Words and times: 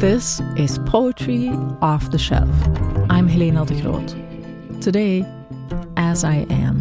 This 0.00 0.40
is 0.56 0.78
Poetry 0.86 1.50
Off 1.82 2.10
the 2.10 2.16
Shelf. 2.16 2.48
I'm 3.10 3.28
Helena 3.28 3.66
de 3.66 3.78
Groot. 3.82 4.16
Today, 4.80 5.26
As 5.98 6.24
I 6.24 6.46
Am. 6.48 6.80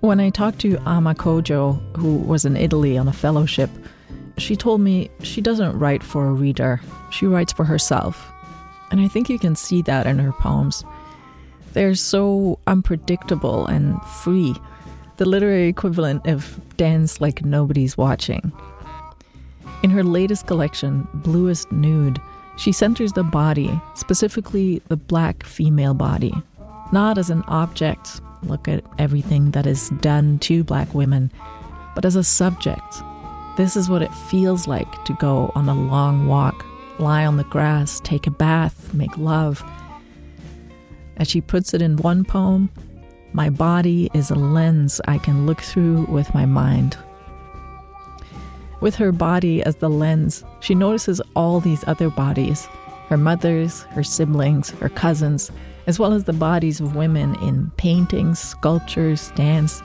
When 0.00 0.20
I 0.20 0.28
talked 0.28 0.58
to 0.58 0.76
Ama 0.86 1.14
Codjoe, 1.14 1.80
who 1.96 2.16
was 2.16 2.44
in 2.44 2.54
Italy 2.54 2.98
on 2.98 3.08
a 3.08 3.14
fellowship, 3.14 3.70
she 4.36 4.56
told 4.56 4.82
me 4.82 5.10
she 5.22 5.40
doesn't 5.40 5.78
write 5.78 6.02
for 6.02 6.26
a 6.26 6.32
reader, 6.32 6.82
she 7.10 7.24
writes 7.24 7.54
for 7.54 7.64
herself. 7.64 8.30
And 8.90 9.00
I 9.00 9.08
think 9.08 9.30
you 9.30 9.38
can 9.38 9.56
see 9.56 9.80
that 9.82 10.06
in 10.06 10.18
her 10.18 10.32
poems. 10.32 10.84
They're 11.72 11.94
so 11.94 12.58
unpredictable 12.66 13.66
and 13.66 14.02
free, 14.02 14.54
the 15.20 15.28
literary 15.28 15.68
equivalent 15.68 16.26
of 16.26 16.58
dance 16.78 17.20
like 17.20 17.44
nobody's 17.44 17.94
watching. 17.98 18.50
In 19.82 19.90
her 19.90 20.02
latest 20.02 20.46
collection, 20.46 21.06
Bluest 21.12 21.70
Nude, 21.70 22.18
she 22.56 22.72
centers 22.72 23.12
the 23.12 23.22
body, 23.22 23.78
specifically 23.94 24.80
the 24.88 24.96
black 24.96 25.42
female 25.42 25.92
body, 25.92 26.32
not 26.90 27.18
as 27.18 27.28
an 27.28 27.42
object, 27.48 28.22
look 28.44 28.66
at 28.66 28.82
everything 28.98 29.50
that 29.50 29.66
is 29.66 29.90
done 30.00 30.38
to 30.38 30.64
black 30.64 30.94
women, 30.94 31.30
but 31.94 32.06
as 32.06 32.16
a 32.16 32.24
subject. 32.24 33.02
This 33.58 33.76
is 33.76 33.90
what 33.90 34.00
it 34.00 34.14
feels 34.30 34.66
like 34.66 35.04
to 35.04 35.12
go 35.20 35.52
on 35.54 35.68
a 35.68 35.74
long 35.74 36.28
walk, 36.28 36.64
lie 36.98 37.26
on 37.26 37.36
the 37.36 37.44
grass, 37.44 38.00
take 38.04 38.26
a 38.26 38.30
bath, 38.30 38.94
make 38.94 39.18
love. 39.18 39.62
As 41.18 41.28
she 41.28 41.42
puts 41.42 41.74
it 41.74 41.82
in 41.82 41.98
one 41.98 42.24
poem, 42.24 42.70
my 43.32 43.50
body 43.50 44.10
is 44.14 44.30
a 44.30 44.34
lens 44.34 45.00
I 45.06 45.18
can 45.18 45.46
look 45.46 45.60
through 45.60 46.06
with 46.06 46.32
my 46.34 46.46
mind. 46.46 46.98
With 48.80 48.94
her 48.96 49.12
body 49.12 49.62
as 49.62 49.76
the 49.76 49.90
lens, 49.90 50.42
she 50.60 50.74
notices 50.74 51.20
all 51.36 51.60
these 51.60 51.84
other 51.86 52.10
bodies 52.10 52.68
her 53.08 53.16
mother's, 53.16 53.82
her 53.90 54.04
siblings, 54.04 54.70
her 54.70 54.88
cousins, 54.88 55.50
as 55.88 55.98
well 55.98 56.12
as 56.12 56.24
the 56.24 56.32
bodies 56.32 56.78
of 56.78 56.94
women 56.94 57.34
in 57.42 57.68
paintings, 57.76 58.38
sculptures, 58.38 59.32
dance. 59.34 59.82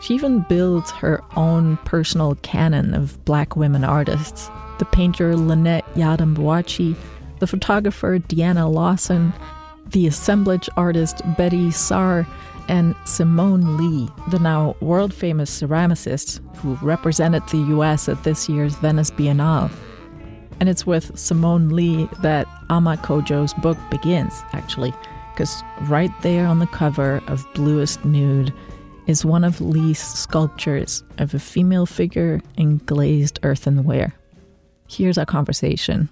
She 0.00 0.14
even 0.14 0.46
builds 0.48 0.92
her 0.92 1.24
own 1.34 1.76
personal 1.78 2.36
canon 2.42 2.94
of 2.94 3.22
black 3.24 3.56
women 3.56 3.82
artists 3.82 4.48
the 4.78 4.84
painter 4.84 5.34
Lynette 5.34 5.86
Yiadom-Boakye, 5.94 6.94
the 7.40 7.46
photographer 7.46 8.18
Deana 8.18 8.68
Lawson, 8.68 9.32
the 9.90 10.06
assemblage 10.06 10.68
artist 10.76 11.22
Betty 11.36 11.70
Saar, 11.70 12.26
and 12.68 12.94
Simone 13.04 13.76
Leigh, 13.76 14.08
the 14.30 14.38
now 14.38 14.76
world 14.80 15.12
famous 15.14 15.60
ceramicist 15.60 16.40
who 16.56 16.74
represented 16.76 17.42
the 17.48 17.58
US 17.76 18.08
at 18.08 18.22
this 18.24 18.48
year's 18.48 18.74
Venice 18.76 19.10
Biennale. 19.10 19.70
And 20.58 20.68
it's 20.68 20.86
with 20.86 21.18
Simone 21.18 21.70
Leigh 21.70 22.08
that 22.22 22.48
Ama 22.70 22.96
Codjoe's 22.98 23.54
book 23.54 23.78
begins, 23.90 24.42
actually, 24.52 24.94
because 25.32 25.62
right 25.82 26.10
there 26.22 26.46
on 26.46 26.58
the 26.58 26.66
cover 26.66 27.22
of 27.26 27.46
Bluest 27.54 28.04
Nude 28.04 28.52
is 29.06 29.24
one 29.24 29.44
of 29.44 29.60
Leigh's 29.60 30.00
sculptures 30.00 31.04
of 31.18 31.34
a 31.34 31.38
female 31.38 31.86
figure 31.86 32.40
in 32.56 32.78
glazed 32.78 33.38
earthenware. 33.42 34.14
Here's 34.88 35.18
our 35.18 35.26
conversation. 35.26 36.08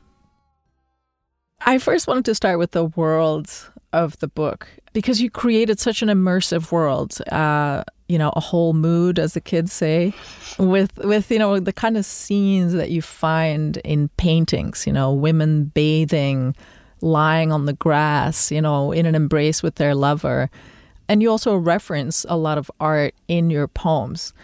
I 1.67 1.79
first 1.79 2.07
wanted 2.07 2.27
to 2.27 2.35
start 2.35 2.59
with 2.59 2.73
the 2.73 2.85
world 2.85 3.49
of 3.95 4.19
the 4.19 4.29
book 4.29 4.69
because 4.93 5.23
you 5.23 5.31
created 5.31 5.79
such 5.79 6.03
an 6.03 6.09
immersive 6.09 6.73
world. 6.73 7.17
Uh, 7.31 7.85
you 8.09 8.19
know, 8.19 8.33
a 8.37 8.41
whole 8.41 8.75
mood, 8.75 9.19
as 9.19 9.33
the 9.33 9.41
kids 9.41 9.73
say, 9.73 10.13
with 10.59 10.97
with 10.99 11.31
you 11.31 11.39
know 11.39 11.59
the 11.59 11.73
kind 11.73 11.97
of 11.97 12.05
scenes 12.05 12.73
that 12.75 12.91
you 12.91 13.01
find 13.01 13.79
in 13.79 14.09
paintings. 14.17 14.87
You 14.87 14.93
know, 14.93 15.13
women 15.13 15.67
bathing, 15.67 16.55
lying 17.01 17.53
on 17.53 17.67
the 17.67 17.73
grass. 17.73 18.51
You 18.51 18.61
know, 18.61 18.93
in 18.93 19.07
an 19.07 19.15
embrace 19.15 19.63
with 19.63 19.77
their 19.77 19.95
lover, 19.95 20.51
and 21.09 21.23
you 21.23 21.31
also 21.31 21.57
reference 21.57 22.27
a 22.29 22.37
lot 22.37 22.59
of 22.59 22.71
art 22.81 23.15
in 23.29 23.49
your 23.49 23.69
poems. 23.69 24.35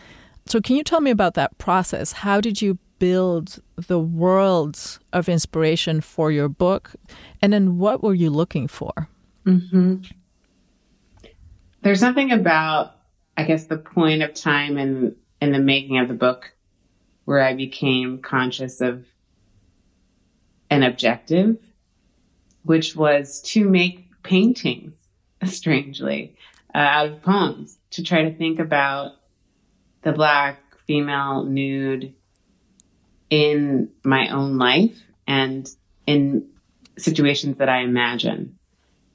So, 0.46 0.60
can 0.60 0.76
you 0.76 0.84
tell 0.84 1.00
me 1.00 1.10
about 1.10 1.34
that 1.34 1.58
process? 1.58 2.12
How 2.12 2.40
did 2.40 2.62
you 2.62 2.78
build 2.98 3.58
the 3.76 3.98
worlds 3.98 5.00
of 5.12 5.28
inspiration 5.28 6.00
for 6.00 6.32
your 6.32 6.48
book, 6.48 6.92
and 7.42 7.52
then 7.52 7.78
what 7.78 8.02
were 8.02 8.14
you 8.14 8.30
looking 8.30 8.68
for? 8.68 9.08
Mm-hmm. 9.46 10.02
There's 11.82 12.00
something 12.00 12.30
about, 12.30 12.96
I 13.36 13.44
guess, 13.44 13.66
the 13.66 13.78
point 13.78 14.22
of 14.22 14.34
time 14.34 14.76
in 14.78 15.16
in 15.40 15.52
the 15.52 15.58
making 15.58 15.98
of 15.98 16.08
the 16.08 16.14
book 16.14 16.52
where 17.24 17.42
I 17.42 17.54
became 17.54 18.18
conscious 18.18 18.80
of 18.80 19.06
an 20.68 20.82
objective, 20.82 21.56
which 22.64 22.94
was 22.94 23.40
to 23.42 23.68
make 23.68 24.06
paintings, 24.22 24.92
strangely, 25.44 26.36
uh, 26.74 26.78
out 26.78 27.06
of 27.06 27.22
poems, 27.22 27.78
to 27.92 28.02
try 28.02 28.22
to 28.22 28.34
think 28.34 28.58
about 28.58 29.12
the 30.02 30.12
black 30.12 30.58
female 30.86 31.44
nude 31.44 32.14
in 33.30 33.90
my 34.04 34.28
own 34.28 34.58
life 34.58 34.98
and 35.26 35.68
in 36.06 36.48
situations 36.98 37.58
that 37.58 37.68
I 37.68 37.82
imagine 37.82 38.58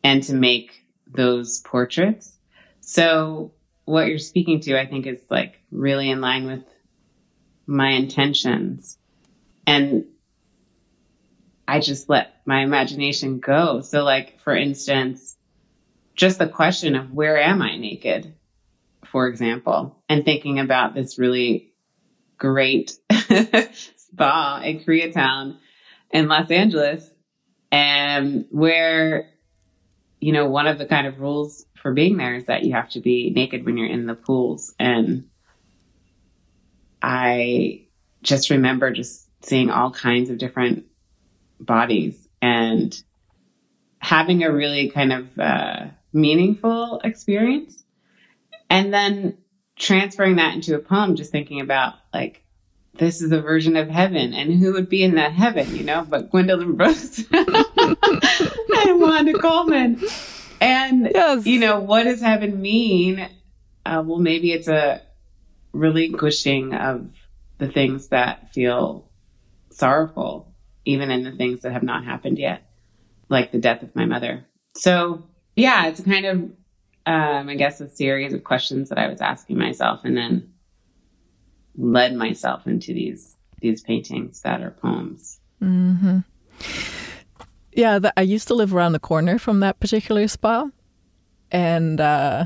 and 0.05 0.21
to 0.21 0.35
make 0.35 0.85
those 1.07 1.61
portraits. 1.61 2.37
So 2.79 3.53
what 3.85 4.05
you're 4.05 4.19
speaking 4.19 4.59
to, 4.61 4.79
I 4.79 4.85
think 4.85 5.07
is 5.07 5.19
like 5.31 5.59
really 5.71 6.11
in 6.11 6.21
line 6.21 6.45
with 6.45 6.63
my 7.65 7.89
intentions. 7.89 8.99
And 9.65 10.05
I 11.67 11.79
just 11.79 12.07
let 12.07 12.35
my 12.45 12.61
imagination 12.61 13.39
go. 13.39 13.81
So 13.81 14.03
like, 14.03 14.39
for 14.41 14.55
instance, 14.55 15.37
just 16.13 16.37
the 16.37 16.47
question 16.47 16.95
of 16.95 17.11
where 17.11 17.41
am 17.41 17.63
I 17.63 17.75
naked, 17.75 18.31
for 19.05 19.27
example, 19.27 20.03
and 20.07 20.23
thinking 20.23 20.59
about 20.59 20.93
this 20.93 21.17
really 21.17 21.73
great 22.37 22.91
spa 23.11 24.61
in 24.63 24.81
Koreatown 24.81 25.57
in 26.11 26.27
Los 26.27 26.51
Angeles, 26.51 27.09
and 27.71 28.45
where 28.51 29.31
you 30.25 30.31
know, 30.31 30.47
one 30.49 30.65
of 30.65 30.79
the 30.79 30.87
kind 30.87 31.05
of 31.05 31.19
rules 31.19 31.67
for 31.75 31.93
being 31.93 32.17
there 32.17 32.33
is 32.33 32.45
that 32.45 32.63
you 32.63 32.73
have 32.73 32.89
to 32.89 32.99
be 32.99 33.29
naked 33.29 33.63
when 33.63 33.77
you're 33.77 33.85
in 33.85 34.07
the 34.07 34.15
pools. 34.15 34.73
And 34.79 35.29
I 36.99 37.83
just 38.23 38.49
remember 38.49 38.89
just 38.89 39.29
seeing 39.45 39.69
all 39.69 39.91
kinds 39.91 40.31
of 40.31 40.39
different 40.39 40.87
bodies 41.59 42.27
and 42.41 42.99
having 43.99 44.43
a 44.43 44.51
really 44.51 44.89
kind 44.89 45.13
of 45.13 45.37
uh, 45.37 45.85
meaningful 46.11 47.01
experience. 47.03 47.83
And 48.67 48.91
then 48.91 49.37
transferring 49.77 50.37
that 50.37 50.55
into 50.55 50.73
a 50.73 50.79
poem, 50.79 51.15
just 51.15 51.31
thinking 51.31 51.61
about 51.61 51.93
like, 52.11 52.43
this 52.95 53.21
is 53.21 53.31
a 53.31 53.41
version 53.41 53.75
of 53.75 53.89
heaven 53.89 54.33
and 54.33 54.55
who 54.55 54.73
would 54.73 54.89
be 54.89 55.03
in 55.03 55.13
that 55.15 55.33
heaven, 55.33 55.75
you 55.75 55.83
know, 55.83 56.03
but 56.09 56.31
Gwendolyn 56.31 56.73
Brooks 56.73 57.23
and 57.85 59.01
Wanda 59.01 59.33
Coleman. 59.37 60.01
And, 60.61 61.11
yes. 61.13 61.45
you 61.45 61.59
know, 61.59 61.79
what 61.79 62.03
does 62.03 62.21
heaven 62.21 62.61
mean? 62.61 63.19
Uh, 63.85 64.03
well, 64.05 64.19
maybe 64.19 64.51
it's 64.51 64.67
a 64.67 65.01
relinquishing 65.73 66.73
of 66.73 67.09
the 67.57 67.67
things 67.67 68.07
that 68.07 68.53
feel 68.53 69.09
sorrowful, 69.69 70.53
even 70.85 71.11
in 71.11 71.23
the 71.23 71.33
things 71.33 71.61
that 71.61 71.73
have 71.73 71.83
not 71.83 72.05
happened 72.05 72.39
yet, 72.39 72.69
like 73.29 73.51
the 73.51 73.59
death 73.59 73.83
of 73.83 73.95
my 73.95 74.05
mother. 74.05 74.45
So, 74.75 75.23
yeah, 75.55 75.87
it's 75.87 76.01
kind 76.01 76.25
of, 76.25 76.37
um, 77.05 77.49
I 77.49 77.55
guess, 77.55 77.81
a 77.81 77.89
series 77.89 78.33
of 78.33 78.43
questions 78.43 78.89
that 78.89 78.97
I 78.97 79.07
was 79.07 79.21
asking 79.21 79.57
myself 79.57 80.01
and 80.03 80.17
then 80.17 80.53
led 81.77 82.15
myself 82.15 82.67
into 82.67 82.93
these 82.93 83.35
these 83.61 83.81
paintings 83.81 84.41
that 84.41 84.61
are 84.61 84.71
poems. 84.71 85.39
Mm-hmm. 85.61 86.19
Yeah, 87.75 87.99
the, 87.99 88.13
I 88.17 88.21
used 88.21 88.47
to 88.47 88.53
live 88.53 88.73
around 88.73 88.93
the 88.93 88.99
corner 88.99 89.37
from 89.37 89.59
that 89.59 89.79
particular 89.81 90.27
spa, 90.29 90.69
and 91.51 91.99
uh, 91.99 92.45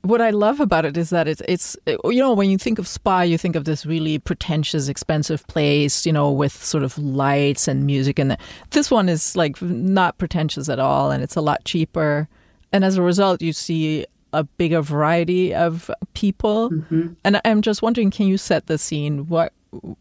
what 0.00 0.22
I 0.22 0.30
love 0.30 0.58
about 0.58 0.86
it 0.86 0.96
is 0.96 1.10
that 1.10 1.28
it's 1.28 1.42
it's 1.46 1.76
you 1.86 2.20
know 2.20 2.32
when 2.32 2.48
you 2.48 2.56
think 2.56 2.78
of 2.78 2.88
spa, 2.88 3.20
you 3.20 3.36
think 3.36 3.56
of 3.56 3.66
this 3.66 3.84
really 3.84 4.18
pretentious, 4.18 4.88
expensive 4.88 5.46
place, 5.48 6.06
you 6.06 6.12
know, 6.12 6.32
with 6.32 6.52
sort 6.52 6.82
of 6.82 6.96
lights 6.96 7.68
and 7.68 7.84
music, 7.84 8.18
and 8.18 8.38
this 8.70 8.90
one 8.90 9.10
is 9.10 9.36
like 9.36 9.60
not 9.60 10.16
pretentious 10.16 10.70
at 10.70 10.78
all, 10.78 11.10
and 11.10 11.22
it's 11.22 11.36
a 11.36 11.42
lot 11.42 11.62
cheaper, 11.66 12.26
and 12.72 12.84
as 12.84 12.96
a 12.96 13.02
result, 13.02 13.42
you 13.42 13.52
see 13.52 14.06
a 14.32 14.44
bigger 14.44 14.80
variety 14.80 15.54
of 15.54 15.90
people. 16.14 16.70
Mm-hmm. 16.70 17.12
And 17.22 17.40
I'm 17.44 17.62
just 17.62 17.82
wondering, 17.82 18.10
can 18.10 18.26
you 18.26 18.36
set 18.36 18.66
the 18.66 18.78
scene? 18.78 19.28
What 19.28 19.52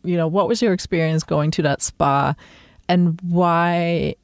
you 0.04 0.16
know, 0.16 0.28
what 0.28 0.48
was 0.48 0.62
your 0.62 0.72
experience 0.72 1.24
going 1.24 1.52
to 1.52 1.62
that 1.64 1.82
spa, 1.82 2.34
and 2.88 3.20
why 3.22 4.16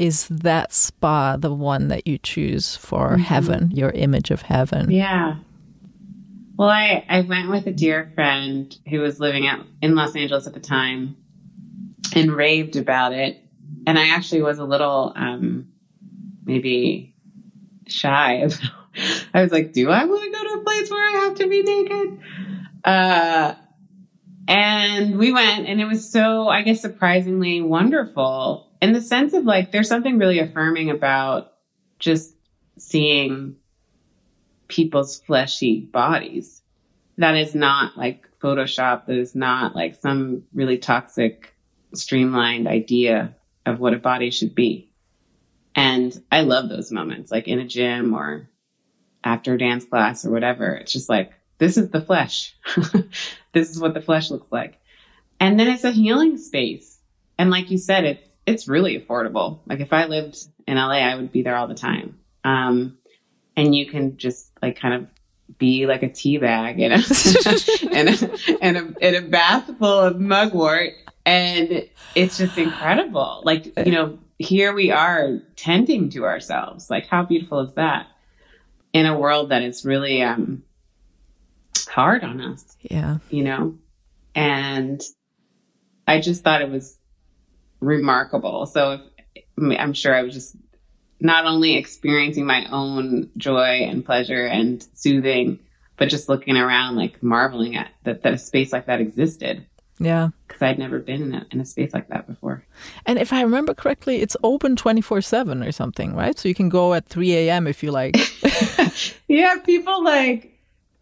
is 0.00 0.26
that 0.28 0.72
spa 0.72 1.36
the 1.36 1.52
one 1.52 1.88
that 1.88 2.06
you 2.06 2.16
choose 2.16 2.74
for 2.74 3.10
mm-hmm. 3.10 3.22
heaven, 3.22 3.70
your 3.70 3.90
image 3.90 4.30
of 4.30 4.40
heaven? 4.40 4.90
Yeah. 4.90 5.36
Well, 6.56 6.70
I, 6.70 7.04
I 7.06 7.20
went 7.20 7.50
with 7.50 7.66
a 7.66 7.72
dear 7.72 8.10
friend 8.14 8.74
who 8.88 9.00
was 9.00 9.20
living 9.20 9.46
out 9.46 9.66
in 9.82 9.94
Los 9.94 10.16
Angeles 10.16 10.46
at 10.46 10.54
the 10.54 10.60
time 10.60 11.16
and 12.16 12.32
raved 12.32 12.76
about 12.76 13.12
it. 13.12 13.44
And 13.86 13.98
I 13.98 14.08
actually 14.08 14.40
was 14.40 14.58
a 14.58 14.64
little, 14.64 15.12
um, 15.14 15.68
maybe 16.46 17.14
shy. 17.86 18.48
I 19.34 19.42
was 19.42 19.52
like, 19.52 19.74
do 19.74 19.90
I 19.90 20.06
want 20.06 20.22
to 20.22 20.30
go 20.30 20.44
to 20.44 20.60
a 20.60 20.64
place 20.64 20.90
where 20.90 21.04
I 21.04 21.24
have 21.24 21.34
to 21.36 21.46
be 21.46 21.62
naked? 21.62 22.20
Uh, 22.84 23.54
and 24.48 25.18
we 25.18 25.30
went 25.30 25.68
and 25.68 25.78
it 25.78 25.84
was 25.84 26.10
so, 26.10 26.48
I 26.48 26.62
guess, 26.62 26.80
surprisingly 26.80 27.60
wonderful 27.60 28.69
in 28.80 28.92
the 28.92 29.00
sense 29.00 29.32
of 29.34 29.44
like, 29.44 29.72
there's 29.72 29.88
something 29.88 30.18
really 30.18 30.38
affirming 30.38 30.90
about 30.90 31.52
just 31.98 32.34
seeing 32.78 33.56
people's 34.68 35.20
fleshy 35.20 35.80
bodies. 35.80 36.62
That 37.18 37.36
is 37.36 37.54
not 37.54 37.96
like 37.96 38.26
Photoshop. 38.40 39.06
That 39.06 39.18
is 39.18 39.34
not 39.34 39.74
like 39.76 39.96
some 39.96 40.44
really 40.54 40.78
toxic, 40.78 41.54
streamlined 41.92 42.66
idea 42.66 43.36
of 43.66 43.80
what 43.80 43.94
a 43.94 43.98
body 43.98 44.30
should 44.30 44.54
be. 44.54 44.90
And 45.74 46.18
I 46.32 46.40
love 46.40 46.68
those 46.68 46.90
moments, 46.90 47.30
like 47.30 47.48
in 47.48 47.58
a 47.58 47.66
gym 47.66 48.14
or 48.14 48.48
after 49.22 49.54
a 49.54 49.58
dance 49.58 49.84
class 49.84 50.24
or 50.24 50.30
whatever. 50.30 50.74
It's 50.74 50.92
just 50.92 51.08
like, 51.08 51.32
this 51.58 51.76
is 51.76 51.90
the 51.90 52.00
flesh. 52.00 52.56
this 53.52 53.70
is 53.70 53.78
what 53.78 53.94
the 53.94 54.00
flesh 54.00 54.30
looks 54.30 54.50
like. 54.50 54.80
And 55.38 55.60
then 55.60 55.68
it's 55.68 55.84
a 55.84 55.90
healing 55.90 56.38
space. 56.38 56.98
And 57.38 57.50
like 57.50 57.70
you 57.70 57.78
said, 57.78 58.04
it's, 58.04 58.26
it's 58.46 58.68
really 58.68 58.98
affordable. 58.98 59.60
Like 59.66 59.80
if 59.80 59.92
I 59.92 60.06
lived 60.06 60.38
in 60.66 60.76
LA, 60.76 60.98
I 60.98 61.14
would 61.14 61.32
be 61.32 61.42
there 61.42 61.56
all 61.56 61.68
the 61.68 61.74
time. 61.74 62.18
Um, 62.44 62.98
and 63.56 63.74
you 63.74 63.86
can 63.86 64.16
just 64.16 64.50
like 64.62 64.78
kind 64.78 64.94
of 64.94 65.58
be 65.58 65.86
like 65.86 66.02
a 66.02 66.08
tea 66.08 66.38
bag 66.38 66.80
in 66.80 66.92
a, 66.92 66.96
in 67.90 68.08
a, 68.08 68.66
in 68.66 68.76
a, 68.76 68.98
in 69.00 69.24
a 69.24 69.28
bath 69.28 69.70
full 69.78 70.00
of 70.00 70.18
mugwort. 70.18 70.94
And 71.26 71.88
it's 72.14 72.38
just 72.38 72.56
incredible. 72.56 73.42
Like, 73.44 73.76
you 73.84 73.92
know, 73.92 74.18
here 74.38 74.72
we 74.72 74.90
are 74.90 75.40
tending 75.56 76.08
to 76.10 76.24
ourselves. 76.24 76.88
Like, 76.88 77.06
how 77.06 77.24
beautiful 77.24 77.60
is 77.60 77.74
that? 77.74 78.06
In 78.92 79.06
a 79.06 79.16
world 79.16 79.50
that 79.50 79.62
is 79.62 79.84
really 79.84 80.22
um, 80.22 80.64
hard 81.88 82.24
on 82.24 82.40
us. 82.40 82.76
Yeah. 82.80 83.18
You 83.28 83.44
know? 83.44 83.78
And 84.34 85.02
I 86.06 86.20
just 86.20 86.42
thought 86.42 86.62
it 86.62 86.70
was 86.70 86.96
remarkable. 87.80 88.66
So 88.66 89.00
if, 89.34 89.44
I'm 89.58 89.92
sure 89.92 90.14
I 90.14 90.22
was 90.22 90.34
just 90.34 90.56
not 91.20 91.44
only 91.44 91.76
experiencing 91.76 92.46
my 92.46 92.66
own 92.70 93.30
joy 93.36 93.82
and 93.82 94.04
pleasure 94.04 94.46
and 94.46 94.86
soothing, 94.94 95.58
but 95.96 96.08
just 96.08 96.28
looking 96.28 96.56
around, 96.56 96.96
like 96.96 97.22
marveling 97.22 97.76
at 97.76 97.90
that, 98.04 98.22
that 98.22 98.34
a 98.34 98.38
space 98.38 98.72
like 98.72 98.86
that 98.86 99.00
existed. 99.00 99.66
Yeah. 99.98 100.30
Because 100.48 100.62
I'd 100.62 100.78
never 100.78 100.98
been 100.98 101.22
in 101.22 101.34
a, 101.34 101.46
in 101.50 101.60
a 101.60 101.64
space 101.66 101.92
like 101.92 102.08
that 102.08 102.26
before. 102.26 102.64
And 103.04 103.18
if 103.18 103.34
I 103.34 103.42
remember 103.42 103.74
correctly, 103.74 104.22
it's 104.22 104.36
open 104.42 104.76
24 104.76 105.20
7 105.20 105.62
or 105.62 105.72
something, 105.72 106.16
right? 106.16 106.38
So 106.38 106.48
you 106.48 106.54
can 106.54 106.70
go 106.70 106.94
at 106.94 107.06
3 107.06 107.34
a.m. 107.34 107.66
if 107.66 107.82
you 107.82 107.90
like. 107.90 108.16
yeah, 109.28 109.56
people 109.58 110.02
like, 110.02 110.58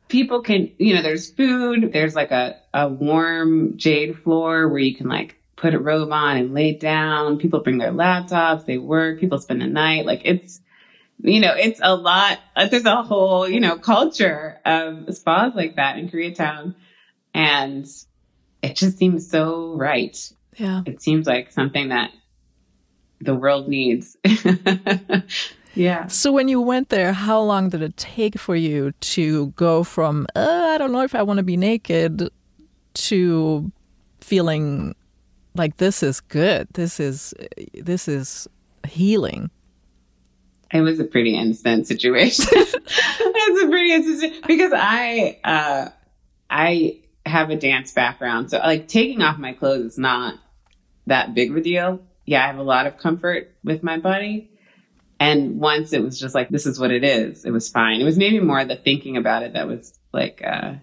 people 0.08 0.42
can, 0.42 0.72
you 0.78 0.96
know, 0.96 1.02
there's 1.02 1.30
food, 1.30 1.92
there's 1.92 2.16
like 2.16 2.32
a, 2.32 2.56
a 2.74 2.88
warm 2.88 3.76
jade 3.76 4.18
floor 4.18 4.68
where 4.68 4.80
you 4.80 4.96
can 4.96 5.08
like 5.08 5.36
put 5.58 5.74
a 5.74 5.78
robe 5.78 6.12
on 6.12 6.36
and 6.36 6.54
lay 6.54 6.72
down. 6.72 7.36
People 7.36 7.60
bring 7.60 7.78
their 7.78 7.92
laptops, 7.92 8.64
they 8.64 8.78
work, 8.78 9.18
people 9.18 9.38
spend 9.38 9.60
the 9.60 9.66
night. 9.66 10.06
Like 10.06 10.22
it's, 10.24 10.60
you 11.20 11.40
know, 11.40 11.52
it's 11.54 11.80
a 11.82 11.96
lot. 11.96 12.38
There's 12.70 12.84
a 12.84 13.02
whole, 13.02 13.48
you 13.48 13.60
know, 13.60 13.76
culture 13.76 14.60
of 14.64 15.14
spas 15.14 15.54
like 15.54 15.76
that 15.76 15.98
in 15.98 16.08
Koreatown. 16.08 16.76
And 17.34 17.86
it 18.62 18.76
just 18.76 18.98
seems 18.98 19.28
so 19.28 19.74
right. 19.74 20.16
Yeah. 20.56 20.82
It 20.86 21.02
seems 21.02 21.26
like 21.26 21.50
something 21.50 21.88
that 21.88 22.12
the 23.20 23.34
world 23.34 23.68
needs. 23.68 24.16
yeah. 25.74 26.06
So 26.06 26.30
when 26.30 26.46
you 26.46 26.60
went 26.60 26.88
there, 26.88 27.12
how 27.12 27.40
long 27.40 27.68
did 27.68 27.82
it 27.82 27.96
take 27.96 28.38
for 28.38 28.54
you 28.54 28.92
to 28.92 29.48
go 29.48 29.82
from, 29.82 30.28
uh, 30.36 30.70
I 30.74 30.78
don't 30.78 30.92
know 30.92 31.02
if 31.02 31.16
I 31.16 31.22
want 31.22 31.38
to 31.38 31.44
be 31.44 31.56
naked 31.56 32.30
to 32.94 33.72
feeling 34.20 34.94
like 35.58 35.76
this 35.76 36.02
is 36.02 36.20
good. 36.20 36.68
This 36.74 37.00
is 37.00 37.34
this 37.74 38.08
is 38.08 38.48
healing. 38.86 39.50
It 40.72 40.82
was 40.82 41.00
a 41.00 41.04
pretty 41.04 41.34
instant 41.34 41.86
situation. 41.86 42.46
it's 42.52 43.62
a 43.62 43.68
pretty 43.68 43.92
instant 43.92 44.46
because 44.46 44.72
I 44.74 45.38
uh, 45.44 45.88
I 46.50 47.00
have 47.26 47.50
a 47.50 47.56
dance 47.56 47.92
background, 47.92 48.50
so 48.50 48.58
like 48.58 48.88
taking 48.88 49.22
off 49.22 49.38
my 49.38 49.52
clothes 49.52 49.92
is 49.92 49.98
not 49.98 50.34
that 51.06 51.34
big 51.34 51.50
of 51.50 51.56
a 51.56 51.60
deal. 51.60 52.00
Yeah, 52.24 52.44
I 52.44 52.46
have 52.46 52.58
a 52.58 52.62
lot 52.62 52.86
of 52.86 52.98
comfort 52.98 53.52
with 53.64 53.82
my 53.82 53.98
body. 53.98 54.50
And 55.20 55.58
once 55.58 55.92
it 55.92 56.02
was 56.02 56.18
just 56.18 56.34
like, 56.34 56.48
this 56.48 56.66
is 56.66 56.78
what 56.78 56.92
it 56.92 57.02
is, 57.02 57.44
it 57.44 57.50
was 57.50 57.68
fine. 57.68 58.00
It 58.00 58.04
was 58.04 58.18
maybe 58.18 58.38
more 58.38 58.64
the 58.64 58.76
thinking 58.76 59.16
about 59.16 59.42
it 59.42 59.54
that 59.54 59.66
was 59.66 59.98
like 60.12 60.42
uh, 60.46 60.74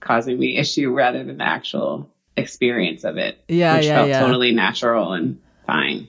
causing 0.00 0.38
me 0.38 0.56
issue 0.58 0.92
rather 0.92 1.22
than 1.22 1.38
the 1.38 1.44
actual 1.44 2.10
experience 2.36 3.04
of 3.04 3.16
it. 3.16 3.42
Yeah, 3.48 3.76
which 3.76 3.86
yeah, 3.86 3.96
felt 3.96 4.08
yeah. 4.08 4.20
totally 4.20 4.52
natural 4.52 5.12
and 5.12 5.40
fine. 5.66 6.08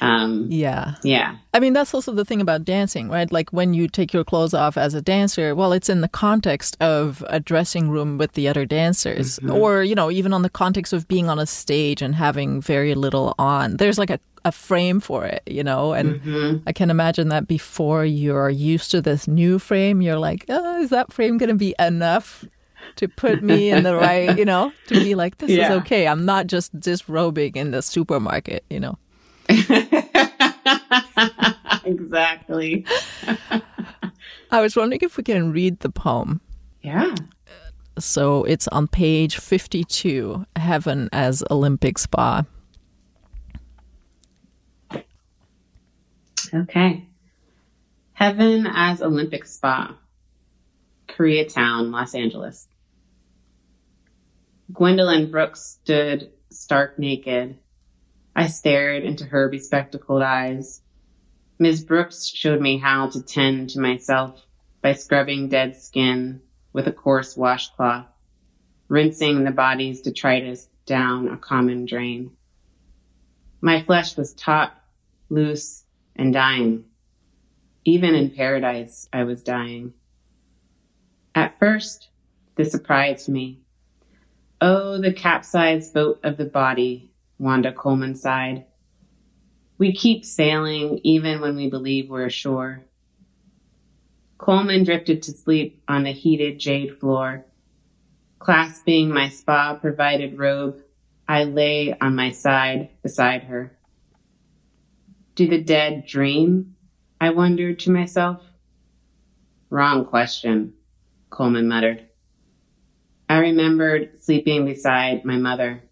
Um, 0.00 0.46
Yeah. 0.50 0.96
yeah, 1.02 1.36
I 1.54 1.58
mean, 1.60 1.72
that's 1.72 1.94
also 1.94 2.12
the 2.12 2.24
thing 2.26 2.42
about 2.42 2.66
dancing, 2.66 3.08
right? 3.08 3.32
Like 3.32 3.50
when 3.50 3.72
you 3.72 3.88
take 3.88 4.12
your 4.12 4.24
clothes 4.24 4.52
off 4.52 4.76
as 4.76 4.92
a 4.92 5.00
dancer, 5.00 5.54
well, 5.54 5.72
it's 5.72 5.88
in 5.88 6.02
the 6.02 6.08
context 6.08 6.76
of 6.82 7.24
a 7.28 7.40
dressing 7.40 7.88
room 7.88 8.18
with 8.18 8.32
the 8.32 8.46
other 8.46 8.66
dancers, 8.66 9.38
or, 9.48 9.82
you 9.82 9.94
know, 9.94 10.10
even 10.10 10.34
on 10.34 10.42
the 10.42 10.50
context 10.50 10.92
of 10.92 11.08
being 11.08 11.30
on 11.30 11.38
a 11.38 11.46
stage 11.46 12.02
and 12.02 12.14
having 12.14 12.60
very 12.60 12.94
little 12.94 13.34
on. 13.38 13.78
There's 13.78 13.96
like 13.96 14.10
a, 14.10 14.20
a 14.44 14.52
frame 14.52 15.00
for 15.00 15.24
it, 15.24 15.42
you 15.46 15.64
know? 15.64 15.94
And 15.94 16.62
I 16.66 16.72
can 16.72 16.90
imagine 16.90 17.30
that 17.30 17.48
before 17.48 18.04
you're 18.04 18.50
used 18.50 18.90
to 18.90 19.00
this 19.00 19.26
new 19.26 19.58
frame, 19.58 20.02
you're 20.02 20.18
like, 20.18 20.44
oh, 20.50 20.82
is 20.82 20.90
that 20.90 21.10
frame 21.10 21.38
going 21.38 21.48
to 21.48 21.54
be 21.54 21.74
enough? 21.78 22.44
To 22.96 23.08
put 23.08 23.42
me 23.42 23.70
in 23.70 23.82
the 23.82 23.94
right, 23.94 24.38
you 24.38 24.44
know, 24.46 24.72
to 24.86 24.94
be 24.94 25.14
like, 25.14 25.38
this 25.38 25.50
Yeah. 25.50 25.64
is 25.66 25.70
okay. 25.82 26.06
I'm 26.08 26.24
not 26.24 26.46
just 26.46 26.78
disrobing 26.80 27.56
in 27.56 27.70
the 27.72 27.82
supermarket, 27.82 28.64
you 28.70 28.80
know. 28.80 28.96
exactly. 31.84 32.86
I 34.50 34.60
was 34.60 34.76
wondering 34.76 35.00
if 35.02 35.16
we 35.16 35.22
can 35.24 35.52
read 35.52 35.80
the 35.80 35.90
poem. 35.90 36.40
Yeah. 36.82 37.14
So 37.98 38.44
it's 38.44 38.68
on 38.68 38.88
page 38.88 39.36
52, 39.38 40.46
Heaven 40.56 41.08
as 41.12 41.42
Olympic 41.50 41.98
Spa. 41.98 42.44
Okay. 46.54 47.04
Heaven 48.12 48.66
as 48.66 49.02
Olympic 49.02 49.44
Spa, 49.46 49.96
Koreatown, 51.08 51.90
Los 51.90 52.14
Angeles. 52.14 52.68
Gwendolyn 54.72 55.30
Brooks 55.30 55.78
stood 55.80 56.32
stark 56.50 56.98
naked. 56.98 57.58
I 58.34 58.48
stared 58.48 59.04
into 59.04 59.24
her 59.24 59.48
bespectacled 59.48 60.22
eyes. 60.22 60.82
Ms. 61.58 61.84
Brooks 61.84 62.26
showed 62.26 62.60
me 62.60 62.78
how 62.78 63.08
to 63.10 63.22
tend 63.22 63.70
to 63.70 63.80
myself 63.80 64.44
by 64.82 64.94
scrubbing 64.94 65.48
dead 65.48 65.76
skin 65.76 66.42
with 66.72 66.88
a 66.88 66.92
coarse 66.92 67.36
washcloth, 67.36 68.06
rinsing 68.88 69.44
the 69.44 69.52
body's 69.52 70.02
detritus 70.02 70.66
down 70.84 71.28
a 71.28 71.36
common 71.36 71.86
drain. 71.86 72.32
My 73.60 73.82
flesh 73.82 74.16
was 74.16 74.34
taut, 74.34 74.72
loose, 75.30 75.84
and 76.16 76.32
dying. 76.32 76.84
Even 77.84 78.16
in 78.16 78.30
paradise, 78.30 79.08
I 79.12 79.22
was 79.24 79.44
dying. 79.44 79.94
At 81.34 81.58
first, 81.58 82.08
this 82.56 82.72
surprised 82.72 83.28
me. 83.28 83.62
Oh, 84.60 84.98
the 84.98 85.12
capsized 85.12 85.92
boat 85.92 86.20
of 86.22 86.38
the 86.38 86.46
body, 86.46 87.12
Wanda 87.38 87.72
Coleman 87.72 88.14
sighed. 88.14 88.64
We 89.76 89.92
keep 89.92 90.24
sailing 90.24 91.00
even 91.04 91.42
when 91.42 91.56
we 91.56 91.68
believe 91.68 92.08
we're 92.08 92.24
ashore. 92.24 92.86
Coleman 94.38 94.84
drifted 94.84 95.22
to 95.22 95.32
sleep 95.32 95.82
on 95.88 96.04
the 96.04 96.12
heated 96.12 96.58
jade 96.58 96.98
floor. 96.98 97.44
Clasping 98.38 99.10
my 99.10 99.28
spa 99.28 99.74
provided 99.74 100.38
robe, 100.38 100.80
I 101.28 101.44
lay 101.44 101.94
on 102.00 102.16
my 102.16 102.30
side 102.30 102.90
beside 103.02 103.44
her. 103.44 103.76
Do 105.34 105.46
the 105.48 105.62
dead 105.62 106.06
dream? 106.06 106.76
I 107.20 107.30
wondered 107.30 107.78
to 107.80 107.90
myself. 107.90 108.42
Wrong 109.68 110.06
question, 110.06 110.72
Coleman 111.28 111.68
muttered. 111.68 112.05
I 113.28 113.38
remembered 113.38 114.22
sleeping 114.22 114.64
beside 114.64 115.24
my 115.24 115.36
mother, 115.36 115.82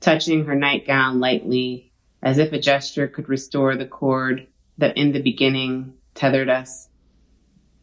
touching 0.00 0.44
her 0.44 0.54
nightgown 0.54 1.20
lightly, 1.20 1.92
as 2.22 2.38
if 2.38 2.52
a 2.52 2.60
gesture 2.60 3.08
could 3.08 3.28
restore 3.28 3.76
the 3.76 3.86
cord 3.86 4.46
that 4.76 4.96
in 4.96 5.12
the 5.12 5.22
beginning 5.22 5.94
tethered 6.14 6.48
us, 6.48 6.88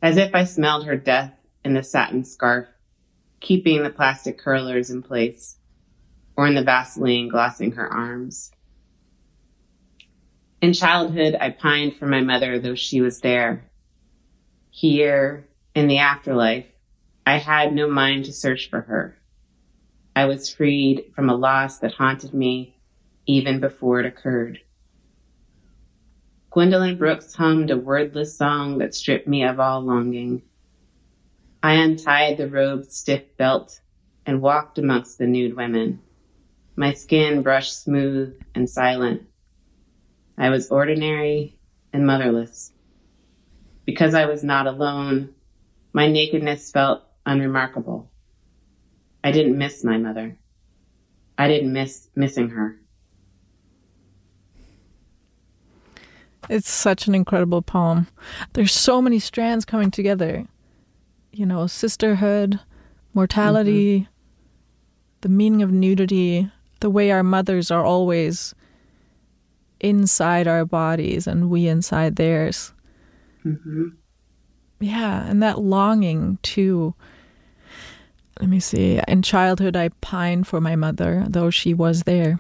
as 0.02 0.18
if 0.18 0.36
I 0.36 0.44
smelled 0.44 0.86
her 0.86 0.98
death 0.98 1.34
in 1.64 1.74
the 1.74 1.84
satin 1.84 2.24
scarf 2.24 2.68
keeping 3.46 3.84
the 3.84 3.90
plastic 3.92 4.40
curlers 4.40 4.90
in 4.90 5.04
place 5.04 5.58
or 6.36 6.48
in 6.48 6.56
the 6.56 6.64
Vaseline 6.64 7.30
glossing 7.30 7.74
her 7.74 7.92
arms. 7.92 8.52
In 10.62 10.74
childhood, 10.74 11.36
I 11.40 11.52
pined 11.52 11.96
for 11.96 12.08
my 12.08 12.22
mother, 12.22 12.60
though 12.60 12.76
she 12.76 13.02
was 13.02 13.22
there. 13.22 13.70
Here, 14.72 15.48
in 15.76 15.88
the 15.88 16.00
afterlife, 16.00 16.66
I 17.26 17.38
had 17.38 17.74
no 17.74 17.90
mind 17.90 18.26
to 18.26 18.34
search 18.34 18.70
for 18.70 18.82
her. 18.82 19.18
I 20.16 20.26
was 20.26 20.54
freed 20.54 21.12
from 21.16 21.30
a 21.30 21.36
loss 21.36 21.80
that 21.80 21.94
haunted 21.94 22.34
me 22.34 22.78
even 23.26 23.60
before 23.60 24.00
it 24.00 24.06
occurred. 24.06 24.60
Gwendolyn 26.52 26.98
Brooks 26.98 27.34
hummed 27.36 27.72
a 27.72 27.78
wordless 27.78 28.38
song 28.38 28.78
that 28.78 28.96
stripped 28.96 29.28
me 29.28 29.44
of 29.44 29.60
all 29.60 29.82
longing. 29.82 30.44
I 31.62 31.74
untied 31.74 32.38
the 32.38 32.48
robe's 32.48 32.96
stiff 32.96 33.36
belt 33.38 33.82
and 34.26 34.42
walked 34.42 34.78
amongst 34.78 35.18
the 35.18 35.28
nude 35.28 35.56
women, 35.56 36.00
my 36.78 36.94
skin 36.94 37.42
brushed 37.42 37.84
smooth 37.84 38.38
and 38.54 38.70
silent. 38.70 39.24
I 40.38 40.50
was 40.50 40.70
ordinary 40.70 41.58
and 41.94 42.06
motherless. 42.06 42.74
Because 43.86 44.14
I 44.14 44.26
was 44.26 44.44
not 44.44 44.68
alone, 44.68 45.34
my 45.94 46.08
nakedness 46.08 46.72
felt 46.72 47.04
unremarkable. 47.26 48.12
I 49.24 49.32
didn't 49.32 49.58
miss 49.58 49.84
my 49.84 49.98
mother. 49.98 50.38
I 51.38 51.48
didn't 51.48 51.74
miss 51.74 52.10
missing 52.16 52.50
her. 52.50 52.80
It's 56.48 56.70
such 56.70 57.08
an 57.08 57.16
incredible 57.16 57.62
poem. 57.62 58.08
There's 58.54 58.72
so 58.72 59.02
many 59.02 59.20
strands 59.20 59.66
coming 59.66 59.90
together. 59.90 60.46
You 61.32 61.46
know, 61.46 61.66
sisterhood, 61.68 62.60
mortality, 63.14 64.02
mm-hmm. 64.02 64.12
the 65.22 65.30
meaning 65.30 65.64
of 65.64 65.72
nudity, 65.72 66.52
the 66.80 66.90
way 66.90 67.12
our 67.12 67.24
mothers 67.24 67.72
are 67.72 67.84
always 67.84 68.54
inside 69.80 70.48
our 70.48 70.66
bodies 70.66 71.26
and 71.26 71.50
we 71.50 71.68
inside 71.68 72.16
theirs. 72.16 72.74
Mm-hmm. 73.44 73.88
Yeah, 74.80 75.28
and 75.28 75.42
that 75.42 75.60
longing 75.60 76.38
to. 76.44 76.94
Let 78.40 78.50
me 78.50 78.60
see. 78.60 79.00
In 79.08 79.22
childhood, 79.22 79.76
I 79.76 79.90
pined 80.02 80.48
for 80.48 80.60
my 80.60 80.76
mother, 80.76 81.26
though 81.28 81.50
she 81.50 81.74
was 81.74 82.04
there. 82.04 82.40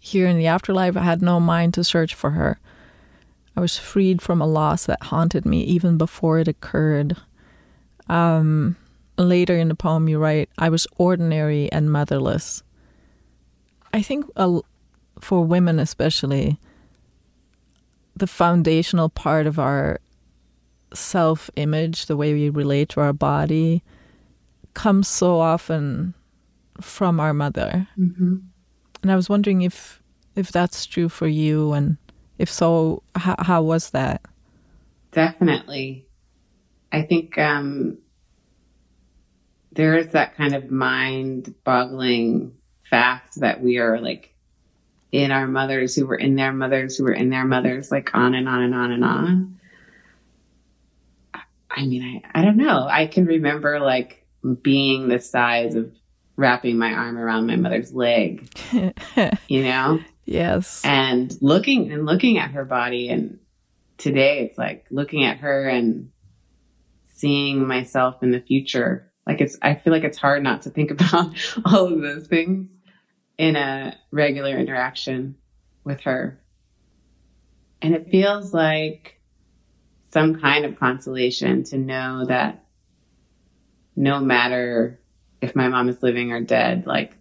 Here 0.00 0.26
in 0.26 0.36
the 0.36 0.46
afterlife, 0.46 0.96
I 0.96 1.02
had 1.02 1.22
no 1.22 1.38
mind 1.38 1.74
to 1.74 1.84
search 1.84 2.14
for 2.14 2.30
her. 2.30 2.58
I 3.56 3.60
was 3.60 3.78
freed 3.78 4.20
from 4.20 4.40
a 4.40 4.46
loss 4.46 4.86
that 4.86 5.04
haunted 5.04 5.46
me 5.46 5.62
even 5.62 5.96
before 5.96 6.38
it 6.38 6.48
occurred. 6.48 7.16
Um, 8.08 8.76
later 9.16 9.56
in 9.56 9.68
the 9.68 9.74
poem, 9.74 10.08
you 10.08 10.18
write, 10.18 10.50
I 10.58 10.68
was 10.68 10.86
ordinary 10.98 11.70
and 11.72 11.90
motherless. 11.90 12.62
I 13.94 14.02
think 14.02 14.26
for 15.20 15.44
women, 15.44 15.78
especially, 15.78 16.58
the 18.14 18.26
foundational 18.26 19.08
part 19.08 19.46
of 19.46 19.58
our 19.58 20.00
self 20.92 21.50
image, 21.56 22.06
the 22.06 22.16
way 22.16 22.32
we 22.34 22.48
relate 22.48 22.90
to 22.90 23.00
our 23.00 23.12
body, 23.12 23.82
comes 24.76 25.08
so 25.08 25.40
often 25.40 26.14
from 26.80 27.18
our 27.18 27.32
mother. 27.32 27.88
Mm-hmm. 27.98 28.36
And 29.02 29.12
I 29.12 29.16
was 29.16 29.28
wondering 29.28 29.62
if 29.62 30.00
if 30.36 30.52
that's 30.52 30.84
true 30.84 31.08
for 31.08 31.26
you, 31.26 31.72
and 31.72 31.96
if 32.38 32.50
so, 32.50 33.02
how, 33.14 33.36
how 33.38 33.62
was 33.62 33.90
that? 33.90 34.20
Definitely. 35.12 36.06
I 36.92 37.02
think 37.02 37.38
um, 37.38 37.98
there 39.72 39.96
is 39.96 40.12
that 40.12 40.36
kind 40.36 40.54
of 40.54 40.70
mind 40.70 41.54
boggling 41.64 42.52
fact 42.90 43.40
that 43.40 43.62
we 43.62 43.78
are 43.78 43.98
like 43.98 44.34
in 45.10 45.30
our 45.30 45.46
mothers 45.46 45.96
who 45.96 46.06
were 46.06 46.16
in 46.16 46.36
their 46.36 46.52
mothers 46.52 46.98
who 46.98 47.04
were 47.04 47.14
in 47.14 47.30
their 47.30 47.46
mothers, 47.46 47.90
like 47.90 48.14
on 48.14 48.34
and 48.34 48.46
on 48.46 48.62
and 48.62 48.74
on 48.74 48.92
and 48.92 49.04
on. 49.04 49.58
I 51.70 51.86
mean, 51.86 52.22
I, 52.34 52.40
I 52.40 52.44
don't 52.44 52.58
know. 52.58 52.86
I 52.86 53.06
can 53.06 53.24
remember 53.24 53.80
like 53.80 54.25
being 54.54 55.08
the 55.08 55.18
size 55.18 55.74
of 55.74 55.92
wrapping 56.36 56.78
my 56.78 56.92
arm 56.92 57.18
around 57.18 57.46
my 57.46 57.56
mother's 57.56 57.94
leg, 57.94 58.48
you 59.48 59.62
know? 59.62 60.00
Yes. 60.24 60.82
And 60.84 61.36
looking 61.40 61.92
and 61.92 62.04
looking 62.04 62.38
at 62.38 62.50
her 62.50 62.64
body. 62.64 63.08
And 63.08 63.38
today 63.96 64.40
it's 64.40 64.58
like 64.58 64.86
looking 64.90 65.24
at 65.24 65.38
her 65.38 65.68
and 65.68 66.10
seeing 67.06 67.66
myself 67.66 68.22
in 68.22 68.32
the 68.32 68.40
future. 68.40 69.10
Like 69.26 69.40
it's, 69.40 69.56
I 69.62 69.74
feel 69.74 69.92
like 69.92 70.04
it's 70.04 70.18
hard 70.18 70.42
not 70.42 70.62
to 70.62 70.70
think 70.70 70.90
about 70.92 71.34
all 71.64 71.86
of 71.86 72.02
those 72.02 72.26
things 72.26 72.70
in 73.38 73.56
a 73.56 73.96
regular 74.10 74.56
interaction 74.56 75.36
with 75.84 76.00
her. 76.02 76.40
And 77.80 77.94
it 77.94 78.10
feels 78.10 78.52
like 78.52 79.20
some 80.10 80.40
kind 80.40 80.64
of 80.64 80.78
consolation 80.78 81.62
to 81.64 81.78
know 81.78 82.24
that 82.26 82.65
no 83.96 84.20
matter 84.20 85.00
if 85.40 85.56
my 85.56 85.68
mom 85.68 85.88
is 85.88 86.02
living 86.02 86.32
or 86.32 86.40
dead, 86.40 86.86
like 86.86 87.16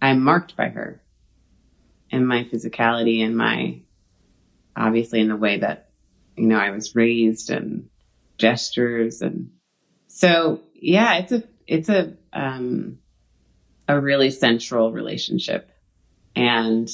I'm 0.00 0.22
marked 0.22 0.56
by 0.56 0.68
her 0.68 1.02
in 2.10 2.26
my 2.26 2.44
physicality 2.44 3.24
and 3.24 3.36
my 3.36 3.80
obviously 4.76 5.20
in 5.20 5.28
the 5.28 5.36
way 5.36 5.58
that 5.58 5.90
you 6.36 6.46
know 6.46 6.58
I 6.58 6.70
was 6.70 6.94
raised 6.94 7.50
and 7.50 7.88
gestures 8.38 9.22
and 9.22 9.50
so 10.08 10.60
yeah 10.74 11.14
it's 11.14 11.32
a 11.32 11.44
it's 11.66 11.88
a 11.88 12.14
um 12.32 12.98
a 13.88 14.00
really 14.00 14.30
central 14.30 14.92
relationship. 14.92 15.70
And 16.36 16.88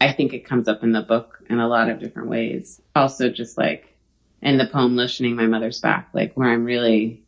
I 0.00 0.12
think 0.12 0.32
it 0.32 0.44
comes 0.44 0.68
up 0.68 0.82
in 0.82 0.92
the 0.92 1.02
book 1.02 1.42
in 1.48 1.60
a 1.60 1.68
lot 1.68 1.88
of 1.88 2.00
different 2.00 2.28
ways. 2.28 2.80
Also, 2.94 3.30
just 3.30 3.56
like 3.56 3.96
in 4.42 4.58
the 4.58 4.66
poem, 4.66 4.96
Listening 4.96 5.36
My 5.36 5.46
Mother's 5.46 5.80
Back, 5.80 6.08
like 6.12 6.34
where 6.34 6.50
I'm 6.50 6.64
really 6.64 7.24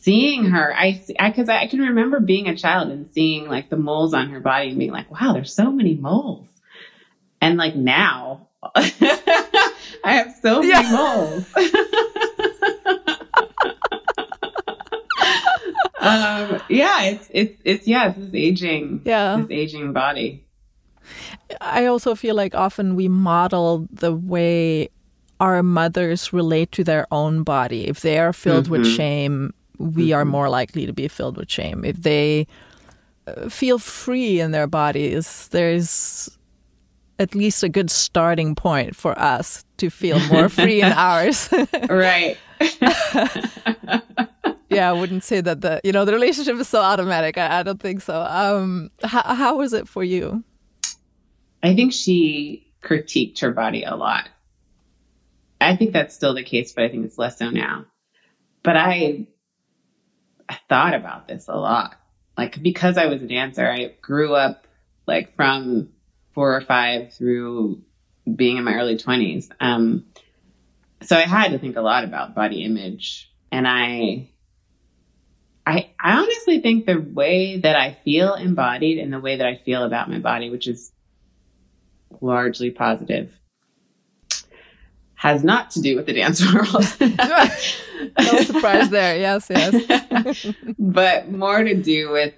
seeing 0.00 0.46
her. 0.46 0.74
I, 0.74 1.02
I, 1.18 1.30
cause 1.30 1.48
I, 1.48 1.62
I 1.62 1.66
can 1.66 1.80
remember 1.80 2.20
being 2.20 2.48
a 2.48 2.56
child 2.56 2.90
and 2.90 3.08
seeing 3.10 3.48
like 3.48 3.70
the 3.70 3.76
moles 3.76 4.14
on 4.14 4.30
her 4.30 4.40
body 4.40 4.70
and 4.70 4.78
being 4.78 4.90
like, 4.90 5.10
wow, 5.10 5.32
there's 5.32 5.54
so 5.54 5.70
many 5.70 5.94
moles. 5.94 6.48
And 7.40 7.56
like 7.56 7.76
now, 7.76 8.48
I 8.74 9.70
have 10.04 10.34
so 10.42 10.60
many 10.60 10.72
yeah. 10.72 10.92
moles. 10.92 11.46
um, 16.00 16.60
yeah, 16.68 17.02
it's 17.04 17.28
it's 17.30 17.58
it's 17.64 17.86
yeah, 17.86 18.10
it's 18.10 18.18
this 18.18 18.34
aging, 18.34 19.00
yeah, 19.04 19.38
this 19.38 19.50
aging 19.50 19.94
body. 19.94 20.44
I 21.60 21.86
also 21.86 22.14
feel 22.14 22.34
like 22.34 22.54
often 22.54 22.96
we 22.96 23.08
model 23.08 23.88
the 23.90 24.14
way 24.14 24.90
our 25.40 25.62
mothers 25.62 26.32
relate 26.32 26.70
to 26.72 26.84
their 26.84 27.06
own 27.10 27.42
body. 27.42 27.88
If 27.88 28.00
they 28.00 28.18
are 28.18 28.34
filled 28.34 28.64
mm-hmm. 28.64 28.72
with 28.82 28.86
shame, 28.86 29.54
we 29.80 30.08
mm-hmm. 30.08 30.14
are 30.14 30.24
more 30.24 30.48
likely 30.48 30.84
to 30.86 30.92
be 30.92 31.08
filled 31.08 31.36
with 31.38 31.50
shame. 31.50 31.84
If 31.84 31.96
they 32.02 32.46
uh, 33.26 33.48
feel 33.48 33.78
free 33.78 34.38
in 34.38 34.50
their 34.50 34.66
bodies, 34.66 35.48
there's 35.48 36.28
at 37.18 37.34
least 37.34 37.62
a 37.62 37.68
good 37.68 37.90
starting 37.90 38.54
point 38.54 38.94
for 38.94 39.18
us 39.18 39.64
to 39.78 39.88
feel 39.88 40.20
more 40.28 40.48
free 40.50 40.82
in 40.82 40.92
ours. 40.96 41.48
right. 41.88 42.36
yeah, 44.68 44.90
I 44.90 44.92
wouldn't 44.92 45.24
say 45.24 45.40
that 45.40 45.62
the 45.62 45.80
you 45.82 45.92
know 45.92 46.04
the 46.04 46.12
relationship 46.12 46.56
is 46.56 46.68
so 46.68 46.80
automatic. 46.80 47.38
I, 47.38 47.60
I 47.60 47.62
don't 47.62 47.80
think 47.80 48.02
so. 48.02 48.20
Um, 48.20 48.90
how, 49.02 49.34
how 49.34 49.56
was 49.56 49.72
it 49.72 49.88
for 49.88 50.04
you? 50.04 50.44
I 51.62 51.74
think 51.74 51.94
she 51.94 52.70
critiqued 52.82 53.40
her 53.40 53.52
body 53.52 53.82
a 53.82 53.96
lot. 53.96 54.28
I 55.58 55.74
think 55.76 55.92
that's 55.92 56.14
still 56.14 56.34
the 56.34 56.42
case, 56.42 56.72
but 56.72 56.84
I 56.84 56.88
think 56.88 57.06
it's 57.06 57.18
less 57.18 57.38
so 57.38 57.48
now. 57.48 57.86
But 58.62 58.76
I 58.76 59.26
thought 60.68 60.94
about 60.94 61.28
this 61.28 61.48
a 61.48 61.56
lot. 61.56 61.96
Like 62.36 62.62
because 62.62 62.96
I 62.96 63.06
was 63.06 63.22
a 63.22 63.26
dancer, 63.26 63.68
I 63.68 63.94
grew 64.00 64.34
up 64.34 64.66
like 65.06 65.36
from 65.36 65.90
four 66.34 66.56
or 66.56 66.60
five 66.60 67.12
through 67.12 67.82
being 68.34 68.56
in 68.56 68.64
my 68.64 68.74
early 68.74 68.96
twenties. 68.96 69.50
Um, 69.60 70.06
so 71.02 71.16
I 71.16 71.22
had 71.22 71.52
to 71.52 71.58
think 71.58 71.76
a 71.76 71.82
lot 71.82 72.04
about 72.04 72.34
body 72.34 72.62
image, 72.62 73.30
and 73.50 73.66
I 73.66 74.30
I, 75.66 75.90
I 76.00 76.18
honestly 76.18 76.60
think 76.60 76.86
the 76.86 76.98
way 76.98 77.58
that 77.58 77.76
I 77.76 77.96
feel 78.04 78.34
embodied 78.34 78.98
and 78.98 79.12
the 79.12 79.20
way 79.20 79.36
that 79.36 79.46
I 79.46 79.56
feel 79.56 79.84
about 79.84 80.10
my 80.10 80.18
body, 80.18 80.50
which 80.50 80.66
is 80.66 80.90
largely 82.20 82.70
positive, 82.70 83.32
has 85.20 85.44
not 85.44 85.70
to 85.70 85.82
do 85.82 85.96
with 85.96 86.06
the 86.06 86.14
dance 86.14 86.40
world. 86.40 86.86
no 88.18 88.42
surprise 88.42 88.88
there. 88.88 89.18
Yes, 89.18 89.48
yes. 89.50 90.46
but 90.78 91.30
more 91.30 91.62
to 91.62 91.74
do 91.74 92.10
with 92.10 92.32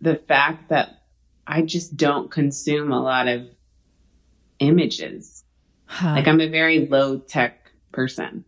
the 0.00 0.14
fact 0.14 0.68
that 0.68 0.90
I 1.44 1.62
just 1.62 1.96
don't 1.96 2.30
consume 2.30 2.92
a 2.92 3.02
lot 3.02 3.26
of 3.26 3.48
images. 4.60 5.42
Huh. 5.86 6.12
Like 6.12 6.28
I'm 6.28 6.40
a 6.40 6.48
very 6.48 6.86
low 6.86 7.18
tech 7.18 7.72
person. 7.90 8.44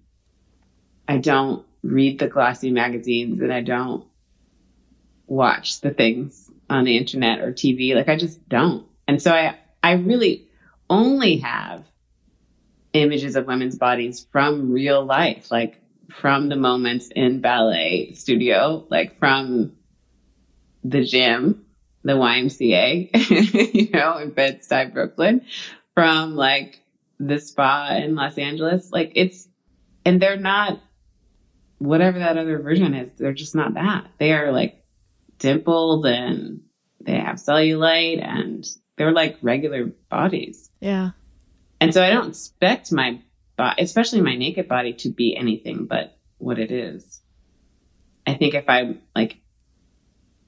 I 1.08 1.18
don't 1.18 1.66
read 1.82 2.20
the 2.20 2.28
glossy 2.28 2.70
magazines 2.70 3.40
and 3.40 3.52
I 3.52 3.62
don't 3.62 4.04
watch 5.26 5.80
the 5.80 5.90
things 5.90 6.52
on 6.70 6.84
the 6.84 6.96
internet 6.96 7.40
or 7.40 7.50
TV. 7.50 7.96
Like 7.96 8.08
I 8.08 8.16
just 8.16 8.48
don't. 8.48 8.86
And 9.08 9.20
so 9.20 9.32
I, 9.32 9.58
I 9.82 9.94
really 9.94 10.46
only 10.88 11.38
have 11.38 11.82
images 13.02 13.36
of 13.36 13.46
women's 13.46 13.76
bodies 13.76 14.26
from 14.30 14.70
real 14.70 15.04
life, 15.04 15.50
like 15.50 15.80
from 16.10 16.48
the 16.48 16.56
moments 16.56 17.08
in 17.14 17.40
ballet 17.40 18.12
studio, 18.12 18.86
like 18.90 19.18
from 19.18 19.72
the 20.84 21.04
gym, 21.04 21.66
the 22.04 22.12
YMCA, 22.12 23.10
you 23.74 23.90
know, 23.90 24.18
in 24.18 24.30
Bed-Stuy, 24.30 24.92
Brooklyn, 24.92 25.44
from 25.94 26.36
like 26.36 26.80
the 27.18 27.38
spa 27.38 27.96
in 27.96 28.14
Los 28.14 28.38
Angeles. 28.38 28.90
Like 28.92 29.12
it's, 29.14 29.48
and 30.04 30.22
they're 30.22 30.36
not 30.36 30.80
whatever 31.78 32.18
that 32.18 32.38
other 32.38 32.58
version 32.58 32.94
is. 32.94 33.18
They're 33.18 33.32
just 33.32 33.54
not 33.54 33.74
that. 33.74 34.06
They 34.18 34.32
are 34.32 34.52
like 34.52 34.82
dimpled 35.38 36.06
and 36.06 36.62
they 37.00 37.18
have 37.18 37.36
cellulite 37.36 38.24
and 38.24 38.66
they're 38.96 39.12
like 39.12 39.38
regular 39.42 39.86
bodies. 40.10 40.70
Yeah. 40.80 41.10
And 41.80 41.92
so 41.92 42.02
I 42.02 42.10
don't 42.10 42.28
expect 42.28 42.92
my 42.92 43.20
body, 43.56 43.82
especially 43.82 44.20
my 44.20 44.36
naked 44.36 44.68
body, 44.68 44.92
to 44.94 45.10
be 45.10 45.36
anything 45.36 45.86
but 45.86 46.16
what 46.38 46.58
it 46.58 46.70
is. 46.70 47.20
I 48.26 48.34
think 48.34 48.54
if 48.54 48.68
I'm 48.68 49.00
like, 49.14 49.38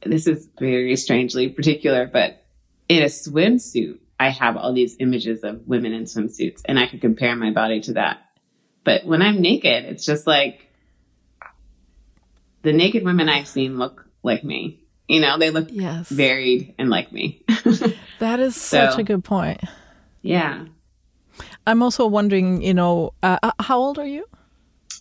this 0.04 0.26
is 0.26 0.49
very 0.58 0.97
strangely 0.97 1.49
particular, 1.49 2.06
but 2.06 2.44
in 2.88 3.02
a 3.02 3.06
swimsuit, 3.06 3.99
I 4.20 4.30
have 4.30 4.56
all 4.56 4.73
these 4.73 4.97
images 4.99 5.44
of 5.44 5.66
women 5.66 5.92
in 5.92 6.04
swimsuits 6.04 6.62
and 6.64 6.78
I 6.78 6.87
could 6.87 7.00
compare 7.00 7.37
my 7.37 7.52
body 7.52 7.80
to 7.82 7.94
that. 7.94 8.18
But 8.85 9.04
when 9.04 9.23
I'm 9.23 9.40
naked, 9.40 9.85
it's 9.85 10.04
just 10.04 10.26
like 10.26 10.68
the 12.62 12.73
naked 12.73 13.04
women 13.04 13.28
I've 13.28 13.49
seen 13.49 13.78
look 13.78 14.06
like 14.23 14.42
me. 14.42 14.82
You 15.06 15.20
know, 15.20 15.38
they 15.38 15.50
look 15.50 15.68
yes. 15.70 16.08
varied 16.08 16.75
and 16.78 16.90
like 16.90 17.12
me. 17.12 17.44
that 18.18 18.40
is 18.40 18.56
so, 18.56 18.90
such 18.90 18.99
a 18.99 19.04
good 19.04 19.25
point. 19.25 19.61
Yeah. 20.20 20.66
I'm 21.68 21.82
also 21.82 22.06
wondering, 22.06 22.62
you 22.62 22.72
know, 22.72 23.12
uh, 23.22 23.38
uh 23.42 23.52
how 23.60 23.78
old 23.78 23.98
are 23.98 24.06
you? 24.06 24.25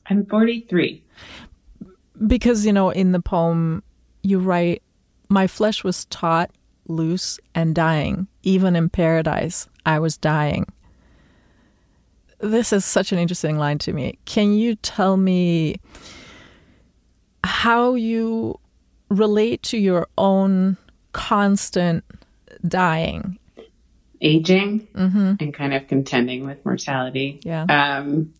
I'm 0.07 0.25
43. 0.25 1.01
Because, 2.27 2.65
you 2.65 2.73
know, 2.73 2.89
in 2.89 3.13
the 3.13 3.21
poem, 3.21 3.83
you 4.21 4.39
write, 4.39 4.83
My 5.29 5.47
flesh 5.47 5.85
was 5.85 6.03
taut, 6.05 6.51
loose, 6.89 7.39
and 7.55 7.73
dying. 7.73 8.27
Even 8.43 8.75
in 8.75 8.89
paradise, 8.89 9.69
I 9.85 9.99
was 9.99 10.17
dying. 10.17 10.65
This 12.39 12.73
is 12.73 12.83
such 12.83 13.13
an 13.13 13.17
interesting 13.17 13.57
line 13.57 13.77
to 13.79 13.93
me. 13.93 14.19
Can 14.25 14.53
you 14.53 14.75
tell 14.75 15.15
me 15.15 15.77
how 17.45 17.93
you 17.93 18.59
relate 19.09 19.63
to 19.63 19.77
your 19.77 20.05
own 20.17 20.75
constant 21.13 22.03
dying 22.67 23.39
aging 24.21 24.87
mm-hmm. 24.93 25.33
and 25.39 25.53
kind 25.53 25.73
of 25.73 25.87
contending 25.87 26.45
with 26.45 26.63
mortality 26.65 27.39
yeah 27.43 27.65
um, 27.69 28.33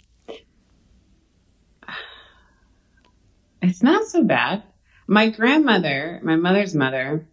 it's 3.62 3.84
not 3.84 4.06
so 4.06 4.24
bad 4.24 4.64
my 5.08 5.30
grandmother 5.30 6.20
my 6.24 6.36
mother's 6.36 6.74
mother 6.74 7.28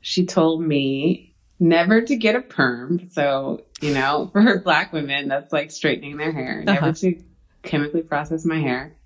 she 0.00 0.26
told 0.26 0.62
me 0.62 1.34
never 1.58 2.00
to 2.00 2.16
get 2.16 2.34
a 2.34 2.40
perm 2.40 3.08
so 3.10 3.64
you 3.80 3.92
know 3.92 4.30
for 4.32 4.60
black 4.60 4.92
women 4.92 5.28
that's 5.28 5.52
like 5.52 5.70
straightening 5.70 6.16
their 6.16 6.32
hair 6.32 6.64
uh-huh. 6.66 6.80
never 6.80 6.92
to 6.92 7.20
chemically 7.62 8.02
process 8.02 8.44
my 8.44 8.58
hair 8.58 8.96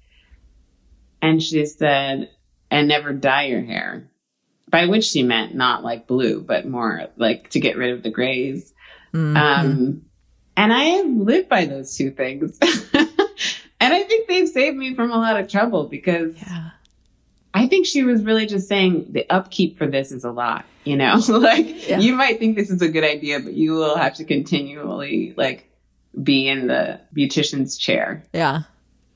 and 1.23 1.43
she 1.43 1.65
said, 1.67 2.31
and 2.71 2.89
never 2.89 3.13
dye 3.13 3.47
your 3.47 3.63
hair. 3.63 4.11
By 4.77 4.85
which 4.85 5.05
she 5.05 5.23
meant 5.23 5.55
not 5.55 5.83
like 5.83 6.07
blue, 6.07 6.43
but 6.43 6.69
more 6.69 7.07
like 7.17 7.49
to 7.53 7.61
get 7.61 7.79
rid 7.79 7.95
of 7.95 8.03
the 8.03 8.11
grays. 8.11 8.75
Mm-hmm. 9.15 9.35
Um, 9.35 10.03
and 10.55 10.71
I 10.71 10.83
have 10.85 11.07
lived 11.07 11.49
by 11.49 11.65
those 11.65 11.97
two 11.97 12.11
things. 12.11 12.59
and 12.93 13.09
I 13.81 14.03
think 14.03 14.29
they've 14.29 14.47
saved 14.47 14.77
me 14.77 14.95
from 14.95 15.13
a 15.13 15.17
lot 15.17 15.41
of 15.41 15.49
trouble 15.49 15.85
because 15.85 16.37
yeah. 16.43 16.73
I 17.55 17.67
think 17.69 17.87
she 17.87 18.03
was 18.03 18.23
really 18.23 18.45
just 18.45 18.69
saying 18.69 19.07
the 19.13 19.25
upkeep 19.31 19.79
for 19.79 19.87
this 19.87 20.13
is 20.13 20.25
a 20.25 20.31
lot, 20.31 20.67
you 20.85 20.95
know, 20.95 21.23
like 21.29 21.89
yeah. 21.89 21.99
you 21.99 22.15
might 22.15 22.39
think 22.39 22.55
this 22.55 22.69
is 22.69 22.83
a 22.83 22.89
good 22.91 23.03
idea, 23.03 23.41
but 23.41 23.55
you 23.55 23.73
will 23.73 23.97
have 23.97 24.13
to 24.17 24.25
continually 24.25 25.33
like 25.39 25.71
be 26.23 26.49
in 26.49 26.67
the 26.67 27.01
beautician's 27.17 27.79
chair. 27.79 28.23
Yeah 28.35 28.65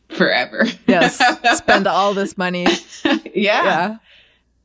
forever. 0.09 0.67
Yes. 0.87 1.21
Spend 1.59 1.87
all 1.87 2.15
this 2.15 2.37
money. 2.37 2.67
yeah. 3.05 3.21
Yeah. 3.35 3.97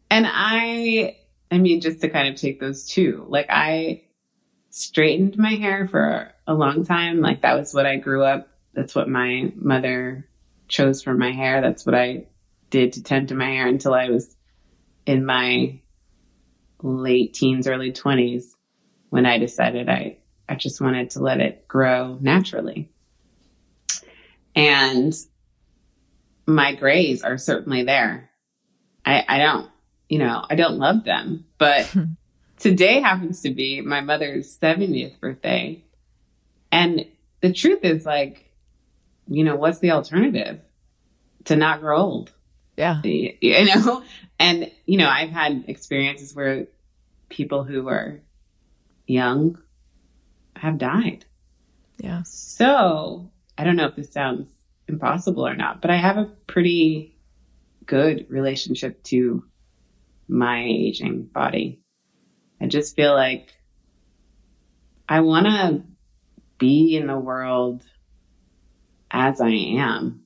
And 0.10 0.26
I, 0.28 1.18
I 1.52 1.58
mean, 1.58 1.82
just 1.82 2.02
to 2.02 2.10
kind 2.10 2.30
of 2.30 2.40
take 2.40 2.60
those 2.60 2.88
two, 2.88 3.26
like 3.28 3.48
I 3.50 4.04
straightened 4.70 5.38
my 5.38 5.56
hair 5.56 5.88
for 5.88 6.32
a 6.48 6.54
long 6.54 6.86
time. 6.86 7.22
Like 7.22 7.42
that 7.42 7.58
was 7.58 7.74
what 7.74 7.86
I 7.86 7.98
grew 7.98 8.24
up. 8.24 8.50
That's 8.74 8.94
what 8.94 9.10
my 9.10 9.52
mother 9.56 10.28
chose 10.68 11.02
for 11.02 11.14
my 11.14 11.32
hair. 11.32 11.62
That's 11.62 11.86
what 11.86 11.96
I 11.96 12.28
did 12.70 12.94
to 12.94 13.04
tend 13.04 13.30
to 13.30 13.36
my 13.36 13.50
hair 13.50 13.68
until 13.68 13.94
I 13.94 14.10
was 14.10 14.36
in 15.06 15.26
my 15.26 15.80
late 16.82 17.34
teens, 17.34 17.68
early 17.68 17.92
twenties 17.92 18.56
when 19.10 19.26
I 19.26 19.38
decided 19.38 19.88
I, 19.88 20.18
I 20.50 20.56
just 20.56 20.82
wanted 20.82 21.12
to 21.12 21.20
let 21.20 21.40
it 21.40 21.68
grow 21.68 22.18
naturally. 22.20 22.92
And 24.56 25.14
my 26.46 26.76
grays 26.76 27.24
are 27.24 27.38
certainly 27.38 27.84
there. 27.84 28.30
I, 29.06 29.24
I 29.28 29.38
don't, 29.38 29.70
you 30.10 30.20
know, 30.20 30.46
I 30.50 30.56
don't 30.56 30.78
love 30.78 31.04
them, 31.04 31.46
but 31.58 31.94
today 32.60 33.02
happens 33.02 33.42
to 33.42 33.50
be 33.52 33.82
my 33.82 34.02
mother's 34.02 34.58
70th 34.58 35.20
birthday. 35.20 35.84
And 36.72 37.06
the 37.42 37.54
truth 37.54 37.80
is 37.84 38.06
like, 38.06 38.52
you 39.28 39.44
know, 39.44 39.56
what's 39.56 39.80
the 39.80 39.92
alternative 39.92 40.60
to 41.46 41.56
not 41.56 41.82
grow 41.82 41.98
old? 41.98 42.32
Yeah. 42.78 43.02
You 43.04 43.66
know, 43.66 44.04
and, 44.40 44.72
you 44.86 44.98
know, 44.98 45.10
I've 45.10 45.30
had 45.30 45.66
experiences 45.68 46.36
where 46.36 46.68
people 47.30 47.64
who 47.64 47.88
are 47.88 48.20
young 49.08 49.62
have 50.56 50.78
died. 50.78 51.26
Yeah. 51.98 52.24
So 52.24 53.32
I 53.58 53.64
don't 53.64 53.76
know 53.76 53.88
if 53.88 53.96
this 53.96 54.12
sounds 54.12 54.50
impossible 54.88 55.48
or 55.48 55.56
not, 55.56 55.82
but 55.82 55.92
I 55.92 55.98
have 55.98 56.18
a 56.18 56.26
pretty 56.48 57.18
good 57.86 58.26
relationship 58.30 59.02
to 59.04 59.44
my 60.28 60.64
aging 60.64 61.24
body. 61.26 61.82
I 62.62 62.68
just 62.68 62.96
feel 62.96 63.14
like 63.14 63.54
I 65.08 65.22
want 65.22 65.46
to 65.46 65.84
be 66.58 66.96
in 66.96 67.08
the 67.08 67.18
world 67.18 67.84
as 69.12 69.40
I 69.40 69.50
am 69.50 70.26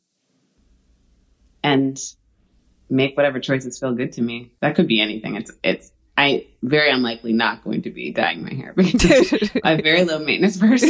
and 1.63 1.99
make 2.89 3.15
whatever 3.17 3.39
choices 3.39 3.79
feel 3.79 3.93
good 3.93 4.13
to 4.13 4.21
me. 4.21 4.53
That 4.61 4.75
could 4.75 4.87
be 4.87 5.01
anything. 5.01 5.35
It's, 5.35 5.51
it's, 5.63 5.91
I 6.17 6.47
very 6.61 6.89
unlikely 6.89 7.33
not 7.33 7.63
going 7.63 7.83
to 7.83 7.91
be 7.91 8.11
dyeing 8.11 8.43
my 8.43 8.53
hair 8.53 8.73
because 8.75 9.51
I'm 9.63 9.79
a 9.79 9.81
very 9.81 10.03
low 10.03 10.19
maintenance 10.19 10.57
person. 10.57 10.89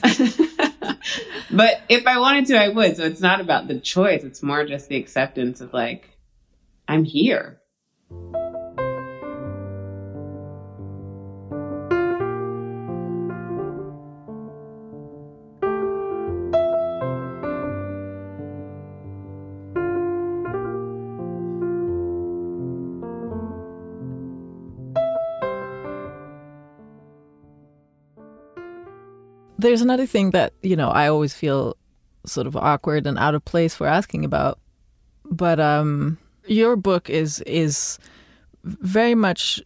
but 1.50 1.82
if 1.88 2.06
I 2.06 2.18
wanted 2.18 2.46
to, 2.46 2.56
I 2.56 2.68
would. 2.68 2.96
So 2.96 3.04
it's 3.04 3.20
not 3.20 3.40
about 3.40 3.68
the 3.68 3.78
choice. 3.78 4.24
It's 4.24 4.42
more 4.42 4.64
just 4.64 4.88
the 4.88 4.96
acceptance 4.96 5.60
of 5.60 5.72
like, 5.72 6.10
I'm 6.88 7.04
here. 7.04 7.59
There's 29.60 29.82
another 29.82 30.06
thing 30.06 30.30
that, 30.30 30.54
you 30.62 30.74
know, 30.74 30.88
I 30.88 31.08
always 31.08 31.34
feel 31.34 31.76
sort 32.24 32.46
of 32.46 32.56
awkward 32.56 33.06
and 33.06 33.18
out 33.18 33.34
of 33.34 33.44
place 33.44 33.74
for 33.74 33.86
asking 33.86 34.24
about. 34.24 34.58
But 35.30 35.60
um 35.60 36.16
your 36.50 36.76
book 36.76 37.08
is 37.08 37.40
is 37.46 37.98
very 38.64 39.14
much 39.14 39.62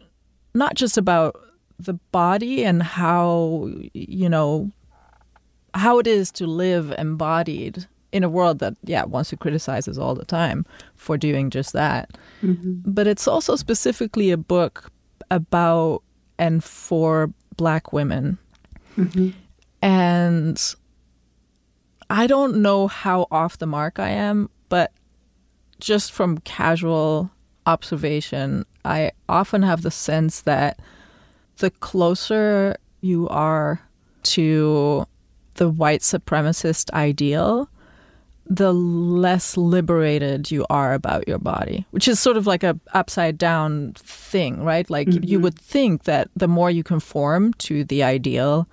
not 0.54 0.74
just 0.74 0.96
about 0.96 1.34
the 1.78 1.94
body 2.12 2.64
and 2.64 2.82
how 2.82 3.68
you 3.92 4.28
know 4.28 4.70
how 5.74 5.98
it 5.98 6.06
is 6.06 6.30
to 6.30 6.46
live 6.46 6.92
embodied 6.98 7.86
in 8.12 8.22
a 8.22 8.28
world 8.28 8.60
that 8.60 8.76
yeah 8.84 9.04
wants 9.04 9.30
to 9.30 9.36
criticize 9.36 9.88
us 9.88 9.98
all 9.98 10.14
the 10.14 10.24
time 10.24 10.64
for 10.94 11.18
doing 11.18 11.50
just 11.50 11.72
that 11.72 12.16
mm-hmm. 12.42 12.74
but 12.84 13.08
it's 13.08 13.26
also 13.26 13.56
specifically 13.56 14.30
a 14.30 14.36
book 14.36 14.92
about 15.32 16.02
and 16.38 16.62
for 16.62 17.32
black 17.56 17.92
women 17.92 18.38
mm-hmm. 18.96 19.30
And 19.84 20.74
I 22.08 22.26
don't 22.26 22.62
know 22.62 22.86
how 22.86 23.26
off 23.30 23.58
the 23.58 23.66
mark 23.66 23.98
I 23.98 24.08
am, 24.08 24.48
but 24.70 24.92
just 25.84 26.12
from 26.12 26.38
casual 26.38 27.30
observation, 27.66 28.64
I 28.84 29.12
often 29.28 29.62
have 29.62 29.82
the 29.82 29.90
sense 29.90 30.40
that 30.42 30.80
the 31.58 31.70
closer 31.70 32.76
you 33.00 33.28
are 33.28 33.80
to 34.24 35.06
the 35.54 35.68
white 35.68 36.00
supremacist 36.00 36.90
ideal, 36.92 37.68
the 38.46 38.72
less 38.72 39.56
liberated 39.56 40.50
you 40.50 40.66
are 40.68 40.94
about 40.94 41.28
your 41.28 41.38
body, 41.38 41.86
which 41.90 42.08
is 42.08 42.18
sort 42.18 42.36
of 42.36 42.46
like 42.46 42.62
a 42.62 42.78
upside 42.92 43.38
down 43.38 43.92
thing, 43.94 44.62
right? 44.64 44.88
Like 44.90 45.08
mm-hmm. 45.08 45.24
you 45.24 45.38
would 45.40 45.58
think 45.58 46.04
that 46.04 46.28
the 46.34 46.48
more 46.48 46.70
you 46.70 46.82
conform 46.82 47.52
to 47.54 47.84
the 47.84 48.02
ideal 48.02 48.66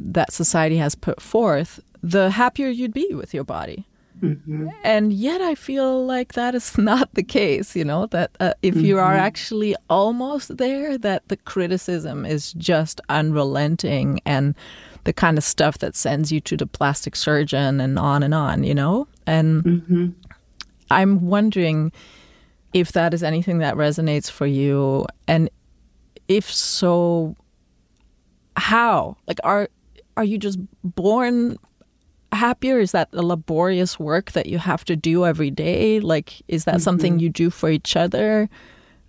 that 0.00 0.32
society 0.32 0.76
has 0.76 0.94
put 0.94 1.20
forth, 1.20 1.80
the 2.02 2.30
happier 2.30 2.68
you'd 2.68 2.92
be 2.92 3.14
with 3.14 3.32
your 3.32 3.44
body. 3.44 3.86
Mm-hmm. 4.22 4.68
And 4.84 5.12
yet, 5.12 5.40
I 5.40 5.54
feel 5.54 6.04
like 6.04 6.34
that 6.34 6.54
is 6.54 6.76
not 6.78 7.14
the 7.14 7.22
case, 7.22 7.76
you 7.76 7.84
know, 7.84 8.06
that 8.06 8.30
uh, 8.40 8.54
if 8.62 8.74
mm-hmm. 8.74 8.84
you 8.84 8.98
are 8.98 9.12
mm-hmm. 9.12 9.24
actually 9.24 9.76
almost 9.88 10.56
there, 10.56 10.98
that 10.98 11.28
the 11.28 11.36
criticism 11.36 12.24
is 12.24 12.52
just 12.54 13.00
unrelenting 13.08 14.20
and 14.24 14.54
the 15.04 15.12
kind 15.12 15.38
of 15.38 15.44
stuff 15.44 15.78
that 15.78 15.96
sends 15.96 16.30
you 16.30 16.40
to 16.40 16.56
the 16.56 16.66
plastic 16.66 17.16
surgeon 17.16 17.80
and 17.80 17.98
on 17.98 18.22
and 18.22 18.34
on, 18.34 18.64
you 18.64 18.74
know? 18.74 19.08
And 19.26 19.64
mm-hmm. 19.64 20.08
I'm 20.90 21.26
wondering 21.26 21.92
if 22.72 22.92
that 22.92 23.14
is 23.14 23.22
anything 23.22 23.58
that 23.58 23.74
resonates 23.74 24.30
for 24.30 24.46
you. 24.46 25.06
And 25.26 25.48
if 26.28 26.52
so, 26.52 27.36
how? 28.56 29.16
Like, 29.26 29.38
are 29.44 29.68
are 30.16 30.24
you 30.24 30.36
just 30.36 30.58
born 30.82 31.56
happier? 32.32 32.78
Is 32.78 32.92
that 32.92 33.08
a 33.12 33.22
laborious 33.22 33.98
work 33.98 34.32
that 34.32 34.46
you 34.46 34.58
have 34.58 34.84
to 34.86 34.96
do 34.96 35.26
every 35.26 35.50
day? 35.50 36.00
Like, 36.00 36.42
is 36.48 36.64
that 36.64 36.76
mm-hmm. 36.76 36.82
something 36.82 37.18
you 37.18 37.28
do 37.28 37.50
for 37.50 37.70
each 37.70 37.96
other? 37.96 38.48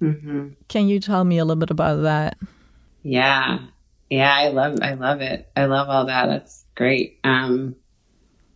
Mm-hmm. 0.02 0.50
Can 0.68 0.88
you 0.88 1.00
tell 1.00 1.24
me 1.24 1.38
a 1.38 1.46
little 1.46 1.60
bit 1.60 1.72
about 1.72 2.04
that? 2.04 2.38
Yeah, 3.04 3.60
yeah, 4.10 4.34
I 4.34 4.50
love, 4.50 4.80
I 4.82 4.94
love 4.94 5.22
it. 5.22 5.50
I 5.56 5.66
love 5.66 5.90
all 5.90 6.06
that. 6.06 6.28
That's 6.28 6.66
great. 6.76 7.20
Um, 7.24 7.76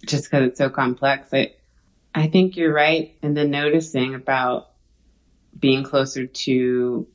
just 0.05 0.25
because 0.25 0.47
it's 0.47 0.57
so 0.57 0.69
complex. 0.69 1.29
I, 1.33 1.53
I 2.15 2.27
think 2.27 2.55
you're 2.55 2.73
right 2.73 3.15
in 3.21 3.33
the 3.33 3.45
noticing 3.45 4.15
about 4.15 4.69
being 5.59 5.83
closer 5.83 6.25
to 6.25 7.07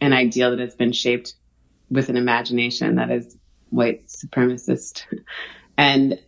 an 0.00 0.12
ideal 0.12 0.50
that 0.50 0.60
has 0.60 0.74
been 0.74 0.92
shaped 0.92 1.34
with 1.90 2.08
an 2.08 2.16
imagination 2.16 2.96
that 2.96 3.10
is 3.10 3.36
white 3.70 4.06
supremacist. 4.06 5.04
and 5.78 6.18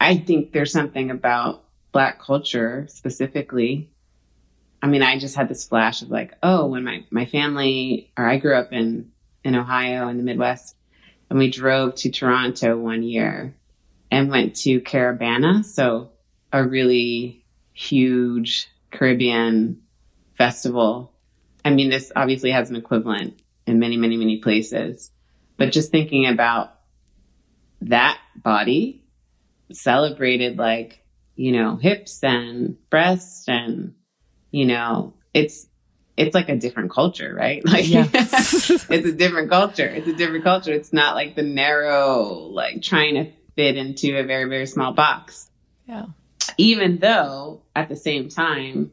I 0.00 0.16
think 0.18 0.52
there's 0.52 0.72
something 0.72 1.10
about 1.10 1.64
black 1.92 2.20
culture 2.20 2.86
specifically. 2.88 3.90
I 4.82 4.88
mean, 4.88 5.02
I 5.02 5.18
just 5.18 5.36
had 5.36 5.48
this 5.48 5.66
flash 5.66 6.02
of 6.02 6.10
like, 6.10 6.34
oh, 6.42 6.66
when 6.66 6.84
my, 6.84 7.04
my 7.10 7.26
family 7.26 8.12
or 8.16 8.28
I 8.28 8.38
grew 8.38 8.54
up 8.54 8.72
in, 8.72 9.10
in 9.42 9.56
Ohio 9.56 10.08
in 10.08 10.18
the 10.18 10.22
Midwest 10.22 10.76
and 11.30 11.38
we 11.38 11.50
drove 11.50 11.94
to 11.96 12.10
Toronto 12.10 12.76
one 12.76 13.02
year 13.02 13.54
and 14.10 14.30
went 14.30 14.56
to 14.56 14.80
Caribana. 14.80 15.64
So 15.64 16.10
a 16.52 16.62
really 16.62 17.44
huge 17.72 18.68
Caribbean 18.90 19.82
festival. 20.36 21.12
I 21.64 21.70
mean, 21.70 21.90
this 21.90 22.12
obviously 22.14 22.50
has 22.50 22.70
an 22.70 22.76
equivalent 22.76 23.40
in 23.66 23.78
many, 23.78 23.96
many, 23.96 24.16
many 24.16 24.38
places, 24.38 25.10
but 25.56 25.72
just 25.72 25.90
thinking 25.90 26.26
about 26.26 26.74
that 27.80 28.18
body 28.36 29.05
celebrated 29.72 30.58
like, 30.58 31.02
you 31.34 31.52
know, 31.52 31.76
hips 31.76 32.22
and 32.22 32.76
breasts 32.90 33.48
and, 33.48 33.94
you 34.50 34.64
know, 34.64 35.14
it's, 35.34 35.66
it's 36.16 36.34
like 36.34 36.48
a 36.48 36.56
different 36.56 36.90
culture, 36.90 37.34
right? 37.34 37.62
Like 37.66 37.84
it's 37.88 38.90
a 38.90 39.12
different 39.12 39.50
culture. 39.50 39.86
It's 39.86 40.08
a 40.08 40.14
different 40.14 40.44
culture. 40.44 40.72
It's 40.72 40.92
not 40.92 41.14
like 41.14 41.36
the 41.36 41.42
narrow, 41.42 42.24
like 42.24 42.82
trying 42.82 43.14
to 43.14 43.30
fit 43.54 43.76
into 43.76 44.18
a 44.18 44.22
very, 44.22 44.48
very 44.48 44.66
small 44.66 44.92
box. 44.92 45.50
Yeah. 45.86 46.06
Even 46.58 46.98
though 46.98 47.62
at 47.74 47.88
the 47.88 47.96
same 47.96 48.28
time, 48.28 48.92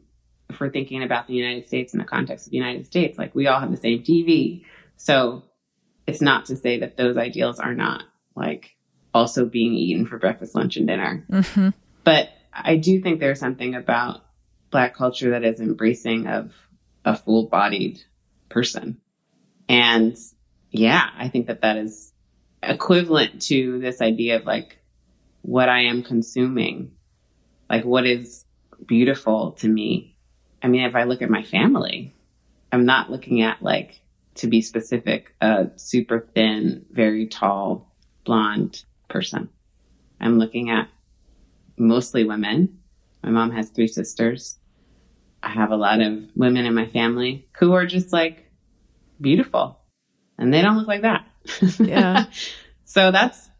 if 0.50 0.60
we're 0.60 0.70
thinking 0.70 1.02
about 1.02 1.26
the 1.26 1.34
United 1.34 1.66
States 1.66 1.94
in 1.94 1.98
the 1.98 2.04
context 2.04 2.46
of 2.46 2.50
the 2.50 2.56
United 2.58 2.86
States, 2.86 3.18
like 3.18 3.34
we 3.34 3.46
all 3.46 3.60
have 3.60 3.70
the 3.70 3.76
same 3.76 4.02
TV. 4.02 4.64
So 4.96 5.42
it's 6.06 6.20
not 6.20 6.46
to 6.46 6.56
say 6.56 6.80
that 6.80 6.96
those 6.96 7.16
ideals 7.16 7.58
are 7.58 7.74
not 7.74 8.04
like 8.36 8.73
also 9.14 9.46
being 9.46 9.72
eaten 9.74 10.06
for 10.06 10.18
breakfast, 10.18 10.54
lunch, 10.54 10.76
and 10.76 10.88
dinner. 10.88 11.24
Mm-hmm. 11.30 11.68
But 12.02 12.30
I 12.52 12.76
do 12.76 13.00
think 13.00 13.20
there's 13.20 13.40
something 13.40 13.74
about 13.74 14.20
Black 14.70 14.94
culture 14.94 15.30
that 15.30 15.44
is 15.44 15.60
embracing 15.60 16.26
of 16.26 16.52
a 17.04 17.16
full 17.16 17.46
bodied 17.46 18.02
person. 18.48 19.00
And 19.68 20.16
yeah, 20.70 21.08
I 21.16 21.28
think 21.28 21.46
that 21.46 21.62
that 21.62 21.76
is 21.76 22.12
equivalent 22.62 23.40
to 23.42 23.78
this 23.78 24.00
idea 24.00 24.36
of 24.36 24.44
like 24.44 24.78
what 25.42 25.68
I 25.68 25.82
am 25.82 26.02
consuming, 26.02 26.92
like 27.70 27.84
what 27.84 28.06
is 28.06 28.44
beautiful 28.86 29.52
to 29.52 29.68
me. 29.68 30.16
I 30.62 30.68
mean, 30.68 30.82
if 30.82 30.96
I 30.96 31.04
look 31.04 31.22
at 31.22 31.30
my 31.30 31.42
family, 31.42 32.14
I'm 32.72 32.84
not 32.84 33.10
looking 33.10 33.42
at 33.42 33.62
like, 33.62 34.00
to 34.36 34.48
be 34.48 34.62
specific, 34.62 35.32
a 35.40 35.68
super 35.76 36.26
thin, 36.34 36.86
very 36.90 37.28
tall, 37.28 37.94
blonde 38.24 38.82
person. 39.08 39.48
I'm 40.20 40.38
looking 40.38 40.70
at 40.70 40.88
mostly 41.76 42.24
women. 42.24 42.78
My 43.22 43.30
mom 43.30 43.50
has 43.52 43.70
three 43.70 43.88
sisters. 43.88 44.58
I 45.42 45.50
have 45.50 45.70
a 45.70 45.76
lot 45.76 46.00
of 46.00 46.24
women 46.34 46.66
in 46.66 46.74
my 46.74 46.86
family 46.86 47.48
who 47.58 47.72
are 47.72 47.86
just 47.86 48.12
like 48.12 48.50
beautiful 49.20 49.80
and 50.38 50.52
they 50.52 50.62
don't 50.62 50.76
look 50.76 50.88
like 50.88 51.02
that. 51.02 51.26
Yeah. 51.78 52.26
so 52.84 53.10
that's 53.10 53.50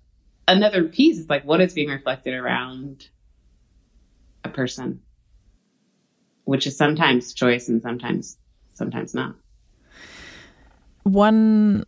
another 0.48 0.84
piece. 0.84 1.18
It's 1.18 1.30
like 1.30 1.44
what 1.44 1.60
is 1.60 1.74
being 1.74 1.88
reflected 1.88 2.34
around 2.34 3.08
a 4.44 4.48
person, 4.48 5.00
which 6.44 6.66
is 6.66 6.76
sometimes 6.76 7.34
choice 7.34 7.68
and 7.68 7.82
sometimes, 7.82 8.38
sometimes 8.72 9.14
not. 9.14 9.34
One, 11.02 11.84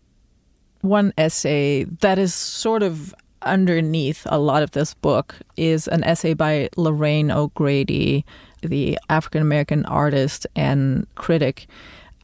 one 0.83 1.13
essay 1.17 1.85
that 1.85 2.19
is 2.19 2.35
sort 2.35 2.83
of 2.83 3.15
underneath 3.47 4.27
a 4.27 4.39
lot 4.39 4.63
of 4.63 4.73
this 4.73 4.95
book 4.95 5.37
is 5.57 5.89
an 5.89 6.05
essay 6.05 6.35
by 6.35 6.69
Lorraine 6.77 7.31
O'Grady, 7.31 8.25
the 8.63 8.99
African 9.09 9.43
American 9.43 9.85
artist 9.87 10.47
and 10.57 11.07
critic. 11.15 11.67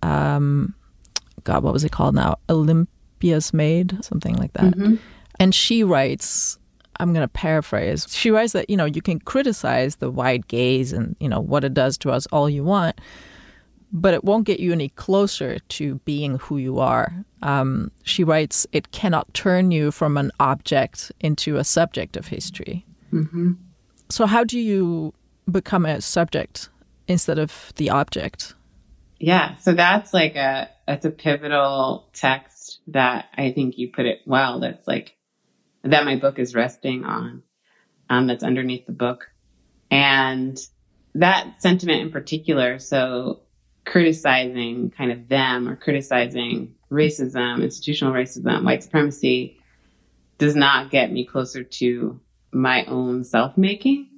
Um, 0.03 0.75
God, 1.45 1.63
what 1.63 1.73
was 1.73 1.85
it 1.85 1.93
called 1.93 2.15
now? 2.15 2.37
Olympia's 2.49 3.55
Maid, 3.55 4.05
something 4.05 4.35
like 4.37 4.53
that. 4.55 4.75
Mm-hmm. 4.75 4.97
And 5.39 5.55
she 5.55 5.83
writes, 5.83 6.59
I'm 7.01 7.13
going 7.13 7.25
to 7.25 7.29
paraphrase. 7.29 8.07
She 8.11 8.31
writes 8.31 8.53
that, 8.53 8.69
you 8.69 8.77
know, 8.77 8.85
you 8.85 9.03
can 9.03 9.19
criticize 9.21 9.97
the 9.97 10.11
wide 10.11 10.47
gaze 10.47 10.93
and, 10.93 11.17
you 11.21 11.29
know, 11.29 11.41
what 11.41 11.65
it 11.65 11.75
does 11.75 11.99
to 11.99 12.11
us 12.11 12.27
all 12.27 12.49
you 12.49 12.65
want, 12.65 13.01
but 13.93 14.15
it 14.15 14.25
won't 14.25 14.47
get 14.47 14.59
you 14.59 14.73
any 14.73 14.89
closer 14.89 15.59
to 15.59 15.97
being 16.07 16.39
who 16.39 16.57
you 16.57 16.79
are. 16.79 17.25
Um, 17.43 17.91
she 18.03 18.25
writes, 18.25 18.67
it 18.73 18.91
cannot 18.91 19.33
turn 19.35 19.71
you 19.71 19.91
from 19.91 20.17
an 20.17 20.33
object 20.41 21.13
into 21.21 21.57
a 21.57 21.65
subject 21.65 22.17
of 22.17 22.29
history. 22.29 22.87
Mm-hmm. 23.13 23.53
So, 24.09 24.27
how 24.27 24.45
do 24.45 24.59
you 24.59 25.13
become 25.51 25.85
a 25.85 26.01
subject 26.01 26.71
instead 27.07 27.39
of 27.39 27.73
the 27.77 27.91
object? 27.91 28.55
Yeah, 29.19 29.57
so 29.57 29.73
that's 29.73 30.13
like 30.15 30.37
a 30.37 30.71
that's 30.87 31.05
a 31.05 31.11
pivotal 31.11 32.09
text 32.13 32.81
that 32.89 33.27
I 33.37 33.53
think 33.53 33.79
you 33.79 33.93
put 33.93 34.07
it 34.07 34.21
well. 34.27 34.61
That's 34.61 34.87
like 34.89 35.15
that 35.85 36.05
my 36.05 36.17
book 36.17 36.39
is 36.39 36.55
resting 36.55 37.05
on. 37.05 37.43
Um, 38.11 38.27
that's 38.27 38.45
underneath 38.45 38.87
the 38.87 38.93
book, 38.93 39.29
and 39.91 40.59
that 41.15 41.63
sentiment 41.63 42.03
in 42.03 42.11
particular. 42.11 42.79
So 42.79 43.41
criticizing 43.85 44.91
kind 44.91 45.13
of 45.13 45.29
them 45.29 45.69
or 45.69 45.77
criticizing 45.77 46.75
racism, 46.91 47.63
institutional 47.63 48.13
racism, 48.13 48.65
white 48.65 48.83
supremacy 48.83 49.59
does 50.39 50.55
not 50.55 50.91
get 50.91 51.13
me 51.13 51.25
closer 51.25 51.63
to 51.63 52.21
my 52.53 52.85
own 52.85 53.25
self 53.25 53.57
making 53.57 54.09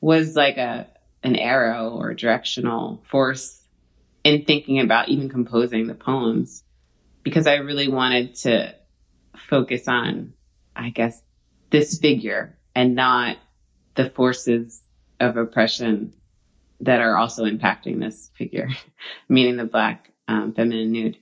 was 0.00 0.34
like 0.34 0.56
a 0.56 0.86
an 1.22 1.36
arrow 1.36 1.90
or 1.90 2.12
directional 2.12 3.02
force 3.08 3.62
in 4.24 4.44
thinking 4.44 4.80
about 4.80 5.08
even 5.08 5.28
composing 5.28 5.86
the 5.86 5.94
poems 5.94 6.62
because 7.22 7.46
I 7.46 7.56
really 7.56 7.88
wanted 7.88 8.34
to 8.36 8.74
focus 9.48 9.88
on, 9.88 10.34
I 10.76 10.90
guess, 10.90 11.22
this 11.70 11.98
figure 11.98 12.58
and 12.74 12.94
not 12.94 13.38
the 13.94 14.10
forces 14.10 14.82
of 15.20 15.36
oppression 15.36 16.12
that 16.80 17.00
are 17.00 17.16
also 17.16 17.44
impacting 17.44 18.00
this 18.00 18.30
figure, 18.36 18.68
meaning 19.28 19.56
the 19.56 19.64
black 19.64 20.10
um, 20.28 20.52
feminine 20.52 20.92
nude. 20.92 21.18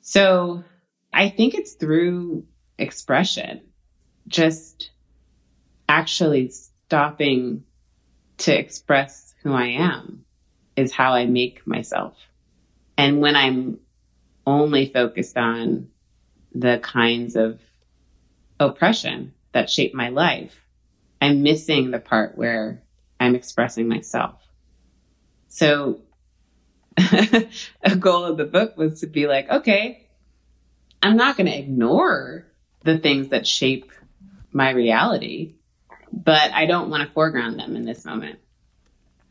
So 0.00 0.64
I 1.12 1.28
think 1.28 1.54
it's 1.54 1.74
through 1.74 2.44
expression, 2.78 3.62
just 4.28 4.90
actually 5.88 6.48
stopping 6.48 7.64
to 8.38 8.58
express 8.58 9.34
who 9.42 9.52
I 9.52 9.66
am 9.66 10.24
is 10.76 10.92
how 10.92 11.12
I 11.12 11.26
make 11.26 11.66
myself 11.66 12.16
And 13.00 13.22
when 13.22 13.34
I'm 13.34 13.78
only 14.46 14.92
focused 14.92 15.38
on 15.38 15.88
the 16.54 16.78
kinds 16.80 17.34
of 17.34 17.60
oppression 18.58 19.32
that 19.52 19.70
shape 19.70 19.94
my 19.94 20.10
life, 20.10 20.54
I'm 21.22 21.42
missing 21.42 21.90
the 21.90 21.98
part 21.98 22.36
where 22.36 22.82
I'm 23.18 23.34
expressing 23.34 23.88
myself. 23.88 24.34
So 25.50 26.02
a 27.82 27.96
goal 27.98 28.24
of 28.24 28.36
the 28.36 28.44
book 28.44 28.76
was 28.76 29.00
to 29.00 29.08
be 29.08 29.26
like, 29.26 29.50
okay, 29.50 30.08
I'm 31.02 31.16
not 31.16 31.36
going 31.36 31.48
to 31.48 31.58
ignore 31.58 32.46
the 32.84 32.98
things 32.98 33.28
that 33.30 33.48
shape 33.48 33.90
my 34.52 34.70
reality, 34.70 35.56
but 36.12 36.52
I 36.52 36.66
don't 36.66 36.88
want 36.88 37.06
to 37.06 37.12
foreground 37.12 37.58
them 37.58 37.74
in 37.74 37.84
this 37.84 38.04
moment. 38.04 38.38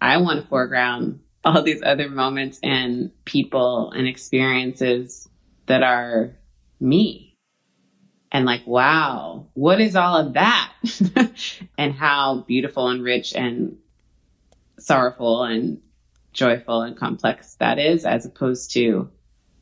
I 0.02 0.18
want 0.18 0.42
to 0.42 0.48
foreground 0.48 1.22
all 1.46 1.62
these 1.62 1.82
other 1.82 2.10
moments 2.10 2.60
and 2.62 3.12
people 3.24 3.92
and 3.92 4.06
experiences 4.06 5.30
that 5.68 5.84
are 5.84 6.36
me. 6.82 7.38
And 8.30 8.46
like, 8.46 8.68
wow, 8.68 9.48
what 9.54 9.80
is 9.80 9.96
all 9.96 10.18
of 10.18 10.34
that? 10.34 10.74
and 11.78 11.94
how 11.94 12.44
beautiful 12.46 12.90
and 12.90 13.02
rich 13.02 13.34
and 13.34 13.78
sorrowful 14.78 15.44
and 15.44 15.82
joyful 16.34 16.82
and 16.82 16.98
complex 16.98 17.56
that 17.56 17.80
is, 17.80 18.06
as 18.06 18.26
opposed 18.26 18.72
to, 18.74 19.10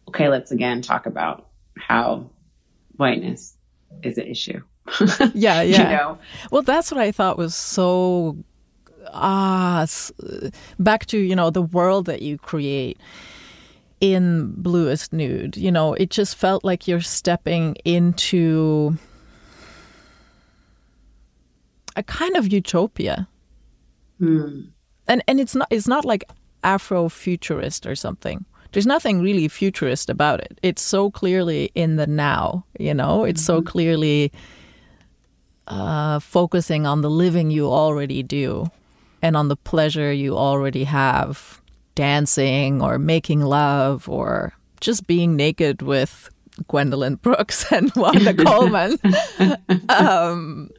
okay, 0.10 0.30
let's 0.30 0.52
again 0.52 0.82
talk 0.82 1.06
about 1.06 1.50
how 1.78 2.30
whiteness 2.98 3.58
is 4.04 4.18
an 4.18 4.28
issue. 4.28 4.62
yeah, 5.00 5.28
yeah. 5.34 5.62
you 5.62 5.78
know? 5.78 6.18
Well, 6.52 6.62
that's 6.62 6.92
what 6.92 7.00
I 7.00 7.12
thought 7.12 7.38
was 7.38 7.56
so 7.56 8.38
ah 9.14 9.86
back 10.80 11.06
to 11.06 11.18
you 11.18 11.36
know 11.36 11.50
the 11.50 11.62
world 11.62 12.06
that 12.06 12.22
you 12.22 12.38
create 12.38 13.00
in 14.02 14.52
bluest 14.58 15.14
nude 15.14 15.58
you 15.58 15.72
know 15.72 15.94
it 15.94 16.10
just 16.10 16.36
felt 16.36 16.64
like 16.64 16.88
you're 16.88 17.02
stepping 17.02 17.76
into 17.86 18.98
a 21.96 22.04
kind 22.04 22.36
of 22.36 22.52
utopia 22.52 23.28
hmm. 24.20 24.62
and 25.08 25.24
and 25.28 25.40
it's 25.40 25.56
not 25.56 25.68
it's 25.72 25.88
not 25.88 26.06
like 26.06 26.24
afrofuturist 26.76 27.90
or 27.90 27.96
something 27.96 28.46
there's 28.74 28.86
nothing 28.86 29.22
really 29.22 29.48
futurist 29.48 30.10
about 30.10 30.40
it 30.42 30.60
it's 30.62 30.82
so 30.82 31.10
clearly 31.10 31.72
in 31.76 31.96
the 31.96 32.08
now 32.08 32.66
you 32.80 32.94
know 32.94 33.24
it's 33.24 33.42
mm-hmm. 33.42 33.58
so 33.58 33.62
clearly 33.62 34.32
uh, 35.68 36.20
focusing 36.20 36.86
on 36.86 37.02
the 37.02 37.10
living 37.10 37.52
you 37.52 37.68
already 37.68 38.24
do 38.24 38.66
and 39.22 39.36
on 39.36 39.48
the 39.48 39.56
pleasure 39.56 40.12
you 40.12 40.38
already 40.38 40.84
have 40.84 41.62
dancing 41.96 42.82
or 42.82 43.00
making 43.00 43.42
love 43.42 44.08
or 44.08 44.54
just 44.80 45.08
being 45.08 45.36
naked 45.36 45.82
with 45.82 46.30
Gwendolyn 46.68 47.16
Brooks 47.16 47.66
and 47.72 47.92
Wanda 47.96 48.34
Coleman. 48.46 48.98
um, 49.90 50.70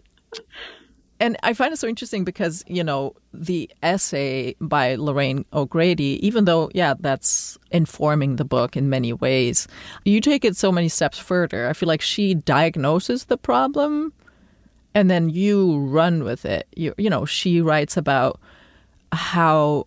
and 1.20 1.37
I 1.42 1.52
find 1.52 1.72
it 1.72 1.78
so 1.78 1.88
interesting 1.88 2.24
because, 2.24 2.64
you 2.66 2.85
know, 2.85 3.14
the 3.33 3.70
essay 3.83 4.54
by 4.61 4.94
Lorraine 4.94 5.44
O'Grady, 5.52 6.24
even 6.24 6.44
though, 6.44 6.70
yeah, 6.74 6.94
that's 6.98 7.59
informing 7.70 8.37
the 8.37 8.44
book 8.44 8.76
in 8.76 8.88
many 8.88 9.12
ways, 9.12 9.66
you 10.04 10.20
take 10.20 10.44
it 10.44 10.57
so 10.57 10.70
many 10.70 10.88
steps 10.88 11.18
further. 11.18 11.68
I 11.68 11.72
feel 11.72 11.88
like 11.88 12.02
she 12.02 12.35
diagnoses 12.35 13.24
the 13.24 13.37
problem 13.37 14.12
and 14.94 15.11
then 15.11 15.28
you 15.28 15.78
run 15.78 16.24
with 16.24 16.44
it. 16.44 16.68
You, 16.76 16.94
you 16.96 17.11
know, 17.11 17.24
she 17.24 17.61
writes 17.61 17.96
about 17.96 18.40
how 19.12 19.87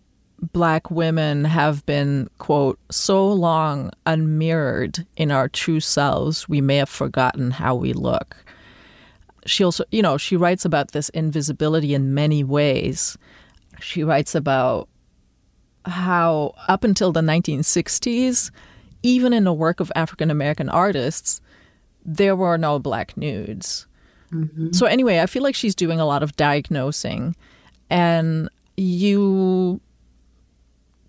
black 0.52 0.90
women 0.90 1.44
have 1.44 1.86
been, 1.86 2.28
quote, 2.38 2.78
so 2.90 3.26
long 3.28 3.90
unmirrored 4.06 5.06
in 5.16 5.30
our 5.30 5.48
true 5.48 5.80
selves, 5.80 6.48
we 6.48 6.60
may 6.60 6.76
have 6.76 6.88
forgotten 6.88 7.52
how 7.52 7.74
we 7.74 7.92
look. 7.92 8.36
She 9.46 9.64
also, 9.64 9.84
you 9.90 10.02
know, 10.02 10.16
she 10.16 10.36
writes 10.36 10.64
about 10.64 10.92
this 10.92 11.08
invisibility 11.10 11.94
in 11.94 12.14
many 12.14 12.44
ways. 12.44 13.18
She 13.80 14.04
writes 14.04 14.34
about 14.34 14.88
how 15.84 16.54
up 16.68 16.84
until 16.84 17.12
the 17.12 17.20
1960s, 17.20 18.50
even 19.02 19.32
in 19.32 19.44
the 19.44 19.52
work 19.52 19.80
of 19.80 19.90
African 19.96 20.30
American 20.30 20.68
artists, 20.68 21.40
there 22.04 22.36
were 22.36 22.56
no 22.56 22.78
black 22.78 23.16
nudes. 23.16 23.86
Mm-hmm. 24.32 24.72
So 24.72 24.86
anyway, 24.86 25.20
I 25.20 25.26
feel 25.26 25.42
like 25.42 25.54
she's 25.54 25.74
doing 25.74 26.00
a 26.00 26.06
lot 26.06 26.22
of 26.22 26.36
diagnosing 26.36 27.36
and 27.90 28.48
you 28.76 29.80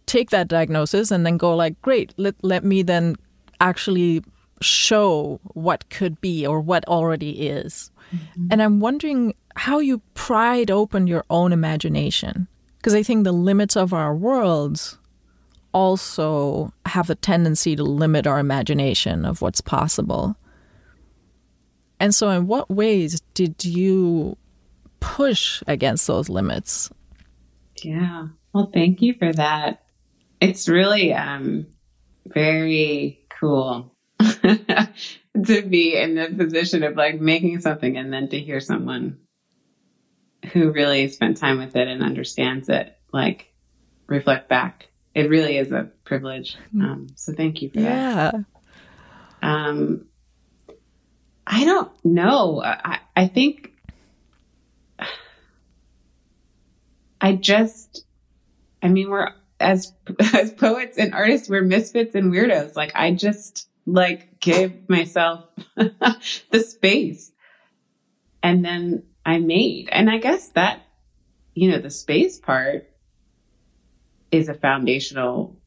take 0.06 0.32
that 0.32 0.48
diagnosis 0.48 1.12
and 1.12 1.26
then 1.26 1.38
go 1.38 1.56
like, 1.56 1.82
great, 1.82 2.14
let 2.18 2.36
let 2.44 2.64
me 2.64 2.84
then 2.84 3.16
actually 3.62 4.24
show 4.62 5.40
what 5.54 5.90
could 5.90 6.20
be 6.22 6.46
or 6.46 6.60
what 6.60 6.86
already 6.88 7.48
is. 7.48 7.92
Mm-hmm. 8.14 8.48
And 8.52 8.62
I'm 8.62 8.80
wondering 8.80 9.36
how 9.56 9.80
you 9.80 10.02
pried 10.14 10.72
open 10.72 11.08
your 11.08 11.26
own 11.30 11.52
imagination. 11.52 12.48
Because 12.78 12.94
I 12.94 13.04
think 13.04 13.24
the 13.24 13.32
limits 13.32 13.78
of 13.78 13.94
our 13.94 14.14
worlds 14.14 14.98
also 15.74 16.74
have 16.86 17.10
a 17.10 17.16
tendency 17.16 17.76
to 17.76 17.84
limit 17.84 18.28
our 18.28 18.40
imagination 18.40 19.26
of 19.26 19.42
what's 19.42 19.62
possible. 19.62 20.36
And 22.00 22.14
so, 22.14 22.30
in 22.30 22.48
what 22.48 22.70
ways 22.70 23.22
did 23.34 23.64
you 23.64 24.38
push 25.00 25.64
against 25.68 26.08
those 26.08 26.28
limits? 26.30 26.90
Yeah. 27.82 28.28
Well, 28.54 28.70
thank 28.74 29.02
you 29.02 29.14
for 29.18 29.32
that. 29.34 29.84
It's 30.42 30.68
really 30.68 31.14
um, 31.14 31.68
very 32.28 33.26
cool 33.40 33.96
to 35.46 35.62
be 35.64 35.98
in 35.98 36.16
the 36.16 36.28
position 36.30 36.84
of 36.84 36.96
like 36.96 37.20
making 37.20 37.60
something 37.62 37.98
and 37.98 38.14
then 38.14 38.30
to 38.30 38.40
hear 38.40 38.60
someone 38.60 39.18
who 40.52 40.72
really 40.72 41.08
spent 41.08 41.38
time 41.38 41.58
with 41.58 41.76
it 41.76 41.88
and 41.88 42.04
understands 42.04 42.70
it, 42.70 42.98
like 43.12 43.54
reflect 44.08 44.50
back. 44.50 44.90
It 45.16 45.30
really 45.30 45.58
is 45.58 45.72
a 45.72 45.90
privilege. 46.06 46.58
Hmm. 46.72 46.82
Um, 46.82 47.08
so 47.16 47.34
thank 47.34 47.62
you 47.62 47.70
for 47.70 47.80
yeah. 47.80 48.32
that. 48.32 48.46
Um, 49.42 50.06
I 51.46 51.66
don't 51.66 51.92
know. 52.06 52.62
I, 52.64 53.00
I 53.16 53.28
think 53.28 53.74
I 57.24 57.36
just, 57.36 58.06
I 58.82 58.90
mean, 58.90 59.10
we're 59.10 59.30
as 59.60 59.94
as 60.34 60.52
poets 60.52 60.98
and 60.98 61.14
artists, 61.14 61.50
we're 61.50 61.64
misfits 61.64 62.16
and 62.16 62.32
weirdos. 62.34 62.76
Like 62.76 62.92
I 62.96 63.14
just 63.14 63.70
like 63.86 64.40
give 64.40 64.90
myself 64.90 65.46
the 65.76 66.60
space, 66.60 67.32
and 68.42 68.64
then 68.64 69.04
I 69.26 69.40
made. 69.40 69.90
And 69.92 70.10
I 70.10 70.18
guess 70.18 70.50
that 70.50 70.82
you 71.54 71.72
know 71.72 71.80
the 71.80 71.92
space 71.92 72.40
part 72.40 72.90
is 74.32 74.50
a 74.50 74.54
foundational 74.54 75.58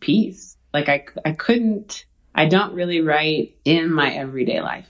piece. 0.00 0.56
Like 0.72 0.88
I 0.88 1.04
I 1.24 1.32
couldn't. 1.32 2.06
I 2.34 2.46
don't 2.46 2.74
really 2.74 3.00
write 3.00 3.56
in 3.64 3.90
my 3.90 4.12
everyday 4.12 4.60
life 4.60 4.86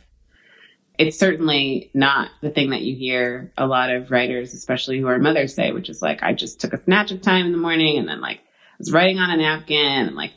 it's 0.99 1.19
certainly 1.19 1.91
not 1.95 2.31
the 2.41 2.51
thing 2.51 2.71
that 2.71 2.83
you 2.83 2.97
hear 2.97 3.53
a 3.57 3.67
lot 3.67 3.91
of 3.91 4.11
writers, 4.11 4.55
especially 4.55 4.99
who 4.99 5.07
are 5.07 5.19
mothers, 5.19 5.55
say, 5.55 5.73
which 5.73 5.91
is 5.91 6.01
like, 6.01 6.23
I 6.23 6.33
just 6.33 6.61
took 6.61 6.73
a 6.73 6.83
snatch 6.83 7.11
of 7.11 7.21
time 7.21 7.47
in 7.47 7.53
the 7.53 7.59
morning 7.59 7.99
and 7.99 8.09
then 8.09 8.21
like 8.21 8.39
I 8.39 8.77
was 8.79 8.93
writing 8.93 9.19
on 9.19 9.31
a 9.31 9.37
napkin 9.37 9.77
and 9.77 10.17
like, 10.17 10.33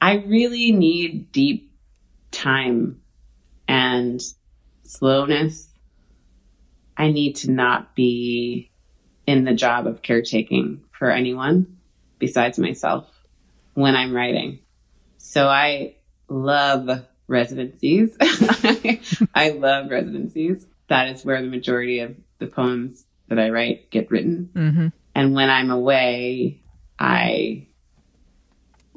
I 0.00 0.14
really 0.14 0.72
need 0.72 1.32
deep 1.32 1.72
time 2.30 3.00
and 3.66 4.20
slowness. 4.82 5.68
I 6.96 7.10
need 7.10 7.36
to 7.36 7.50
not 7.50 7.94
be 7.94 8.70
in 9.26 9.44
the 9.44 9.54
job 9.54 9.86
of 9.86 10.02
caretaking 10.02 10.82
for 10.90 11.10
anyone 11.10 11.78
besides 12.18 12.58
myself 12.58 13.06
when 13.74 13.94
I'm 13.94 14.14
writing. 14.14 14.60
So 15.18 15.48
I 15.48 15.96
love 16.28 17.04
residencies. 17.26 18.16
I 18.20 19.50
love 19.50 19.90
residencies. 19.90 20.66
That 20.88 21.08
is 21.08 21.24
where 21.24 21.40
the 21.40 21.48
majority 21.48 22.00
of 22.00 22.16
the 22.38 22.46
poems 22.46 23.04
that 23.28 23.38
I 23.38 23.50
write 23.50 23.90
get 23.90 24.10
written. 24.10 24.50
Mm-hmm. 24.54 24.88
And 25.14 25.34
when 25.34 25.50
I'm 25.50 25.70
away, 25.70 26.62
I 26.98 27.67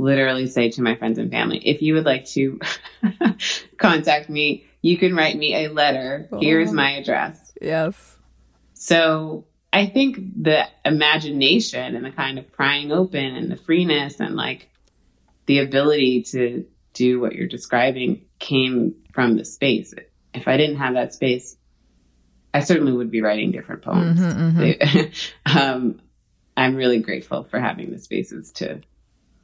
literally 0.01 0.47
say 0.47 0.69
to 0.71 0.81
my 0.81 0.95
friends 0.95 1.17
and 1.17 1.31
family, 1.31 1.59
if 1.59 1.81
you 1.81 1.93
would 1.93 2.05
like 2.05 2.25
to 2.25 2.59
contact 3.77 4.29
me, 4.29 4.65
you 4.81 4.97
can 4.97 5.15
write 5.15 5.37
me 5.37 5.65
a 5.65 5.69
letter. 5.69 6.27
Oh. 6.31 6.39
Here's 6.39 6.71
my 6.71 6.93
address. 6.93 7.53
Yes. 7.61 8.17
So 8.73 9.45
I 9.71 9.85
think 9.85 10.17
the 10.41 10.67
imagination 10.83 11.95
and 11.95 12.03
the 12.03 12.11
kind 12.11 12.39
of 12.39 12.51
prying 12.51 12.91
open 12.91 13.35
and 13.35 13.51
the 13.51 13.55
freeness 13.55 14.19
and 14.19 14.35
like 14.35 14.69
the 15.45 15.59
ability 15.59 16.23
to 16.23 16.65
do 16.93 17.19
what 17.19 17.33
you're 17.33 17.47
describing 17.47 18.25
came 18.39 18.95
from 19.13 19.37
the 19.37 19.45
space. 19.45 19.93
If 20.33 20.47
I 20.47 20.57
didn't 20.57 20.77
have 20.77 20.95
that 20.95 21.13
space, 21.13 21.57
I 22.53 22.61
certainly 22.61 22.91
would 22.91 23.11
be 23.11 23.21
writing 23.21 23.51
different 23.51 23.83
poems. 23.83 24.19
Mm-hmm, 24.19 24.59
mm-hmm. 24.59 25.57
um, 25.57 26.01
I'm 26.57 26.75
really 26.75 26.99
grateful 26.99 27.43
for 27.43 27.59
having 27.59 27.91
the 27.91 27.99
spaces 27.99 28.51
to 28.53 28.81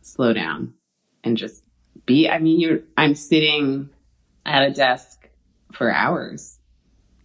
slow 0.08 0.34
down 0.34 0.74
and 1.24 1.38
just 1.38 1.64
be. 2.06 2.30
I 2.30 2.40
mean, 2.40 2.60
you're, 2.60 2.80
I'm 2.98 3.16
sitting 3.16 3.90
at 4.46 4.64
a 4.64 4.72
desk 4.72 5.30
for 5.74 5.92
hours 5.92 6.58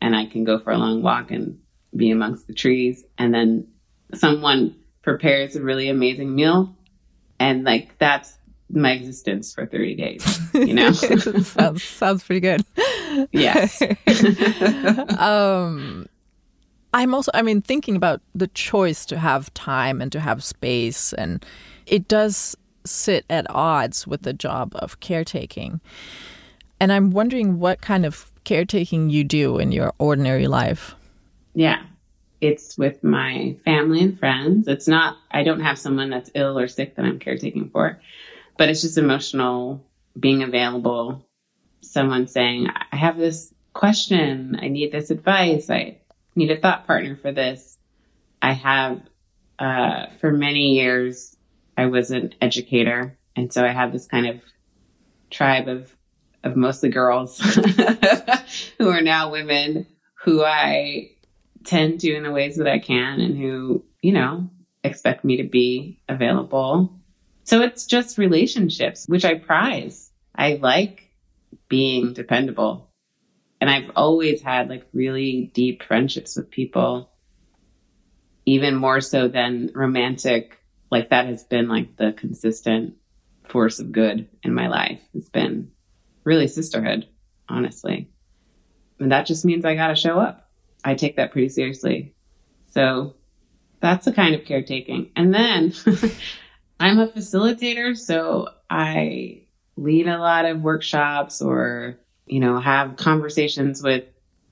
and 0.00 0.16
I 0.16 0.26
can 0.26 0.44
go 0.44 0.58
for 0.58 0.72
a 0.72 0.78
long 0.78 1.02
walk 1.02 1.30
and 1.30 1.58
be 1.94 2.10
amongst 2.10 2.46
the 2.46 2.54
trees. 2.54 3.04
And 3.18 3.32
then 3.32 3.68
someone 4.14 4.76
prepares 5.02 5.56
a 5.56 5.62
really 5.62 5.88
amazing 5.88 6.34
meal. 6.34 6.74
And 7.38 7.64
like, 7.64 7.98
that's 7.98 8.36
my 8.70 8.92
existence 8.92 9.52
for 9.52 9.66
30 9.66 9.94
days, 9.94 10.40
you 10.54 10.74
know? 10.74 10.92
sounds, 11.42 11.82
sounds 11.82 12.24
pretty 12.24 12.40
good. 12.40 12.64
Yes. 13.30 13.82
um, 15.18 16.08
I'm 16.94 17.14
also, 17.14 17.30
I 17.34 17.42
mean, 17.42 17.62
thinking 17.62 17.96
about 17.96 18.20
the 18.34 18.48
choice 18.48 19.06
to 19.06 19.18
have 19.18 19.52
time 19.54 20.00
and 20.00 20.12
to 20.12 20.20
have 20.20 20.44
space, 20.44 21.12
and 21.14 21.44
it 21.86 22.06
does 22.08 22.56
sit 22.84 23.24
at 23.30 23.46
odds 23.48 24.06
with 24.06 24.22
the 24.22 24.32
job 24.32 24.72
of 24.76 25.00
caretaking. 25.00 25.80
And 26.80 26.92
I'm 26.92 27.10
wondering 27.10 27.58
what 27.58 27.80
kind 27.80 28.04
of 28.04 28.32
caretaking 28.44 29.10
you 29.10 29.24
do 29.24 29.58
in 29.58 29.72
your 29.72 29.92
ordinary 29.98 30.48
life. 30.48 30.94
Yeah. 31.54 31.82
It's 32.40 32.76
with 32.76 33.04
my 33.04 33.56
family 33.64 34.00
and 34.00 34.18
friends. 34.18 34.66
It's 34.66 34.88
not, 34.88 35.16
I 35.30 35.44
don't 35.44 35.60
have 35.60 35.78
someone 35.78 36.10
that's 36.10 36.32
ill 36.34 36.58
or 36.58 36.66
sick 36.66 36.96
that 36.96 37.04
I'm 37.04 37.20
caretaking 37.20 37.70
for, 37.70 38.00
but 38.58 38.68
it's 38.68 38.80
just 38.80 38.98
emotional 38.98 39.86
being 40.18 40.42
available. 40.42 41.24
Someone 41.82 42.26
saying, 42.26 42.66
I 42.90 42.96
have 42.96 43.16
this 43.16 43.54
question. 43.74 44.58
I 44.60 44.66
need 44.66 44.90
this 44.90 45.10
advice. 45.10 45.70
I 45.70 45.98
need 46.34 46.50
a 46.50 46.60
thought 46.60 46.84
partner 46.84 47.14
for 47.14 47.30
this. 47.30 47.78
I 48.40 48.54
have, 48.54 49.02
uh, 49.60 50.06
for 50.20 50.32
many 50.32 50.74
years, 50.74 51.36
I 51.76 51.86
was 51.86 52.10
an 52.10 52.34
educator. 52.40 53.18
And 53.36 53.52
so 53.52 53.64
I 53.64 53.72
have 53.72 53.92
this 53.92 54.06
kind 54.06 54.26
of 54.26 54.40
tribe 55.30 55.68
of, 55.68 55.94
of 56.44 56.56
mostly 56.56 56.90
girls 56.90 57.38
who 58.78 58.88
are 58.88 59.00
now 59.00 59.30
women 59.30 59.86
who 60.22 60.44
I 60.44 61.10
tend 61.64 62.00
to 62.00 62.14
in 62.14 62.22
the 62.22 62.30
ways 62.30 62.56
that 62.56 62.68
I 62.68 62.78
can 62.78 63.20
and 63.20 63.36
who, 63.36 63.84
you 64.02 64.12
know, 64.12 64.48
expect 64.84 65.24
me 65.24 65.36
to 65.38 65.44
be 65.44 66.00
available. 66.08 66.92
So 67.44 67.60
it's 67.62 67.86
just 67.86 68.18
relationships, 68.18 69.06
which 69.08 69.24
I 69.24 69.34
prize. 69.34 70.10
I 70.34 70.54
like 70.54 71.10
being 71.68 72.12
dependable. 72.12 72.88
And 73.60 73.70
I've 73.70 73.90
always 73.94 74.42
had 74.42 74.68
like 74.68 74.86
really 74.92 75.50
deep 75.54 75.82
friendships 75.82 76.36
with 76.36 76.50
people, 76.50 77.10
even 78.44 78.74
more 78.74 79.00
so 79.00 79.28
than 79.28 79.70
romantic. 79.74 80.58
Like 80.92 81.08
that 81.08 81.24
has 81.24 81.42
been 81.42 81.68
like 81.68 81.96
the 81.96 82.12
consistent 82.12 82.96
force 83.48 83.80
of 83.80 83.92
good 83.92 84.28
in 84.42 84.52
my 84.52 84.68
life. 84.68 85.00
It's 85.14 85.30
been 85.30 85.70
really 86.22 86.46
sisterhood, 86.46 87.08
honestly. 87.48 88.10
And 89.00 89.10
that 89.10 89.24
just 89.24 89.46
means 89.46 89.64
I 89.64 89.74
got 89.74 89.88
to 89.88 89.94
show 89.94 90.20
up. 90.20 90.50
I 90.84 90.94
take 90.94 91.16
that 91.16 91.32
pretty 91.32 91.48
seriously. 91.48 92.14
So 92.72 93.14
that's 93.80 94.04
the 94.04 94.12
kind 94.12 94.34
of 94.34 94.44
caretaking. 94.44 95.12
And 95.16 95.32
then 95.32 95.72
I'm 96.78 96.98
a 96.98 97.08
facilitator, 97.08 97.96
so 97.96 98.50
I 98.68 99.44
lead 99.78 100.08
a 100.08 100.18
lot 100.18 100.44
of 100.44 100.60
workshops 100.60 101.40
or, 101.40 101.98
you 102.26 102.38
know, 102.38 102.60
have 102.60 102.96
conversations 102.96 103.82
with 103.82 104.04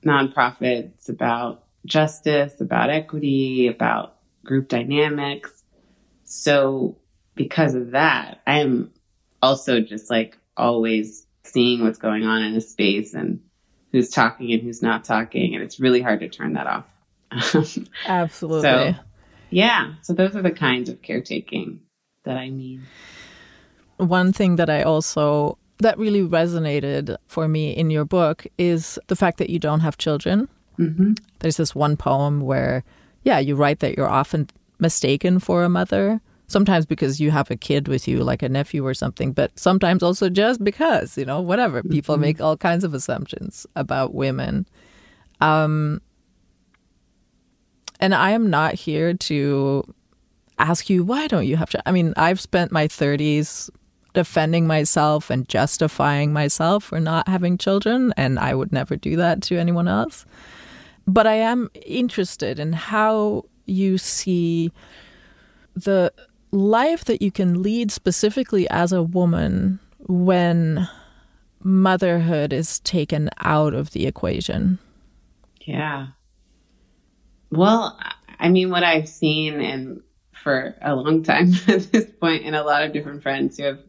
nonprofits 0.07 1.11
about 1.11 1.65
justice, 1.85 2.63
about 2.63 2.89
equity, 2.89 3.67
about 3.67 4.17
group 4.43 4.69
dynamics. 4.69 5.60
So 6.31 6.97
because 7.35 7.75
of 7.75 7.91
that, 7.91 8.41
I'm 8.47 8.93
also 9.43 9.81
just 9.81 10.09
like 10.11 10.39
always 10.57 11.27
seeing 11.43 11.83
what's 11.83 11.99
going 11.99 12.25
on 12.25 12.43
in 12.43 12.55
a 12.55 12.61
space 12.61 13.15
and 13.15 13.41
who's 13.91 14.11
talking 14.11 14.53
and 14.53 14.63
who's 14.63 14.81
not 14.81 15.03
talking. 15.03 15.55
And 15.57 15.65
it's 15.65 15.81
really 15.81 16.01
hard 16.01 16.21
to 16.21 16.29
turn 16.29 16.53
that 16.53 16.69
off. 16.69 16.85
Absolutely. 18.07 18.63
So, 18.63 18.95
yeah. 19.51 19.95
So 20.03 20.13
those 20.13 20.37
are 20.37 20.43
the 20.43 20.53
kinds 20.53 20.89
of 20.89 21.03
caretaking 21.03 21.81
that 22.23 22.37
I 22.37 22.51
mean. 22.51 22.87
One 23.97 24.33
thing 24.33 24.55
that 24.55 24.71
I 24.71 24.85
also 24.85 25.59
that 25.79 25.99
really 25.99 26.23
resonated 26.23 27.17
for 27.27 27.49
me 27.49 27.73
in 27.73 27.91
your 27.91 28.05
book 28.05 28.47
is 28.57 29.01
the 29.09 29.17
fact 29.17 29.39
that 29.39 29.51
you 29.51 29.59
don't 29.59 29.81
have 29.81 29.99
children. 29.99 30.49
Mm-hmm. 30.79 31.15
There's 31.41 31.57
this 31.57 31.75
one 31.75 31.97
poem 31.97 32.41
where, 32.41 32.85
yeah, 33.25 33.41
you 33.41 33.57
write 33.57 33.81
that 33.81 33.97
you're 33.97 34.09
often 34.09 34.49
mistaken 34.81 35.39
for 35.39 35.65
a 35.65 35.69
mother, 35.69 36.21
sometimes 36.47 36.87
because 36.87 37.21
you 37.21 37.31
have 37.31 37.51
a 37.51 37.57
kid 37.57 37.87
with 37.89 38.09
you, 38.09 38.23
like 38.25 38.43
a 38.43 38.49
nephew 38.49 38.85
or 38.87 38.95
something, 38.95 39.33
but 39.33 39.57
sometimes 39.59 40.03
also 40.03 40.29
just 40.29 40.63
because, 40.65 41.17
you 41.17 41.25
know, 41.25 41.41
whatever. 41.41 41.83
People 41.83 42.15
Mm-hmm. 42.17 42.23
make 42.23 42.41
all 42.41 42.57
kinds 42.57 42.85
of 42.85 42.95
assumptions 42.95 43.67
about 43.77 44.15
women. 44.15 44.67
Um, 45.41 46.01
and 48.01 48.15
I 48.15 48.31
am 48.31 48.51
not 48.51 48.75
here 48.75 49.15
to 49.15 49.85
ask 50.59 50.89
you, 50.91 51.05
why 51.05 51.27
don't 51.27 51.47
you 51.47 51.57
have 51.57 51.71
children? 51.71 51.83
I 51.87 51.93
mean, 51.93 52.15
I've 52.17 52.41
spent 52.41 52.73
my 52.73 52.89
30s 52.89 53.71
defending 54.13 54.67
myself 54.67 55.31
and 55.31 55.49
justifying 55.49 56.33
myself 56.33 56.85
for 56.85 56.99
not 56.99 57.29
having 57.29 57.57
children, 57.59 58.13
and 58.17 58.39
I 58.39 58.55
would 58.55 58.73
never 58.73 58.97
do 58.97 59.17
that 59.17 59.43
to 59.43 59.57
anyone 59.57 59.87
else. 59.87 60.27
But 61.07 61.27
I 61.27 61.35
am 61.35 61.71
interested 61.87 62.59
in 62.59 62.73
how 62.73 63.45
you 63.71 63.99
see 63.99 64.73
the 65.75 66.13
life 66.51 67.05
that 67.05 67.23
you 67.23 67.31
can 67.31 67.63
lead 67.63 67.91
specifically 67.91 68.69
as 68.71 68.93
a 68.93 69.03
woman 69.03 69.79
when 69.99 70.89
motherhood 71.63 72.53
is 72.53 72.81
taken 72.81 73.31
out 73.39 73.75
of 73.75 73.93
the 73.93 74.07
equation. 74.07 74.79
Yeah. 75.61 76.09
Well, 77.51 77.99
I 78.39 78.49
mean, 78.49 78.71
what 78.71 78.83
I've 78.83 79.09
seen 79.09 79.61
and 79.61 80.03
for 80.33 80.75
a 80.81 80.95
long 80.95 81.23
time 81.23 81.53
at 81.69 81.93
this 81.93 82.07
point, 82.21 82.45
and 82.45 82.57
a 82.57 82.65
lot 82.65 82.83
of 82.83 82.93
different 82.93 83.23
friends 83.23 83.59
who 83.59 83.65
have 83.65 83.81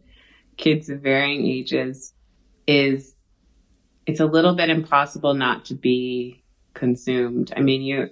kids 0.57 0.89
of 0.89 1.01
varying 1.01 1.47
ages, 1.47 2.13
is 2.67 3.15
it's 4.05 4.19
a 4.19 4.25
little 4.25 4.55
bit 4.55 4.69
impossible 4.69 5.33
not 5.33 5.65
to 5.65 5.75
be 5.75 6.43
consumed. 6.73 7.53
I 7.55 7.61
mean, 7.61 7.81
you 7.81 8.09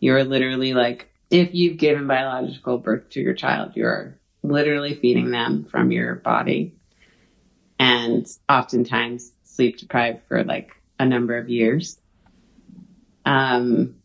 you're 0.00 0.24
literally 0.24 0.74
like 0.74 1.11
if 1.32 1.54
you've 1.54 1.78
given 1.78 2.06
biological 2.06 2.76
birth 2.76 3.08
to 3.10 3.20
your 3.20 3.32
child, 3.32 3.72
you're 3.74 4.18
literally 4.42 4.94
feeding 4.94 5.30
them 5.30 5.64
from 5.64 5.90
your 5.90 6.16
body, 6.16 6.76
and 7.78 8.26
oftentimes 8.50 9.32
sleep 9.42 9.78
deprived 9.78 10.20
for 10.28 10.44
like 10.44 10.72
a 11.00 11.06
number 11.06 11.38
of 11.38 11.48
years. 11.48 11.98
Um, 13.24 13.96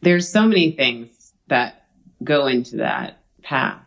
there's 0.00 0.30
so 0.30 0.46
many 0.46 0.70
things 0.70 1.34
that 1.48 1.86
go 2.22 2.46
into 2.46 2.76
that 2.76 3.18
path. 3.42 3.82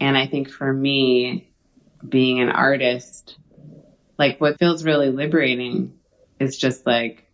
And 0.00 0.18
I 0.18 0.26
think 0.26 0.50
for 0.50 0.70
me, 0.70 1.50
being 2.06 2.40
an 2.40 2.50
artist, 2.50 3.38
like 4.18 4.38
what 4.38 4.58
feels 4.58 4.84
really 4.84 5.10
liberating 5.10 5.94
is 6.38 6.58
just 6.58 6.86
like 6.86 7.26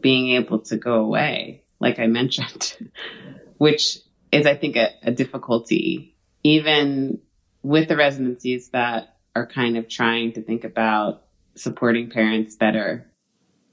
being 0.00 0.36
able 0.36 0.58
to 0.58 0.76
go 0.76 0.96
away, 0.96 1.62
like 1.80 1.98
I 1.98 2.06
mentioned, 2.06 2.76
which 3.58 3.98
is, 4.32 4.46
I 4.46 4.54
think, 4.54 4.76
a, 4.76 4.90
a 5.02 5.10
difficulty, 5.10 6.16
even 6.42 7.20
with 7.62 7.88
the 7.88 7.96
residencies 7.96 8.70
that 8.70 9.16
are 9.34 9.46
kind 9.46 9.76
of 9.76 9.88
trying 9.88 10.32
to 10.32 10.42
think 10.42 10.64
about 10.64 11.24
supporting 11.56 12.10
parents 12.10 12.56
better. 12.56 13.06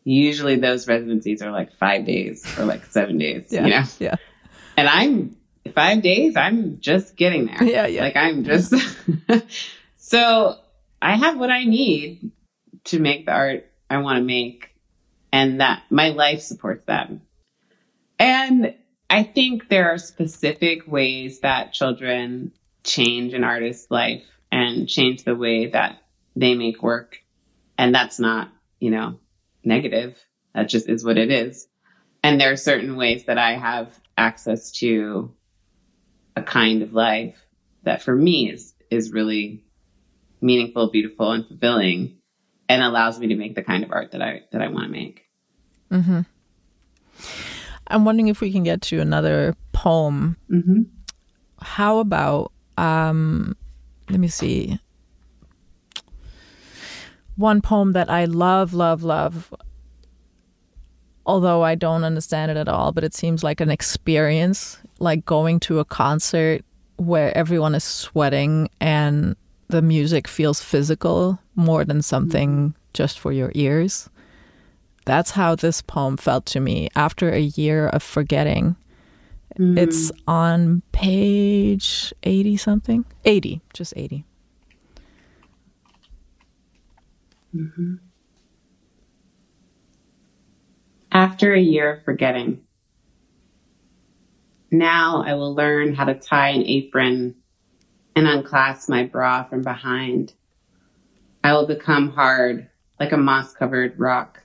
Usually 0.04 0.58
those 0.58 0.88
residencies 0.88 1.42
are 1.42 1.52
like 1.52 1.74
five 1.78 2.06
days 2.06 2.46
or 2.58 2.66
like 2.66 2.86
seven 2.86 3.18
days, 3.18 3.48
Yeah. 3.50 3.64
you 3.64 3.70
know? 3.70 3.84
Yeah. 4.00 4.16
And 4.76 4.88
I'm 4.90 5.38
five 5.74 6.02
days, 6.02 6.36
I'm 6.36 6.80
just 6.82 7.16
getting 7.16 7.46
there. 7.46 7.64
Yeah, 7.64 7.88
yeah. 7.88 8.02
Like 8.02 8.16
I'm 8.18 8.44
just, 8.44 8.74
so 9.96 10.58
I 11.02 11.16
have 11.16 11.38
what 11.38 11.50
I 11.52 11.64
need 11.64 12.32
to 12.86 13.00
make 13.00 13.26
the 13.26 13.32
art 13.32 13.72
I 13.90 14.00
want 14.00 14.18
to 14.18 14.24
make. 14.24 14.70
And 15.32 15.62
that 15.62 15.84
my 15.90 16.10
life 16.10 16.42
supports 16.42 16.86
that. 16.86 17.10
And 18.20 18.76
I 19.14 19.22
think 19.22 19.70
there 19.70 19.92
are 19.94 20.00
specific 20.00 20.88
ways 20.88 21.42
that 21.42 21.72
children 21.72 22.52
change 22.84 23.36
an 23.36 23.44
artist's 23.44 23.92
life 23.92 24.24
and 24.52 24.90
change 24.90 25.24
the 25.24 25.36
way 25.36 25.68
that 25.68 26.00
they 26.36 26.56
make 26.56 26.82
work. 26.82 27.20
And 27.78 27.94
that's 27.94 28.20
not, 28.20 28.50
you 28.80 28.90
know, 28.90 29.20
negative. 29.64 30.18
That 30.56 30.68
just 30.68 30.90
is 30.90 31.06
what 31.06 31.20
it 31.20 31.30
is. 31.30 31.68
And 32.24 32.42
there 32.42 32.52
are 32.52 32.58
certain 32.58 32.96
ways 32.96 33.26
that 33.26 33.38
I 33.38 33.56
have 33.56 33.94
access 34.18 34.72
to 34.80 35.32
a 36.36 36.42
kind 36.42 36.82
of 36.82 36.94
life 36.94 37.38
that 37.84 38.02
for 38.02 38.16
me 38.16 38.50
is, 38.50 38.74
is 38.90 39.12
really 39.12 39.64
meaningful, 40.42 40.90
beautiful, 40.90 41.34
and 41.34 41.48
fulfilling 41.48 42.18
and 42.68 42.82
allows 42.82 43.20
me 43.20 43.28
to 43.28 43.36
make 43.36 43.54
the 43.54 43.64
kind 43.64 43.84
of 43.84 43.92
art 43.92 44.14
that 44.14 44.24
I, 44.24 44.42
that 44.52 44.64
I 44.64 44.70
want 44.70 44.86
to 44.86 44.92
make. 44.92 45.22
Mm-hmm. 45.92 46.22
I'm 47.88 48.06
wondering 48.06 48.28
if 48.28 48.42
we 48.42 48.52
can 48.52 48.64
get 48.64 48.82
to 48.84 49.00
another 49.00 49.56
poem. 49.72 50.38
Mm-hmm. 50.50 50.84
How 51.62 52.00
about, 52.00 52.52
um, 52.78 53.56
let 54.10 54.20
me 54.20 54.28
see, 54.28 54.80
one 57.36 57.62
poem 57.62 57.94
that 57.94 58.10
I 58.10 58.26
love, 58.26 58.74
love, 58.74 59.04
love, 59.04 59.54
although 61.26 61.64
I 61.64 61.76
don't 61.76 62.04
understand 62.04 62.52
it 62.52 62.58
at 62.58 62.68
all, 62.68 62.92
but 62.92 63.04
it 63.04 63.14
seems 63.14 63.44
like 63.44 63.62
an 63.62 63.72
experience, 63.72 64.78
like 65.00 65.26
going 65.26 65.60
to 65.62 65.80
a 65.80 65.86
concert 65.86 66.64
where 66.98 67.36
everyone 67.36 67.76
is 67.76 67.84
sweating 67.84 68.70
and 68.80 69.36
the 69.70 69.82
music 69.82 70.28
feels 70.28 70.62
physical 70.62 71.40
more 71.56 71.84
than 71.86 72.02
something 72.02 72.76
just 72.94 73.20
for 73.20 73.32
your 73.32 73.52
ears. 73.56 74.10
That's 75.06 75.32
how 75.32 75.56
this 75.56 75.82
poem 75.82 76.18
felt 76.18 76.46
to 76.48 76.60
me 76.60 76.90
after 76.96 77.30
a 77.30 77.40
year 77.40 77.88
of 77.88 78.04
forgetting. 78.04 78.76
Mm. 79.60 79.78
It's 79.78 80.12
on 80.28 80.82
page 80.92 82.14
80 82.24 82.58
something. 82.58 83.06
80, 83.26 83.62
just 83.74 83.94
80. 83.96 84.26
Mm-hmm. 87.56 87.96
After 91.12 91.54
a 91.54 91.60
year 91.60 91.94
of 91.94 92.04
forgetting, 92.04 92.62
now 94.72 95.24
I 95.24 95.36
will 95.36 95.54
learn 95.54 95.94
how 95.94 96.06
to 96.06 96.16
tie 96.16 96.50
an 96.50 96.64
apron 96.66 97.36
and 98.16 98.28
unclasp 98.28 98.90
my 98.90 99.04
bra 99.04 99.44
from 99.44 99.62
behind. 99.62 100.34
I 101.44 101.54
will 101.54 101.68
become 101.68 102.10
hard 102.10 102.70
like 103.00 103.12
a 103.12 103.18
moss 103.18 103.54
covered 103.54 104.00
rock. 104.00 104.43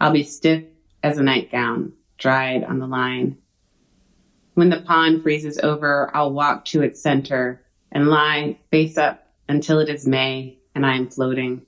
I'll 0.00 0.12
be 0.12 0.22
stiff 0.22 0.64
as 1.02 1.18
a 1.18 1.22
nightgown, 1.22 1.92
dried 2.18 2.64
on 2.64 2.78
the 2.78 2.86
line. 2.86 3.36
When 4.54 4.70
the 4.70 4.80
pond 4.80 5.22
freezes 5.22 5.58
over, 5.58 6.10
I'll 6.14 6.32
walk 6.32 6.64
to 6.66 6.82
its 6.82 7.02
center 7.02 7.62
and 7.92 8.08
lie 8.08 8.58
face 8.70 8.96
up 8.96 9.26
until 9.48 9.78
it 9.78 9.88
is 9.88 10.06
May 10.06 10.58
and 10.74 10.86
I 10.86 10.96
am 10.96 11.08
floating. 11.08 11.62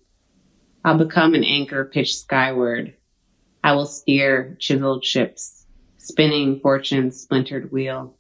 I'll 0.85 0.99
become 0.99 1.35
an 1.35 1.45
anchor 1.45 1.85
pitched 1.85 2.17
skyward. 2.17 2.95
I 3.63 3.73
will 3.73 3.87
steer 3.87 4.57
chiseled 4.59 5.05
ships, 5.05 5.67
spinning 5.99 6.61
fortune's 6.61 7.21
splintered 7.21 7.71
wheel. 7.71 8.17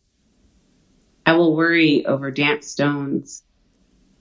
I 1.25 1.35
will 1.35 1.57
worry 1.57 2.05
over 2.07 2.31
damp 2.31 2.63
stones. 2.63 3.45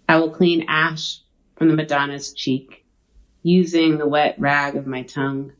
I 0.08 0.18
will 0.18 0.32
clean 0.32 0.66
ash 0.68 1.20
from 1.58 1.68
the 1.68 1.76
Madonna's 1.76 2.34
cheek, 2.34 2.86
using 3.44 3.98
the 3.98 4.08
wet 4.08 4.36
rag 4.40 4.76
of 4.76 4.88
my 4.88 5.04
tongue. 5.04 5.54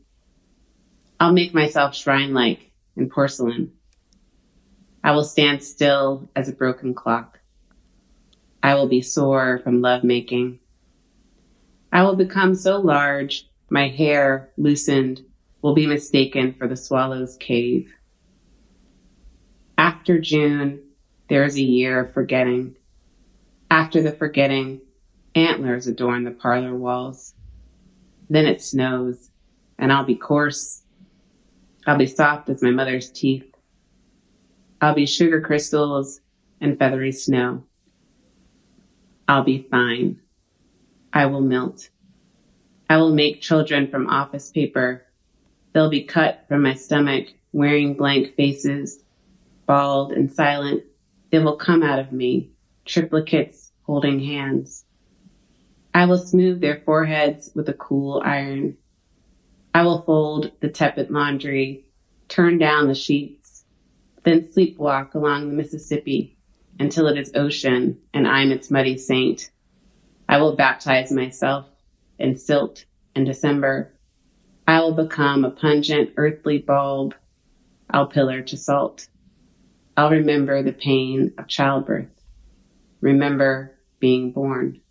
I'll 1.22 1.32
make 1.32 1.54
myself 1.54 1.94
shrine 1.94 2.34
like 2.34 2.72
in 2.96 3.08
porcelain. 3.08 3.70
I 5.04 5.12
will 5.12 5.22
stand 5.22 5.62
still 5.62 6.28
as 6.34 6.48
a 6.48 6.52
broken 6.52 6.94
clock. 6.94 7.38
I 8.60 8.74
will 8.74 8.88
be 8.88 9.02
sore 9.02 9.60
from 9.62 9.82
love 9.82 10.02
making. 10.02 10.58
I 11.92 12.02
will 12.02 12.16
become 12.16 12.56
so 12.56 12.80
large, 12.80 13.48
my 13.70 13.86
hair, 13.86 14.50
loosened, 14.56 15.24
will 15.62 15.74
be 15.74 15.86
mistaken 15.86 16.56
for 16.58 16.66
the 16.66 16.74
swallow's 16.74 17.36
cave. 17.36 17.94
After 19.78 20.18
June, 20.18 20.82
there 21.28 21.44
is 21.44 21.54
a 21.54 21.62
year 21.62 22.00
of 22.00 22.12
forgetting. 22.12 22.74
After 23.70 24.02
the 24.02 24.10
forgetting, 24.10 24.80
antlers 25.36 25.86
adorn 25.86 26.24
the 26.24 26.32
parlor 26.32 26.74
walls. 26.74 27.34
Then 28.28 28.44
it 28.44 28.60
snows, 28.60 29.30
and 29.78 29.92
I'll 29.92 30.04
be 30.04 30.16
coarse. 30.16 30.82
I'll 31.86 31.98
be 31.98 32.06
soft 32.06 32.48
as 32.48 32.62
my 32.62 32.70
mother's 32.70 33.10
teeth. 33.10 33.52
I'll 34.80 34.94
be 34.94 35.06
sugar 35.06 35.40
crystals 35.40 36.20
and 36.60 36.78
feathery 36.78 37.12
snow. 37.12 37.64
I'll 39.28 39.44
be 39.44 39.66
fine. 39.70 40.20
I 41.12 41.26
will 41.26 41.40
melt. 41.40 41.88
I 42.88 42.98
will 42.98 43.12
make 43.12 43.40
children 43.40 43.88
from 43.88 44.08
office 44.08 44.50
paper. 44.50 45.06
They'll 45.72 45.90
be 45.90 46.04
cut 46.04 46.44
from 46.48 46.62
my 46.62 46.74
stomach, 46.74 47.28
wearing 47.52 47.94
blank 47.94 48.34
faces, 48.36 49.02
bald 49.66 50.12
and 50.12 50.30
silent. 50.30 50.84
They 51.30 51.38
will 51.38 51.56
come 51.56 51.82
out 51.82 51.98
of 51.98 52.12
me, 52.12 52.50
triplicates 52.86 53.70
holding 53.82 54.20
hands. 54.20 54.84
I 55.94 56.06
will 56.06 56.18
smooth 56.18 56.60
their 56.60 56.82
foreheads 56.84 57.50
with 57.54 57.68
a 57.68 57.74
cool 57.74 58.22
iron. 58.24 58.76
I 59.74 59.82
will 59.82 60.02
fold 60.02 60.52
the 60.60 60.68
tepid 60.68 61.10
laundry, 61.10 61.86
turn 62.28 62.58
down 62.58 62.88
the 62.88 62.94
sheets, 62.94 63.64
then 64.22 64.42
sleepwalk 64.42 65.14
along 65.14 65.48
the 65.48 65.54
Mississippi 65.54 66.36
until 66.78 67.06
it 67.06 67.18
is 67.18 67.32
ocean 67.34 67.98
and 68.12 68.28
I'm 68.28 68.52
its 68.52 68.70
muddy 68.70 68.98
saint. 68.98 69.50
I 70.28 70.38
will 70.38 70.56
baptize 70.56 71.10
myself 71.10 71.66
in 72.18 72.36
silt 72.36 72.84
in 73.16 73.24
December. 73.24 73.94
I 74.68 74.80
will 74.80 74.92
become 74.92 75.44
a 75.44 75.50
pungent 75.50 76.10
earthly 76.16 76.58
bulb. 76.58 77.14
I'll 77.90 78.06
pillar 78.06 78.42
to 78.42 78.56
salt. 78.56 79.08
I'll 79.96 80.10
remember 80.10 80.62
the 80.62 80.72
pain 80.72 81.32
of 81.38 81.48
childbirth. 81.48 82.08
Remember 83.00 83.78
being 84.00 84.32
born. 84.32 84.81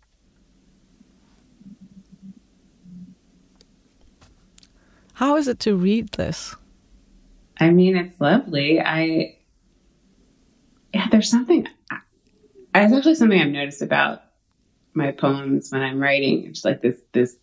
How 5.22 5.36
is 5.36 5.46
it 5.46 5.60
to 5.60 5.76
read 5.76 6.08
this? 6.08 6.56
I 7.60 7.70
mean, 7.70 7.96
it's 7.96 8.20
lovely. 8.20 8.80
I, 8.80 9.36
yeah, 10.92 11.06
there's 11.12 11.30
something, 11.30 11.68
it's 12.74 12.92
actually 12.92 13.14
something 13.14 13.40
I've 13.40 13.50
noticed 13.50 13.82
about 13.82 14.24
my 14.94 15.12
poems 15.12 15.70
when 15.70 15.80
I'm 15.80 16.00
writing. 16.00 16.46
It's 16.46 16.64
like 16.64 16.82
this 16.82 16.96
this 17.12 17.36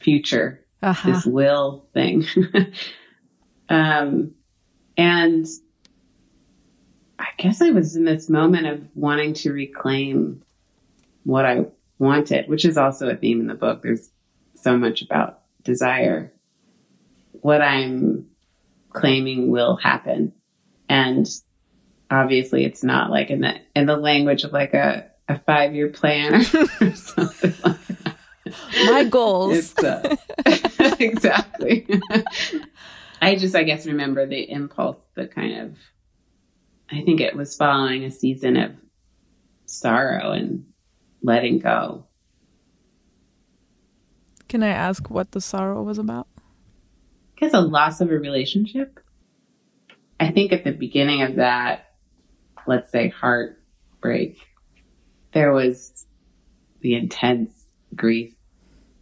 future, 0.00 0.62
uh-huh. 0.82 1.10
this 1.10 1.24
will 1.24 1.86
thing. 1.94 2.26
um, 3.70 4.32
and 4.98 5.46
I 7.18 7.28
guess 7.38 7.62
I 7.62 7.70
was 7.70 7.96
in 7.96 8.04
this 8.04 8.28
moment 8.28 8.66
of 8.66 8.86
wanting 8.94 9.32
to 9.36 9.52
reclaim 9.54 10.42
what 11.24 11.46
I 11.46 11.64
wanted, 11.98 12.46
which 12.46 12.66
is 12.66 12.76
also 12.76 13.08
a 13.08 13.16
theme 13.16 13.40
in 13.40 13.46
the 13.46 13.54
book. 13.54 13.80
There's 13.80 14.10
so 14.54 14.76
much 14.76 15.00
about 15.00 15.40
desire. 15.62 16.30
What 17.40 17.62
I'm 17.62 18.26
claiming 18.90 19.50
will 19.50 19.76
happen. 19.76 20.32
And 20.88 21.26
obviously 22.10 22.64
it's 22.64 22.82
not 22.82 23.10
like 23.10 23.30
in 23.30 23.40
the 23.40 23.54
in 23.74 23.86
the 23.86 23.96
language 23.96 24.44
of 24.44 24.52
like 24.52 24.74
a 24.74 25.10
a 25.28 25.38
five 25.40 25.74
year 25.74 25.88
plan 25.88 26.34
or 26.34 26.42
something 26.94 27.54
like 27.64 27.86
that. 27.86 28.16
My 28.86 29.04
goals. 29.04 29.76
Uh, 29.78 30.16
exactly. 30.98 31.86
I 33.22 33.36
just, 33.36 33.54
I 33.54 33.62
guess, 33.62 33.86
remember 33.86 34.26
the 34.26 34.50
impulse, 34.50 35.00
the 35.14 35.26
kind 35.26 35.60
of, 35.60 35.76
I 36.90 37.02
think 37.02 37.20
it 37.20 37.36
was 37.36 37.54
following 37.54 38.04
a 38.04 38.10
season 38.10 38.56
of 38.56 38.72
sorrow 39.66 40.32
and 40.32 40.64
letting 41.22 41.58
go. 41.58 42.06
Can 44.48 44.62
I 44.62 44.68
ask 44.70 45.10
what 45.10 45.32
the 45.32 45.40
sorrow 45.40 45.82
was 45.82 45.98
about? 45.98 46.26
Guess 47.40 47.54
a 47.54 47.60
loss 47.60 48.02
of 48.02 48.10
a 48.10 48.18
relationship. 48.18 49.00
I 50.18 50.30
think 50.30 50.52
at 50.52 50.64
the 50.64 50.72
beginning 50.72 51.22
of 51.22 51.36
that, 51.36 51.94
let's 52.66 52.92
say 52.92 53.08
heartbreak, 53.08 54.38
there 55.32 55.52
was 55.52 56.06
the 56.80 56.94
intense 56.94 57.66
grief, 57.96 58.34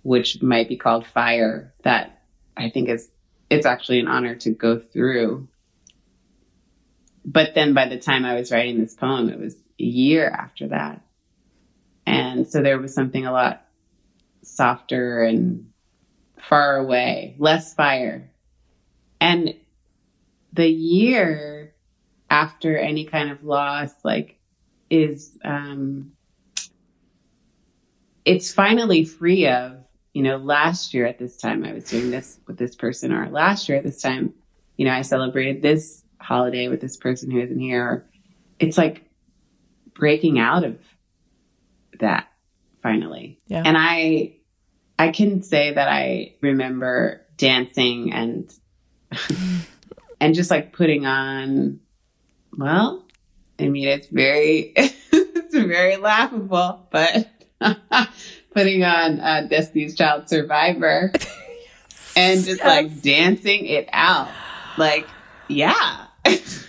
which 0.02 0.40
might 0.40 0.68
be 0.68 0.76
called 0.76 1.04
fire, 1.04 1.74
that 1.82 2.22
I 2.56 2.70
think 2.70 2.88
is, 2.88 3.10
it's 3.50 3.66
actually 3.66 3.98
an 3.98 4.06
honor 4.06 4.36
to 4.36 4.50
go 4.50 4.78
through. 4.78 5.48
But 7.24 7.54
then 7.56 7.74
by 7.74 7.88
the 7.88 7.98
time 7.98 8.24
I 8.24 8.34
was 8.36 8.52
writing 8.52 8.78
this 8.78 8.94
poem, 8.94 9.28
it 9.30 9.40
was 9.40 9.56
a 9.80 9.84
year 9.84 10.28
after 10.28 10.68
that. 10.68 11.02
And 12.06 12.46
so 12.46 12.62
there 12.62 12.78
was 12.78 12.94
something 12.94 13.26
a 13.26 13.32
lot 13.32 13.66
softer 14.42 15.24
and 15.24 15.70
far 16.48 16.76
away, 16.76 17.36
less 17.38 17.74
fire. 17.74 18.30
And 19.20 19.54
the 20.52 20.68
year 20.68 21.74
after 22.30 22.76
any 22.76 23.04
kind 23.04 23.30
of 23.30 23.44
loss, 23.44 23.92
like, 24.04 24.38
is 24.90 25.38
um, 25.44 26.12
it's 28.24 28.52
finally 28.52 29.04
free 29.04 29.46
of, 29.46 29.76
you 30.14 30.22
know, 30.22 30.36
last 30.36 30.94
year 30.94 31.06
at 31.06 31.18
this 31.18 31.36
time 31.36 31.64
I 31.64 31.72
was 31.72 31.84
doing 31.84 32.10
this 32.10 32.40
with 32.46 32.56
this 32.56 32.74
person, 32.74 33.12
or 33.12 33.28
last 33.28 33.68
year 33.68 33.78
at 33.78 33.84
this 33.84 34.00
time, 34.00 34.32
you 34.76 34.84
know, 34.84 34.92
I 34.92 35.02
celebrated 35.02 35.62
this 35.62 36.02
holiday 36.20 36.68
with 36.68 36.80
this 36.80 36.96
person 36.96 37.30
who 37.30 37.40
isn't 37.40 37.58
here. 37.60 38.08
It's 38.58 38.78
like 38.78 39.04
breaking 39.94 40.38
out 40.38 40.64
of 40.64 40.78
that 42.00 42.28
finally. 42.82 43.38
Yeah. 43.48 43.62
And 43.64 43.76
I, 43.76 44.37
I 44.98 45.10
can 45.10 45.42
say 45.42 45.72
that 45.72 45.88
I 45.88 46.34
remember 46.40 47.24
dancing 47.36 48.12
and, 48.12 48.52
and 50.20 50.34
just 50.34 50.50
like 50.50 50.72
putting 50.72 51.06
on, 51.06 51.80
well, 52.56 53.04
I 53.58 53.68
mean, 53.68 53.88
it's 53.88 54.08
very, 54.08 54.72
it's 54.76 55.54
very 55.54 55.96
laughable, 55.96 56.86
but 56.90 57.28
putting 58.54 58.82
on 58.84 59.20
uh, 59.20 59.46
Destiny's 59.48 59.94
Child 59.94 60.28
Survivor 60.28 61.12
and 62.16 62.44
just 62.44 62.58
yes. 62.58 62.66
like 62.66 63.02
dancing 63.02 63.66
it 63.66 63.88
out. 63.92 64.28
Like, 64.76 65.06
yeah. 65.48 66.06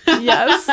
yes. 0.06 0.66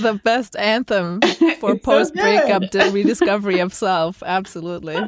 The 0.00 0.20
best 0.24 0.56
anthem 0.56 1.20
for 1.60 1.76
post 1.76 2.14
breakup 2.14 2.70
good. 2.70 2.92
rediscovery 2.92 3.60
of 3.60 3.72
self. 3.72 4.22
Absolutely. 4.24 4.98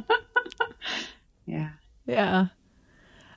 Yeah. 1.47 1.70
Yeah. 2.07 2.47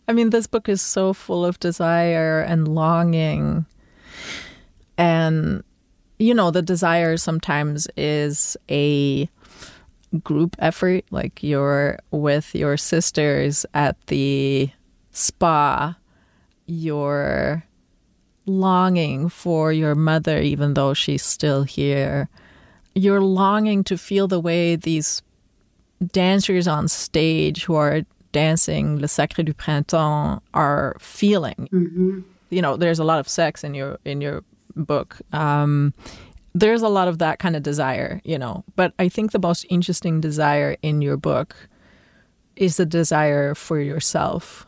I 0.08 0.14
mean, 0.14 0.30
this 0.30 0.47
book 0.47 0.70
is 0.70 0.82
so 0.82 1.14
full 1.14 1.45
of 1.45 1.60
desire 1.60 2.39
and 2.41 2.68
longing. 2.68 3.66
And, 4.97 5.64
you 6.18 6.34
know, 6.34 6.49
the 6.49 6.62
desire 6.62 7.18
sometimes 7.18 7.88
is 7.97 8.55
a 8.70 9.30
group 10.24 10.55
effort. 10.60 11.05
Like 11.12 11.43
you're 11.43 11.99
with 12.12 12.55
your 12.55 12.78
sisters 12.78 13.66
at 13.74 13.99
the 14.08 14.70
spa, 15.12 15.97
you're 16.66 17.64
longing 18.45 19.28
for 19.30 19.74
your 19.74 19.95
mother, 19.95 20.39
even 20.39 20.74
though 20.74 20.93
she's 20.93 21.24
still 21.24 21.64
here. 21.64 22.30
You're 22.95 23.22
longing 23.22 23.84
to 23.86 23.97
feel 23.97 24.28
the 24.28 24.39
way 24.39 24.76
these 24.76 25.22
dancers 26.06 26.68
on 26.68 26.88
stage 26.88 27.64
who 27.64 27.76
are 27.76 28.02
dancing 28.32 29.00
Le 29.00 29.08
Sacré 29.08 29.43
du 29.43 29.54
Printemps 29.54 30.41
are 30.54 30.95
feeling. 31.00 31.68
Mm-hmm. 31.72 32.20
You 32.50 32.62
know, 32.62 32.78
there's 32.78 33.00
a 33.00 33.04
lot 33.04 33.20
of 33.20 33.28
sex 33.28 33.64
in 33.64 33.74
your 33.74 34.00
in 34.06 34.22
your 34.22 34.43
book. 34.76 35.18
Um, 35.34 35.93
there's 36.54 36.82
a 36.82 36.89
lot 36.89 37.08
of 37.08 37.20
that 37.20 37.39
kind 37.39 37.56
of 37.56 37.64
desire, 37.64 38.22
you 38.24 38.38
know. 38.38 38.64
But 38.76 38.93
I 39.00 39.10
think 39.10 39.32
the 39.32 39.39
most 39.39 39.66
interesting 39.70 40.22
desire 40.22 40.78
in 40.82 41.02
your 41.02 41.18
book 41.18 41.56
is 42.56 42.78
the 42.78 42.86
desire 42.86 43.54
for 43.54 43.80
yourself, 43.80 44.66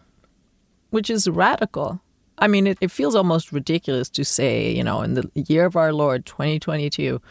which 0.92 1.10
is 1.10 1.28
radical. 1.28 2.02
I 2.38 2.48
mean, 2.48 2.68
it, 2.68 2.78
it 2.80 2.92
feels 2.92 3.16
almost 3.16 3.52
ridiculous 3.52 4.10
to 4.12 4.24
say, 4.24 4.72
you 4.72 4.84
know, 4.84 5.02
in 5.02 5.16
the 5.16 5.30
year 5.36 5.66
of 5.66 5.76
our 5.76 5.92
Lord, 5.92 6.26
2022, 6.26 7.22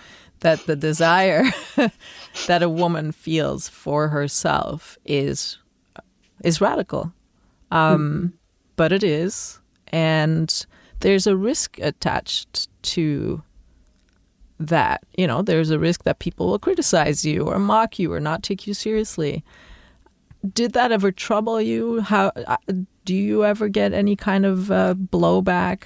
that 0.41 0.66
the 0.66 0.76
desire 0.76 1.45
that 2.47 2.62
a 2.62 2.68
woman 2.68 3.12
feels 3.12 3.68
for 3.68 4.09
herself 4.09 4.99
is 5.05 5.59
is 6.45 6.61
radical. 6.61 7.12
Um, 7.70 8.34
But 8.76 8.93
it 8.93 9.03
is, 9.03 9.61
and 9.89 10.66
there's 11.01 11.26
a 11.26 11.36
risk 11.36 11.78
attached 11.80 12.68
to 12.82 13.43
that. 14.61 15.03
You 15.16 15.26
know, 15.26 15.43
there's 15.43 15.70
a 15.70 15.78
risk 15.78 16.05
that 16.05 16.18
people 16.18 16.47
will 16.49 16.59
criticize 16.59 17.24
you 17.24 17.43
or 17.43 17.59
mock 17.59 17.99
you 17.99 18.12
or 18.12 18.20
not 18.20 18.43
take 18.43 18.66
you 18.66 18.74
seriously. 18.74 19.45
Did 20.53 20.72
that 20.74 20.93
ever 20.93 21.11
trouble 21.11 21.61
you? 21.61 22.01
How 22.01 22.28
uh, 22.28 22.57
do 23.05 23.14
you 23.14 23.45
ever 23.45 23.68
get 23.68 23.93
any 23.93 24.14
kind 24.14 24.47
of 24.47 24.70
uh, 24.70 24.95
blowback 24.95 25.82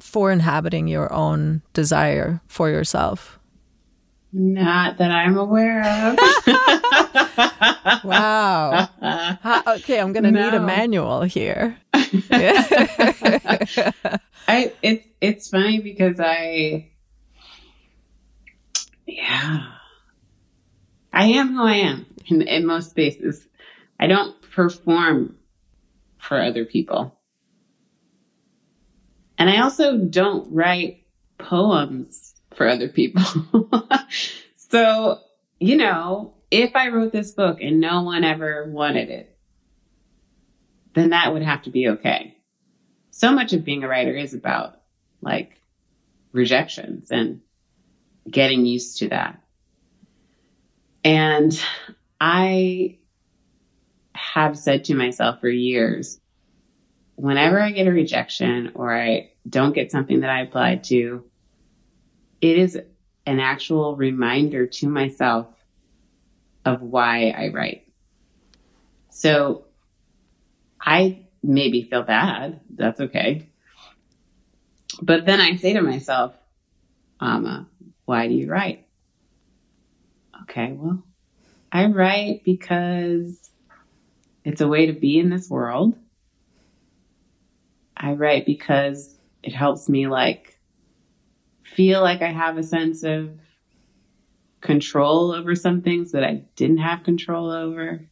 for 0.00 0.32
inhabiting 0.32 0.88
your 0.88 1.12
own 1.12 1.62
desire 1.72 2.40
for 2.46 2.68
yourself? 2.68 3.38
Not 4.32 4.98
that 4.98 5.10
I'm 5.10 5.36
aware 5.36 5.82
of. 5.82 6.18
Wow. 8.04 8.88
How, 9.00 9.62
okay, 9.76 9.98
I'm 10.00 10.12
going 10.12 10.24
to 10.24 10.30
need 10.30 10.54
a 10.54 10.60
manual 10.60 11.22
here. 11.22 11.78
I 11.92 12.06
it's 14.82 15.06
it's 15.20 15.48
funny 15.48 15.80
because 15.80 16.18
I 16.18 16.90
yeah 19.06 19.72
I 21.12 21.26
am 21.26 21.54
who 21.54 21.62
I 21.62 21.74
am 21.74 22.06
in, 22.26 22.42
in 22.42 22.66
most 22.66 22.90
spaces. 22.90 23.46
I 23.98 24.06
don't 24.06 24.40
perform 24.50 25.36
for 26.18 26.40
other 26.40 26.64
people. 26.64 27.18
And 29.38 29.50
I 29.50 29.62
also 29.62 29.98
don't 29.98 30.52
write 30.52 31.04
poems 31.38 32.29
for 32.54 32.68
other 32.68 32.88
people. 32.88 33.22
so, 34.56 35.20
you 35.58 35.76
know, 35.76 36.34
if 36.50 36.74
I 36.74 36.88
wrote 36.88 37.12
this 37.12 37.32
book 37.32 37.58
and 37.60 37.80
no 37.80 38.02
one 38.02 38.24
ever 38.24 38.70
wanted 38.70 39.10
it, 39.10 39.36
then 40.94 41.10
that 41.10 41.32
would 41.32 41.42
have 41.42 41.62
to 41.62 41.70
be 41.70 41.88
okay 41.88 42.36
so 43.20 43.32
much 43.32 43.52
of 43.52 43.64
being 43.64 43.84
a 43.84 43.88
writer 43.88 44.14
is 44.16 44.32
about 44.32 44.80
like 45.20 45.60
rejections 46.32 47.10
and 47.10 47.42
getting 48.28 48.64
used 48.64 48.98
to 48.98 49.08
that. 49.08 49.42
And 51.04 51.52
I 52.18 52.98
have 54.14 54.58
said 54.58 54.84
to 54.84 54.94
myself 54.94 55.40
for 55.40 55.50
years, 55.50 56.18
whenever 57.16 57.60
I 57.60 57.72
get 57.72 57.86
a 57.86 57.92
rejection 57.92 58.72
or 58.74 58.94
I 58.94 59.32
don't 59.46 59.74
get 59.74 59.90
something 59.90 60.20
that 60.20 60.30
I 60.30 60.40
applied 60.40 60.84
to, 60.84 61.24
it 62.40 62.58
is 62.58 62.78
an 63.26 63.40
actual 63.40 63.96
reminder 63.96 64.66
to 64.66 64.88
myself 64.88 65.46
of 66.64 66.82
why 66.82 67.30
I 67.30 67.48
write. 67.48 67.86
So 69.10 69.64
I 70.80 71.26
maybe 71.42 71.82
feel 71.82 72.02
bad. 72.02 72.60
That's 72.74 73.00
okay. 73.00 73.48
But 75.02 75.26
then 75.26 75.40
I 75.40 75.56
say 75.56 75.74
to 75.74 75.82
myself, 75.82 76.34
Ama, 77.20 77.66
why 78.04 78.28
do 78.28 78.34
you 78.34 78.50
write? 78.50 78.86
Okay, 80.42 80.72
well, 80.72 81.02
I 81.70 81.86
write 81.86 82.42
because 82.44 83.50
it's 84.44 84.60
a 84.60 84.68
way 84.68 84.86
to 84.86 84.92
be 84.92 85.18
in 85.18 85.30
this 85.30 85.48
world. 85.48 85.94
I 87.96 88.12
write 88.14 88.46
because 88.46 89.16
it 89.42 89.54
helps 89.54 89.88
me 89.88 90.06
like 90.06 90.58
feel 91.80 92.02
like 92.02 92.20
I 92.20 92.30
have 92.30 92.58
a 92.58 92.62
sense 92.62 93.04
of 93.04 93.30
control 94.60 95.32
over 95.32 95.54
some 95.54 95.80
things 95.80 96.12
that 96.12 96.22
I 96.22 96.42
didn't 96.54 96.76
have 96.76 97.04
control 97.04 97.50
over. 97.50 98.04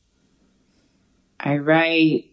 I 1.38 1.58
write 1.58 2.32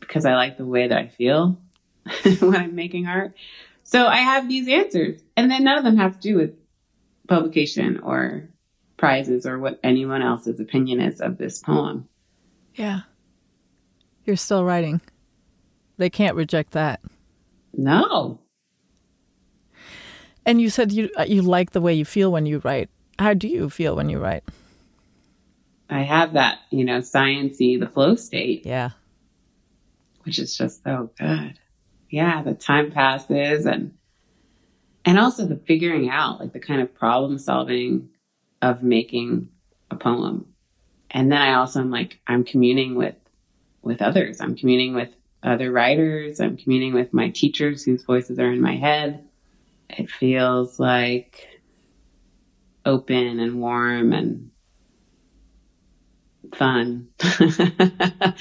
because 0.00 0.24
I 0.24 0.34
like 0.34 0.58
the 0.58 0.66
way 0.66 0.88
that 0.88 0.98
I 0.98 1.06
feel 1.06 1.60
when 2.40 2.56
I'm 2.56 2.74
making 2.74 3.06
art. 3.06 3.34
So 3.84 4.08
I 4.08 4.16
have 4.16 4.48
these 4.48 4.66
answers, 4.66 5.22
and 5.36 5.48
then 5.48 5.62
none 5.62 5.78
of 5.78 5.84
them 5.84 5.98
have 5.98 6.14
to 6.14 6.20
do 6.20 6.34
with 6.34 6.54
publication 7.28 8.00
or 8.00 8.48
prizes 8.96 9.46
or 9.46 9.60
what 9.60 9.78
anyone 9.84 10.22
else's 10.22 10.58
opinion 10.58 11.00
is 11.00 11.20
of 11.20 11.38
this 11.38 11.60
poem. 11.60 12.08
yeah. 12.74 13.02
You're 14.24 14.34
still 14.34 14.64
writing. 14.64 15.00
They 15.96 16.10
can't 16.10 16.34
reject 16.34 16.72
that. 16.72 17.00
No. 17.72 18.40
And 20.48 20.62
you 20.62 20.70
said 20.70 20.92
you 20.92 21.10
uh, 21.14 21.26
you 21.28 21.42
like 21.42 21.72
the 21.72 21.80
way 21.82 21.92
you 21.92 22.06
feel 22.06 22.32
when 22.32 22.46
you 22.46 22.60
write. 22.64 22.88
How 23.18 23.34
do 23.34 23.46
you 23.46 23.68
feel 23.68 23.94
when 23.94 24.08
you 24.08 24.18
write? 24.18 24.44
I 25.90 26.00
have 26.00 26.32
that, 26.32 26.60
you 26.70 26.86
know, 26.86 27.00
sciency, 27.00 27.78
the 27.78 27.86
flow 27.86 28.16
state, 28.16 28.64
Yeah. 28.64 28.90
which 30.22 30.38
is 30.38 30.56
just 30.56 30.82
so 30.82 31.10
good. 31.18 31.58
Yeah, 32.08 32.42
the 32.42 32.54
time 32.54 32.90
passes 32.90 33.66
and 33.66 33.92
and 35.04 35.18
also 35.18 35.44
the 35.44 35.56
figuring 35.56 36.08
out, 36.08 36.40
like 36.40 36.54
the 36.54 36.60
kind 36.60 36.80
of 36.80 36.94
problem 36.94 37.36
solving 37.38 38.08
of 38.62 38.82
making 38.82 39.50
a 39.90 39.96
poem. 39.96 40.46
And 41.10 41.30
then 41.30 41.42
I 41.42 41.56
also 41.56 41.80
am 41.80 41.90
like 41.90 42.20
I'm 42.26 42.42
communing 42.42 42.94
with 42.94 43.16
with 43.82 44.00
others. 44.00 44.40
I'm 44.40 44.56
communing 44.56 44.94
with 44.94 45.10
other 45.42 45.70
writers. 45.70 46.40
I'm 46.40 46.56
communing 46.56 46.94
with 46.94 47.12
my 47.12 47.28
teachers 47.28 47.84
whose 47.84 48.02
voices 48.04 48.38
are 48.38 48.50
in 48.50 48.62
my 48.62 48.76
head. 48.76 49.27
It 49.90 50.10
feels 50.10 50.78
like 50.78 51.60
open 52.84 53.40
and 53.40 53.60
warm 53.60 54.12
and 54.12 54.50
fun. 56.54 57.08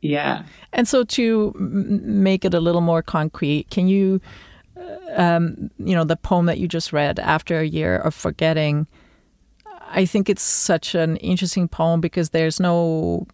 yeah. 0.00 0.44
And 0.72 0.86
so 0.86 1.04
to 1.04 1.52
make 1.56 2.44
it 2.44 2.54
a 2.54 2.60
little 2.60 2.80
more 2.80 3.02
concrete, 3.02 3.70
can 3.70 3.88
you, 3.88 4.20
uh, 4.76 5.20
um, 5.20 5.70
you 5.78 5.94
know, 5.94 6.04
the 6.04 6.16
poem 6.16 6.46
that 6.46 6.58
you 6.58 6.68
just 6.68 6.92
read, 6.92 7.18
After 7.18 7.60
a 7.60 7.66
Year 7.66 7.96
of 7.96 8.14
Forgetting, 8.14 8.86
I 9.88 10.06
think 10.06 10.30
it's 10.30 10.42
such 10.42 10.94
an 10.94 11.16
interesting 11.16 11.68
poem 11.68 12.00
because 12.00 12.30
there's 12.30 12.58
no, 12.58 13.26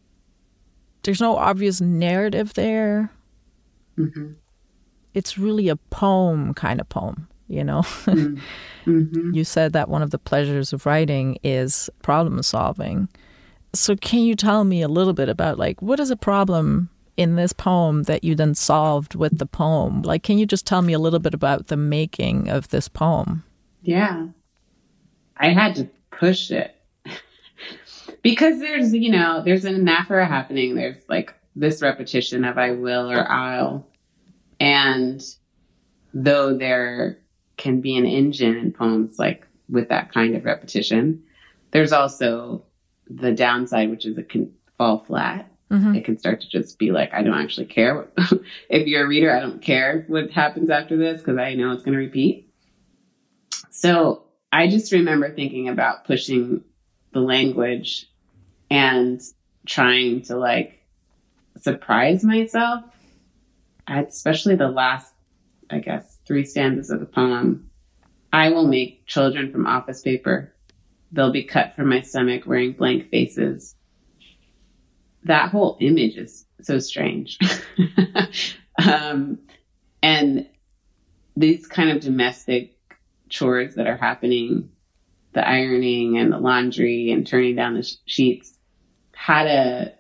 there's 1.05 1.21
no 1.21 1.37
obvious 1.37 1.81
narrative 1.81 2.55
there. 2.55 3.11
hmm 3.97 4.33
It's 5.15 5.39
really 5.39 5.69
a 5.69 5.77
poem 5.77 6.55
kind 6.55 6.81
of 6.81 6.89
poem, 6.89 7.29
you 7.49 7.65
know? 7.65 7.83
hmm 7.83 9.35
you 9.35 9.45
said 9.45 9.75
that 9.75 9.91
one 9.91 10.01
of 10.01 10.11
the 10.11 10.19
pleasures 10.19 10.73
of 10.73 10.87
writing 10.87 11.39
is 11.45 11.91
problem 12.03 12.43
solving. 12.43 13.09
So 13.75 13.95
can 13.97 14.21
you 14.21 14.35
tell 14.35 14.65
me 14.65 14.81
a 14.81 14.89
little 14.89 15.13
bit 15.13 15.29
about 15.29 15.59
like 15.59 15.83
what 15.83 16.01
is 16.01 16.11
a 16.11 16.17
problem 16.17 16.89
in 17.19 17.37
this 17.37 17.53
poem 17.53 18.05
that 18.05 18.25
you 18.25 18.35
then 18.35 18.55
solved 18.55 19.15
with 19.15 19.37
the 19.37 19.45
poem? 19.45 20.03
Like 20.03 20.23
can 20.23 20.39
you 20.39 20.47
just 20.47 20.67
tell 20.67 20.81
me 20.81 20.95
a 20.95 20.99
little 20.99 21.19
bit 21.19 21.35
about 21.35 21.67
the 21.67 21.77
making 21.77 22.49
of 22.49 22.69
this 22.69 22.89
poem? 22.89 23.45
Yeah. 23.83 24.29
I 25.37 25.51
had 25.51 25.75
to 25.77 25.89
push 26.11 26.51
it. 26.51 26.75
because 28.23 28.59
there's, 28.61 28.93
you 28.93 29.11
know, 29.11 29.43
there's 29.45 29.65
an 29.65 29.75
anaphora 29.75 30.27
happening. 30.27 30.75
There's 30.75 30.97
like 31.09 31.35
this 31.55 31.83
repetition 31.83 32.45
of 32.45 32.59
I 32.59 32.73
will 32.73 33.11
or 33.11 33.31
I'll. 33.31 33.87
And 34.61 35.23
though 36.13 36.57
there 36.57 37.19
can 37.57 37.81
be 37.81 37.97
an 37.97 38.07
engine 38.07 38.57
in 38.57 38.73
poems 38.73 39.19
like 39.19 39.47
with 39.69 39.89
that 39.89 40.13
kind 40.13 40.35
of 40.35 40.45
repetition, 40.45 41.23
there's 41.71 41.93
also 41.93 42.65
the 43.09 43.33
downside, 43.33 43.91
which 43.91 44.07
is 44.07 44.17
it 44.19 44.29
can 44.29 44.53
fall 44.77 45.05
flat. 45.05 45.51
Mm-hmm. 45.71 45.97
It 45.97 46.05
can 46.05 46.19
start 46.19 46.41
to 46.41 46.49
just 46.49 46.79
be 46.79 46.93
like, 46.93 47.13
I 47.13 47.23
don't 47.23 47.39
actually 47.39 47.67
care. 47.67 48.09
if 48.71 48.87
you're 48.87 49.05
a 49.05 49.09
reader, 49.09 49.35
I 49.35 49.41
don't 49.41 49.61
care 49.61 50.05
what 50.09 50.31
happens 50.31 50.71
after 50.71 50.97
this 50.97 51.21
because 51.21 51.39
I 51.39 51.55
know 51.55 51.73
it's 51.73 51.83
going 51.83 51.93
to 51.93 51.99
repeat. 51.99 52.51
So 53.71 54.25
I 54.51 54.69
just 54.69 54.93
remember 54.93 55.33
thinking 55.35 55.69
about 55.69 56.05
pushing 56.07 56.65
the 57.13 57.21
language 57.21 58.07
and 58.71 59.21
trying 59.67 60.23
to 60.23 60.37
like 60.37 60.83
surprise 61.61 62.25
myself, 62.25 62.85
especially 63.89 64.55
the 64.55 64.69
last, 64.69 65.15
I 65.71 65.79
guess, 65.79 66.19
three 66.27 66.45
stanzas 66.45 66.91
of 66.91 67.01
the 67.01 67.07
poem. 67.07 67.71
I 68.33 68.51
will 68.51 68.67
make 68.67 69.07
children 69.07 69.51
from 69.51 69.67
office 69.67 70.03
paper. 70.03 70.55
They'll 71.13 71.33
be 71.33 71.45
cut 71.45 71.75
from 71.75 71.89
my 71.89 72.03
stomach 72.03 72.47
wearing 72.47 72.73
blank 72.73 73.11
faces. 73.11 73.75
That 75.25 75.51
whole 75.51 75.79
image 75.81 76.17
is 76.17 76.45
so 76.61 76.79
strange. 76.79 77.39
um, 78.85 79.39
and 80.03 80.47
these 81.37 81.67
kind 81.67 81.91
of 81.91 82.01
domestic 82.01 82.79
chores 83.29 83.75
that 83.75 83.87
are 83.87 83.97
happening 83.97 84.71
the 85.35 85.47
ironing 85.47 86.19
and 86.19 86.33
the 86.33 86.39
laundry 86.39 87.11
and 87.13 87.27
turning 87.27 87.55
down 87.55 87.75
the 87.75 87.83
sh- 87.83 87.97
sheets 88.07 88.55
how 89.15 89.45
to 89.45 89.93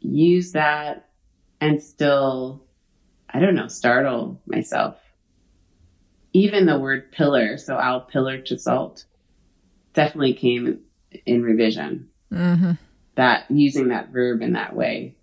use 0.00 0.52
that 0.52 1.08
and 1.60 1.82
still 1.82 2.64
i 3.30 3.38
don't 3.38 3.54
know 3.54 3.68
startle 3.68 4.40
myself 4.46 4.96
even 6.32 6.66
the 6.66 6.78
word 6.78 7.10
pillar 7.12 7.58
so 7.58 7.76
i'll 7.76 8.00
pillar 8.00 8.38
to 8.38 8.58
salt 8.58 9.04
definitely 9.94 10.34
came 10.34 10.80
in 11.26 11.42
revision 11.42 12.08
mm-hmm. 12.32 12.72
that 13.14 13.50
using 13.50 13.88
that 13.88 14.10
verb 14.10 14.42
in 14.42 14.52
that 14.52 14.74
way 14.74 15.14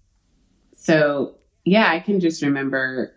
so 0.75 1.35
yeah 1.63 1.91
i 1.91 1.99
can 1.99 2.19
just 2.19 2.41
remember 2.41 3.13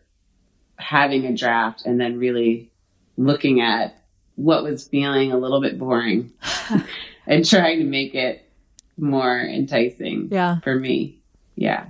having 0.76 1.26
a 1.26 1.36
draft 1.36 1.84
and 1.84 2.01
then 2.01 2.18
really 2.18 2.70
looking 3.16 3.61
at 3.61 3.99
what 4.36 4.62
was 4.62 4.86
feeling 4.86 5.32
a 5.32 5.39
little 5.39 5.61
bit 5.61 5.78
boring 5.78 6.32
and 7.26 7.45
trying 7.49 7.78
to 7.78 7.84
make 7.84 8.14
it 8.14 8.49
more 8.97 9.39
enticing 9.39 10.28
yeah. 10.30 10.61
for 10.61 10.74
me. 10.74 11.20
Yeah. 11.57 11.86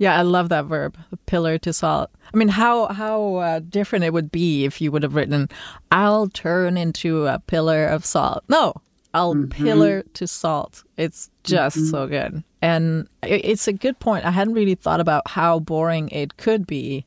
Yeah, 0.00 0.18
I 0.18 0.22
love 0.22 0.48
that 0.48 0.64
verb, 0.64 0.96
pillar 1.26 1.58
to 1.58 1.74
salt. 1.74 2.10
I 2.32 2.36
mean, 2.38 2.48
how 2.48 2.86
how 2.86 3.34
uh, 3.34 3.58
different 3.58 4.06
it 4.06 4.14
would 4.14 4.32
be 4.32 4.64
if 4.64 4.80
you 4.80 4.90
would 4.90 5.02
have 5.02 5.14
written, 5.14 5.50
"I'll 5.92 6.28
turn 6.28 6.78
into 6.78 7.26
a 7.26 7.38
pillar 7.38 7.84
of 7.84 8.06
salt." 8.06 8.42
No, 8.48 8.72
I'll 9.12 9.34
mm-hmm. 9.34 9.62
pillar 9.62 10.04
to 10.14 10.26
salt. 10.26 10.84
It's 10.96 11.28
just 11.44 11.76
mm-hmm. 11.76 11.90
so 11.90 12.06
good, 12.06 12.42
and 12.62 13.08
it's 13.22 13.68
a 13.68 13.74
good 13.74 14.00
point. 14.00 14.24
I 14.24 14.30
hadn't 14.30 14.54
really 14.54 14.74
thought 14.74 15.00
about 15.00 15.28
how 15.28 15.58
boring 15.58 16.08
it 16.08 16.38
could 16.38 16.66
be 16.66 17.04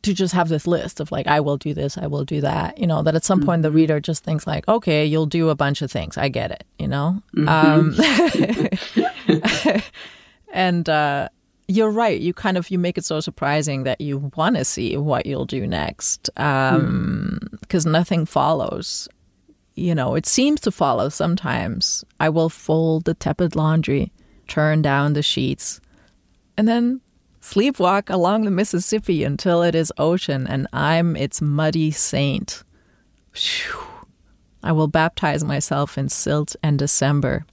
to 0.00 0.14
just 0.14 0.32
have 0.32 0.48
this 0.48 0.66
list 0.66 1.00
of 1.00 1.12
like 1.12 1.26
I 1.26 1.40
will 1.40 1.58
do 1.58 1.74
this, 1.74 1.98
I 1.98 2.06
will 2.06 2.24
do 2.24 2.40
that. 2.40 2.78
You 2.78 2.86
know 2.86 3.02
that 3.02 3.14
at 3.14 3.24
some 3.24 3.40
mm-hmm. 3.40 3.46
point 3.46 3.62
the 3.62 3.70
reader 3.70 4.00
just 4.00 4.24
thinks 4.24 4.46
like, 4.46 4.66
okay, 4.68 5.04
you'll 5.04 5.26
do 5.26 5.50
a 5.50 5.54
bunch 5.54 5.82
of 5.82 5.92
things. 5.92 6.16
I 6.16 6.30
get 6.30 6.50
it. 6.50 6.64
You 6.78 6.88
know, 6.88 7.22
mm-hmm. 7.36 7.46
um, 7.46 7.94
and 10.52 10.88
uh, 10.88 11.28
you're 11.72 11.90
right. 11.90 12.20
You 12.20 12.34
kind 12.34 12.56
of 12.56 12.70
you 12.70 12.78
make 12.78 12.98
it 12.98 13.04
so 13.04 13.20
surprising 13.20 13.84
that 13.84 14.00
you 14.00 14.30
want 14.36 14.56
to 14.56 14.64
see 14.64 14.96
what 14.96 15.26
you'll 15.26 15.46
do 15.46 15.66
next 15.66 16.30
because 16.34 16.74
um, 16.74 17.50
mm. 17.68 17.86
nothing 17.86 18.26
follows. 18.26 19.08
You 19.74 19.94
know, 19.94 20.14
it 20.14 20.26
seems 20.26 20.60
to 20.62 20.70
follow 20.70 21.08
sometimes. 21.08 22.04
I 22.20 22.28
will 22.28 22.50
fold 22.50 23.04
the 23.04 23.14
tepid 23.14 23.56
laundry, 23.56 24.12
turn 24.46 24.82
down 24.82 25.14
the 25.14 25.22
sheets, 25.22 25.80
and 26.58 26.68
then 26.68 27.00
Sleepwalk 27.40 28.10
along 28.10 28.44
the 28.44 28.50
Mississippi 28.50 29.24
until 29.24 29.62
it 29.62 29.74
is 29.74 29.92
ocean, 29.98 30.46
and 30.46 30.68
I'm 30.72 31.16
its 31.16 31.40
muddy 31.40 31.90
saint. 31.90 32.62
Whew. 33.34 33.80
I 34.62 34.72
will 34.72 34.88
baptize 34.88 35.42
myself 35.42 35.98
in 35.98 36.08
silt 36.08 36.54
and 36.62 36.78
December. 36.78 37.44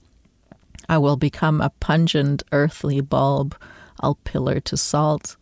I 0.88 0.98
will 0.98 1.16
become 1.16 1.60
a 1.60 1.72
pungent 1.80 2.42
earthly 2.52 3.00
bulb. 3.00 3.56
I'll 4.00 4.16
pillar 4.24 4.60
to 4.60 4.76
salt. 4.76 5.36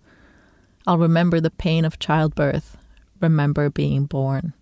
I'll 0.87 0.99
remember 0.99 1.41
the 1.41 1.51
pain 1.51 1.85
of 1.85 1.99
childbirth, 1.99 2.77
remember 3.21 3.71
being 3.71 4.07
born. 4.07 4.55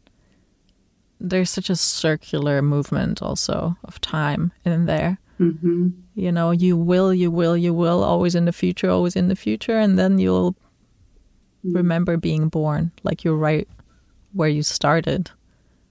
There's 1.18 1.50
such 1.50 1.70
a 1.70 1.76
circular 1.76 2.60
movement 2.62 3.22
also 3.22 3.76
of 3.84 4.00
time 4.00 4.52
in 4.64 4.86
there. 4.86 5.18
Mm-hmm. 5.40 5.88
You 6.14 6.32
know, 6.32 6.50
you 6.50 6.76
will, 6.76 7.12
you 7.12 7.30
will, 7.30 7.56
you 7.56 7.72
will, 7.72 8.02
always 8.02 8.34
in 8.34 8.44
the 8.44 8.52
future, 8.52 8.90
always 8.90 9.16
in 9.16 9.28
the 9.28 9.36
future, 9.36 9.78
and 9.78 9.98
then 9.98 10.18
you'll 10.18 10.52
mm-hmm. 10.52 11.76
remember 11.76 12.16
being 12.16 12.48
born, 12.48 12.92
like 13.02 13.24
you're 13.24 13.36
right 13.36 13.68
where 14.32 14.48
you 14.48 14.62
started. 14.62 15.30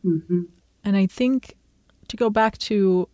Mm-hmm. 0.03 0.43
And 0.83 0.97
I 0.97 1.07
think 1.07 1.55
to 2.07 2.17
go 2.17 2.29
back 2.29 2.57
to 2.59 3.07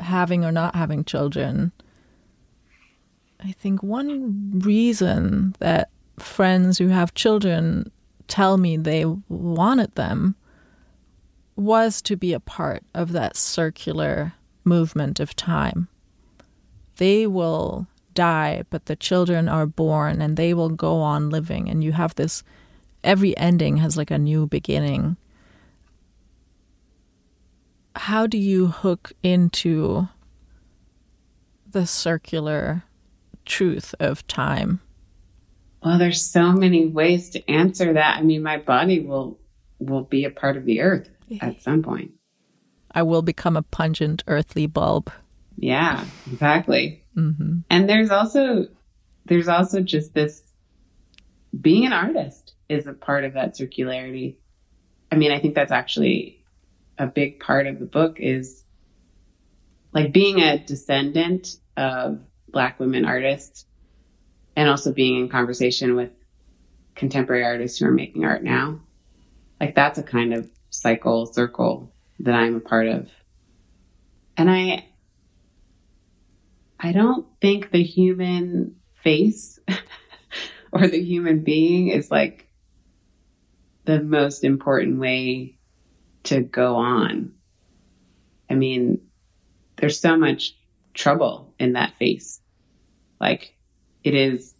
having 0.00 0.44
or 0.44 0.52
not 0.52 0.74
having 0.74 1.04
children, 1.04 1.72
I 3.42 3.52
think 3.52 3.82
one 3.82 4.60
reason 4.60 5.54
that 5.60 5.90
friends 6.18 6.78
who 6.78 6.88
have 6.88 7.14
children 7.14 7.90
tell 8.28 8.58
me 8.58 8.76
they 8.76 9.04
wanted 9.28 9.94
them 9.94 10.34
was 11.56 12.02
to 12.02 12.16
be 12.16 12.32
a 12.32 12.40
part 12.40 12.82
of 12.94 13.12
that 13.12 13.36
circular 13.36 14.34
movement 14.64 15.20
of 15.20 15.34
time. 15.36 15.88
They 16.96 17.26
will 17.26 17.86
die, 18.14 18.64
but 18.70 18.86
the 18.86 18.96
children 18.96 19.48
are 19.48 19.66
born 19.66 20.20
and 20.20 20.36
they 20.36 20.52
will 20.52 20.68
go 20.68 20.96
on 20.96 21.30
living. 21.30 21.68
And 21.70 21.82
you 21.82 21.92
have 21.92 22.14
this 22.14 22.42
every 23.02 23.36
ending 23.38 23.78
has 23.78 23.96
like 23.96 24.10
a 24.10 24.18
new 24.18 24.46
beginning. 24.46 25.16
How 27.96 28.26
do 28.26 28.38
you 28.38 28.68
hook 28.68 29.12
into 29.22 30.08
the 31.70 31.86
circular 31.86 32.84
truth 33.44 33.94
of 34.00 34.26
time? 34.26 34.80
Well, 35.82 35.98
there's 35.98 36.24
so 36.24 36.52
many 36.52 36.86
ways 36.86 37.30
to 37.30 37.50
answer 37.50 37.94
that. 37.94 38.18
I 38.18 38.22
mean, 38.22 38.42
my 38.42 38.58
body 38.58 39.00
will 39.00 39.38
will 39.78 40.04
be 40.04 40.24
a 40.24 40.30
part 40.30 40.56
of 40.56 40.66
the 40.66 40.80
earth 40.80 41.08
at 41.40 41.62
some 41.62 41.82
point. 41.82 42.12
I 42.92 43.02
will 43.02 43.22
become 43.22 43.56
a 43.56 43.62
pungent 43.62 44.22
earthly 44.26 44.66
bulb. 44.66 45.10
Yeah, 45.56 46.04
exactly. 46.30 47.04
Mm-hmm. 47.16 47.60
And 47.70 47.88
there's 47.88 48.10
also 48.10 48.66
there's 49.26 49.48
also 49.48 49.80
just 49.80 50.14
this 50.14 50.42
being 51.58 51.86
an 51.86 51.92
artist 51.92 52.54
is 52.68 52.86
a 52.86 52.92
part 52.92 53.24
of 53.24 53.34
that 53.34 53.56
circularity. 53.56 54.36
I 55.10 55.16
mean, 55.16 55.32
I 55.32 55.40
think 55.40 55.54
that's 55.54 55.72
actually 55.72 56.44
a 56.98 57.06
big 57.06 57.40
part 57.40 57.66
of 57.66 57.78
the 57.78 57.86
book 57.86 58.18
is 58.20 58.64
like 59.92 60.12
being 60.12 60.40
a 60.40 60.58
descendant 60.58 61.56
of 61.76 62.20
black 62.52 62.80
women 62.80 63.04
artists 63.04 63.66
and 64.56 64.68
also 64.68 64.92
being 64.92 65.20
in 65.20 65.28
conversation 65.28 65.94
with 65.96 66.10
contemporary 66.94 67.44
artists 67.44 67.78
who 67.78 67.86
are 67.86 67.92
making 67.92 68.24
art 68.24 68.42
now. 68.42 68.80
Like 69.60 69.74
that's 69.74 69.98
a 69.98 70.02
kind 70.02 70.34
of 70.34 70.50
cycle 70.70 71.26
circle 71.26 71.92
that 72.20 72.34
I'm 72.34 72.56
a 72.56 72.60
part 72.60 72.86
of. 72.86 73.08
And 74.36 74.50
I, 74.50 74.86
I 76.78 76.92
don't 76.92 77.26
think 77.40 77.70
the 77.70 77.82
human 77.82 78.76
face 79.02 79.58
or 80.72 80.86
the 80.86 81.02
human 81.02 81.42
being 81.42 81.88
is 81.88 82.10
like 82.10 82.48
the 83.84 84.02
most 84.02 84.44
important 84.44 84.98
way 84.98 85.58
to 86.24 86.40
go 86.40 86.76
on. 86.76 87.32
I 88.48 88.54
mean, 88.54 89.00
there's 89.76 90.00
so 90.00 90.16
much 90.16 90.54
trouble 90.94 91.49
in 91.60 91.74
that 91.74 91.94
face. 91.98 92.40
Like 93.20 93.54
it 94.02 94.14
is 94.14 94.54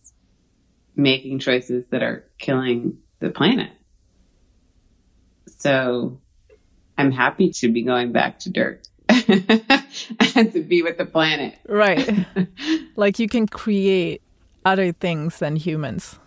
making 0.95 1.39
choices 1.39 1.89
that 1.89 2.03
are 2.03 2.25
killing 2.39 2.99
the 3.19 3.31
planet. 3.31 3.73
So 5.47 6.21
I'm 6.97 7.11
happy 7.11 7.51
to 7.51 7.69
be 7.69 7.83
going 7.83 8.13
back 8.13 8.39
to 8.41 8.51
dirt 8.51 8.87
and 9.09 10.53
to 10.53 10.63
be 10.63 10.83
with 10.83 10.99
the 10.99 11.07
planet. 11.07 11.59
Right. 11.67 12.27
like 12.97 13.19
you 13.19 13.29
can 13.29 13.47
create 13.49 14.23
other 14.65 14.93
things 14.93 15.39
than 15.39 15.57
humans. 15.57 16.19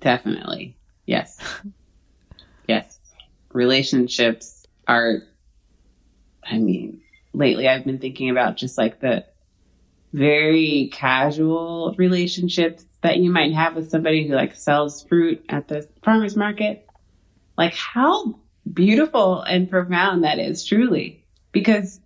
Definitely. 0.00 0.76
Yes. 1.06 1.38
yes. 2.68 2.98
Relationships 3.52 4.66
are, 4.86 5.22
I 6.44 6.58
mean, 6.58 7.00
lately 7.32 7.68
I've 7.68 7.84
been 7.84 7.98
thinking 7.98 8.30
about 8.30 8.56
just 8.56 8.78
like 8.78 9.00
the 9.00 9.24
very 10.12 10.90
casual 10.92 11.94
relationships 11.96 12.84
that 13.02 13.18
you 13.18 13.30
might 13.30 13.52
have 13.52 13.76
with 13.76 13.90
somebody 13.90 14.26
who 14.26 14.34
like 14.34 14.54
sells 14.54 15.04
fruit 15.04 15.44
at 15.48 15.68
the 15.68 15.88
farmer's 16.02 16.36
market. 16.36 16.86
Like 17.56 17.74
how 17.74 18.38
beautiful 18.72 19.42
and 19.42 19.68
profound 19.70 20.24
that 20.24 20.38
is 20.38 20.64
truly 20.64 21.24
because 21.52 22.00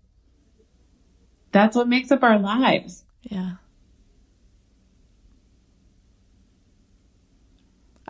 that's 1.53 1.77
what 1.77 1.89
makes 1.89 2.11
up 2.11 2.23
our 2.23 2.39
lives. 2.39 3.05
Yeah. 3.23 3.53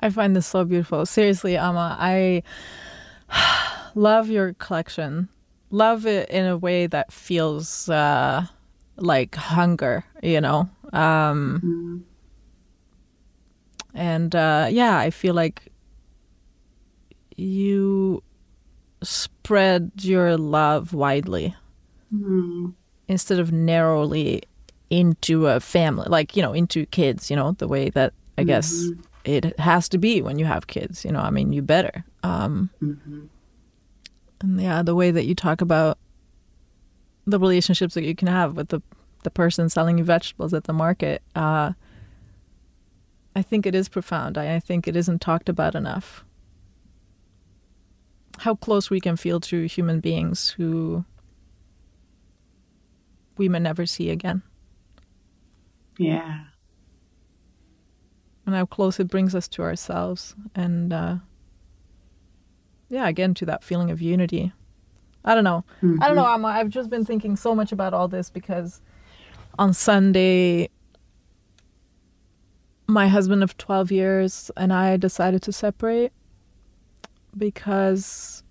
I 0.00 0.10
find 0.10 0.34
this 0.36 0.46
so 0.46 0.64
beautiful. 0.64 1.06
Seriously, 1.06 1.56
Ama, 1.56 1.96
I 1.98 2.42
love 3.94 4.28
your 4.28 4.54
collection. 4.54 5.28
Love 5.70 6.06
it 6.06 6.28
in 6.30 6.46
a 6.46 6.56
way 6.56 6.86
that 6.86 7.12
feels 7.12 7.88
uh, 7.88 8.46
like 8.96 9.34
hunger, 9.34 10.04
you 10.22 10.40
know? 10.40 10.68
Um, 10.92 11.60
mm-hmm. 11.64 11.98
And 13.94 14.34
uh, 14.34 14.68
yeah, 14.70 14.98
I 14.98 15.10
feel 15.10 15.34
like 15.34 15.72
you 17.36 18.22
spread 19.02 19.92
your 20.00 20.36
love 20.36 20.92
widely 20.92 21.54
mm-hmm. 22.12 22.70
instead 23.08 23.38
of 23.38 23.52
narrowly 23.52 24.42
into 24.90 25.46
a 25.46 25.60
family, 25.60 26.06
like, 26.08 26.36
you 26.36 26.42
know, 26.42 26.52
into 26.52 26.86
kids, 26.86 27.30
you 27.30 27.36
know, 27.36 27.52
the 27.52 27.68
way 27.68 27.90
that 27.90 28.12
I 28.36 28.42
mm-hmm. 28.42 28.48
guess 28.48 28.84
it 29.24 29.58
has 29.58 29.88
to 29.90 29.98
be 29.98 30.22
when 30.22 30.38
you 30.38 30.44
have 30.44 30.66
kids, 30.66 31.04
you 31.04 31.12
know, 31.12 31.20
I 31.20 31.30
mean, 31.30 31.52
you 31.52 31.62
better. 31.62 32.04
Um, 32.22 32.70
mm-hmm. 32.82 33.26
And 34.40 34.60
yeah, 34.60 34.82
the 34.82 34.94
way 34.94 35.10
that 35.10 35.24
you 35.24 35.34
talk 35.34 35.60
about 35.60 35.98
the 37.26 37.38
relationships 37.38 37.94
that 37.94 38.04
you 38.04 38.14
can 38.14 38.28
have 38.28 38.56
with 38.56 38.68
the, 38.68 38.82
the 39.22 39.30
person 39.30 39.68
selling 39.68 39.98
you 39.98 40.04
vegetables 40.04 40.52
at 40.52 40.64
the 40.64 40.72
market, 40.72 41.22
uh, 41.34 41.72
I 43.36 43.42
think 43.42 43.66
it 43.66 43.74
is 43.74 43.88
profound. 43.88 44.38
I, 44.38 44.56
I 44.56 44.60
think 44.60 44.86
it 44.86 44.96
isn't 44.96 45.20
talked 45.20 45.48
about 45.48 45.74
enough. 45.74 46.24
How 48.38 48.54
close 48.54 48.90
we 48.90 49.00
can 49.00 49.16
feel 49.16 49.40
to 49.40 49.64
human 49.66 50.00
beings 50.00 50.50
who 50.50 51.04
we 53.36 53.48
may 53.48 53.58
never 53.58 53.86
see 53.86 54.10
again. 54.10 54.42
Yeah. 55.98 56.44
And 58.46 58.54
how 58.54 58.66
close 58.66 59.00
it 59.00 59.08
brings 59.08 59.34
us 59.34 59.48
to 59.48 59.62
ourselves. 59.62 60.34
And 60.54 60.92
uh, 60.92 61.16
yeah, 62.88 63.08
again, 63.08 63.34
to 63.34 63.46
that 63.46 63.64
feeling 63.64 63.90
of 63.90 64.02
unity. 64.02 64.52
I 65.24 65.34
don't 65.34 65.44
know. 65.44 65.64
Mm-hmm. 65.82 66.02
I 66.02 66.06
don't 66.06 66.16
know. 66.16 66.26
I'm, 66.26 66.44
I've 66.44 66.68
just 66.68 66.90
been 66.90 67.04
thinking 67.04 67.36
so 67.36 67.54
much 67.54 67.72
about 67.72 67.94
all 67.94 68.08
this 68.08 68.30
because 68.30 68.80
on 69.58 69.72
Sunday, 69.72 70.68
my 72.86 73.08
husband 73.08 73.42
of 73.42 73.56
12 73.56 73.90
years 73.90 74.50
and 74.56 74.72
I 74.72 74.96
decided 74.96 75.42
to 75.42 75.52
separate 75.52 76.12
because 77.36 78.42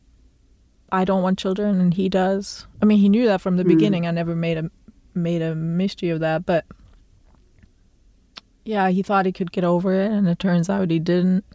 I 0.91 1.05
don't 1.05 1.23
want 1.23 1.39
children 1.39 1.79
and 1.79 1.93
he 1.93 2.09
does. 2.09 2.65
I 2.81 2.85
mean, 2.85 2.99
he 2.99 3.09
knew 3.09 3.25
that 3.25 3.41
from 3.41 3.57
the 3.57 3.63
mm. 3.63 3.69
beginning. 3.69 4.07
I 4.07 4.11
never 4.11 4.35
made 4.35 4.57
a 4.57 4.69
made 5.15 5.43
a 5.43 5.53
mystery 5.53 6.09
of 6.09 6.19
that, 6.21 6.45
but 6.45 6.65
yeah, 8.65 8.89
he 8.89 9.03
thought 9.03 9.25
he 9.25 9.31
could 9.31 9.51
get 9.51 9.63
over 9.63 9.93
it 9.93 10.11
and 10.11 10.27
it 10.27 10.39
turns 10.39 10.69
out 10.69 10.89
he 10.89 10.99
didn't. 10.99 11.45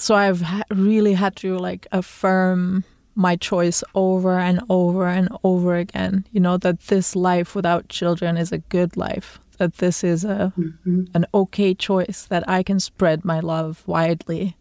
So 0.00 0.14
I've 0.14 0.42
really 0.70 1.12
had 1.12 1.36
to 1.36 1.58
like 1.58 1.86
affirm 1.92 2.84
my 3.14 3.36
choice 3.36 3.84
over 3.94 4.38
and 4.38 4.58
over 4.70 5.06
and 5.06 5.28
over 5.44 5.76
again, 5.76 6.26
you 6.32 6.40
know, 6.40 6.56
that 6.56 6.80
this 6.86 7.14
life 7.14 7.54
without 7.54 7.90
children 7.90 8.38
is 8.38 8.50
a 8.50 8.58
good 8.58 8.96
life 8.96 9.38
that 9.58 9.76
this 9.76 10.02
is 10.02 10.24
a 10.24 10.54
mm-hmm. 10.56 11.04
an 11.12 11.26
okay 11.34 11.74
choice 11.74 12.24
that 12.30 12.48
I 12.48 12.62
can 12.62 12.80
spread 12.80 13.26
my 13.26 13.40
love 13.40 13.84
widely. 13.86 14.56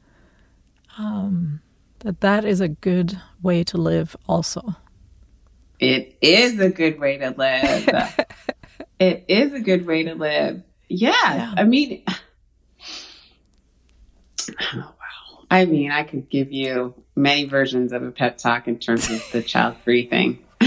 Um, 0.98 1.62
that 2.00 2.20
that 2.20 2.44
is 2.44 2.60
a 2.60 2.68
good 2.68 3.18
way 3.42 3.64
to 3.64 3.78
live. 3.78 4.18
Also, 4.28 4.76
it 5.80 6.18
is 6.20 6.60
a 6.60 6.70
good 6.70 7.00
way 7.00 7.18
to 7.18 7.30
live. 7.30 7.88
it 9.00 9.24
is 9.30 9.54
a 9.54 9.62
good 9.62 9.86
way 9.86 10.04
to 10.04 10.16
live. 10.16 10.62
Yes, 10.90 11.16
yeah. 11.24 11.54
I 11.56 11.64
mean. 11.64 12.04
I 15.52 15.66
mean, 15.66 15.92
I 15.92 16.04
could 16.04 16.30
give 16.30 16.52
you 16.52 16.94
many 17.16 17.46
versions 17.46 17.92
of 17.92 18.04
a 18.04 18.12
pep 18.12 18.38
talk 18.38 18.68
in 18.68 18.78
terms 18.78 19.10
of 19.10 19.24
the 19.32 19.42
child 19.42 19.78
free 19.84 20.08
thing. 20.08 20.46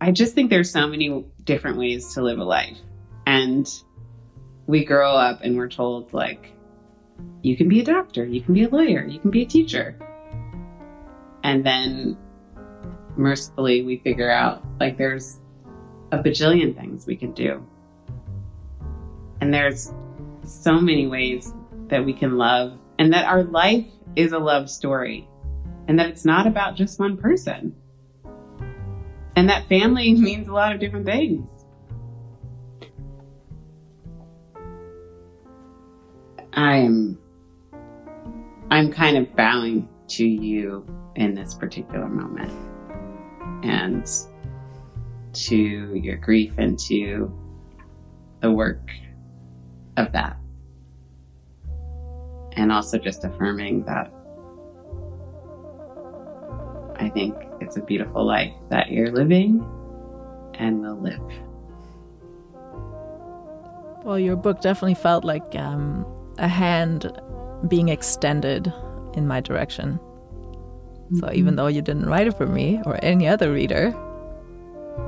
I 0.00 0.10
just 0.12 0.34
think 0.34 0.50
there's 0.50 0.70
so 0.70 0.86
many 0.86 1.24
different 1.44 1.78
ways 1.78 2.12
to 2.14 2.22
live 2.22 2.38
a 2.38 2.44
life. 2.44 2.76
And 3.26 3.66
we 4.66 4.84
grow 4.84 5.14
up 5.14 5.40
and 5.42 5.56
we're 5.56 5.68
told, 5.68 6.12
like, 6.12 6.52
you 7.42 7.56
can 7.56 7.68
be 7.68 7.80
a 7.80 7.84
doctor, 7.84 8.24
you 8.24 8.40
can 8.42 8.54
be 8.54 8.64
a 8.64 8.68
lawyer, 8.68 9.04
you 9.04 9.18
can 9.18 9.30
be 9.30 9.42
a 9.42 9.46
teacher. 9.46 9.96
And 11.42 11.64
then 11.64 12.18
mercifully, 13.16 13.82
we 13.82 13.98
figure 13.98 14.30
out, 14.30 14.64
like, 14.78 14.98
there's 14.98 15.38
a 16.12 16.18
bajillion 16.18 16.76
things 16.76 17.06
we 17.06 17.16
can 17.16 17.32
do. 17.32 17.64
And 19.40 19.54
there's 19.54 19.92
so 20.44 20.80
many 20.80 21.06
ways 21.06 21.52
that 21.88 22.04
we 22.04 22.12
can 22.12 22.36
love, 22.36 22.78
and 22.98 23.12
that 23.12 23.26
our 23.26 23.42
life 23.44 23.86
is 24.16 24.32
a 24.32 24.38
love 24.38 24.70
story, 24.70 25.28
and 25.88 25.98
that 25.98 26.08
it's 26.08 26.24
not 26.24 26.46
about 26.46 26.76
just 26.76 26.98
one 26.98 27.16
person. 27.16 27.74
And 29.36 29.48
that 29.50 29.68
family 29.68 30.14
means 30.20 30.48
a 30.48 30.52
lot 30.52 30.72
of 30.72 30.80
different 30.80 31.06
things. 31.06 31.50
I'm 36.52 37.18
I'm 38.70 38.90
kind 38.90 39.18
of 39.18 39.36
bowing 39.36 39.88
to 40.08 40.26
you 40.26 40.86
in 41.14 41.34
this 41.34 41.54
particular 41.54 42.08
moment 42.08 42.52
and 43.62 44.06
to 45.32 45.94
your 45.94 46.16
grief 46.16 46.52
and 46.56 46.78
to 46.78 47.32
the 48.40 48.50
work 48.50 48.90
of 49.96 50.12
that. 50.12 50.38
And 52.56 52.72
also 52.72 52.98
just 52.98 53.24
affirming 53.24 53.84
that 53.84 54.10
I 56.98 57.10
think 57.10 57.34
it's 57.60 57.76
a 57.76 57.82
beautiful 57.82 58.24
life 58.24 58.52
that 58.70 58.90
you're 58.90 59.12
living 59.12 59.64
and 60.54 60.80
will 60.80 61.00
live. 61.00 61.20
Well, 64.04 64.18
your 64.18 64.36
book 64.36 64.60
definitely 64.60 64.94
felt 64.94 65.24
like 65.24 65.54
um, 65.56 66.06
a 66.38 66.48
hand 66.48 67.12
being 67.68 67.88
extended 67.88 68.72
in 69.14 69.26
my 69.26 69.40
direction. 69.40 69.98
Mm-hmm. 69.98 71.18
So 71.18 71.32
even 71.32 71.56
though 71.56 71.66
you 71.66 71.82
didn't 71.82 72.06
write 72.06 72.26
it 72.26 72.36
for 72.36 72.46
me 72.46 72.80
or 72.86 72.98
any 73.02 73.28
other 73.28 73.52
reader, 73.52 73.94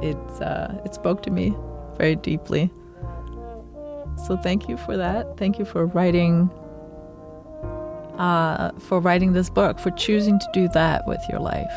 it 0.02 0.16
uh, 0.42 0.74
it 0.84 0.94
spoke 0.94 1.22
to 1.22 1.30
me 1.30 1.54
very 1.96 2.16
deeply. 2.16 2.70
So 4.26 4.36
thank 4.36 4.68
you 4.68 4.76
for 4.76 4.96
that. 4.96 5.36
Thank 5.36 5.58
you 5.58 5.64
for 5.64 5.86
writing 5.86 6.50
uh, 8.18 8.72
for 8.78 9.00
writing 9.00 9.32
this 9.32 9.48
book, 9.48 9.78
for 9.78 9.90
choosing 9.92 10.38
to 10.38 10.48
do 10.52 10.68
that 10.68 11.06
with 11.06 11.20
your 11.28 11.40
life. 11.40 11.72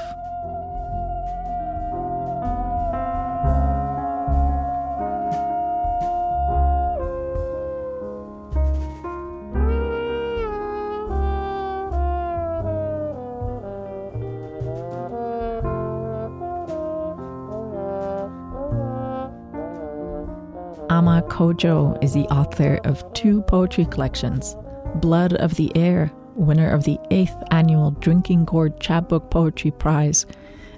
Ama 20.92 21.24
Codjoe 21.30 21.98
is 22.04 22.14
the 22.14 22.28
author 22.28 22.80
of 22.84 23.02
two 23.14 23.42
poetry 23.44 23.86
collections 23.86 24.56
Blood 24.96 25.34
of 25.36 25.56
the 25.56 25.72
Air, 25.76 26.12
winner 26.36 26.70
of 26.70 26.84
the 26.84 26.98
8th 27.10 27.48
annual 27.52 27.92
Drinking 27.92 28.46
Gourd 28.46 28.80
Chapbook 28.80 29.30
Poetry 29.30 29.72
Prize, 29.72 30.26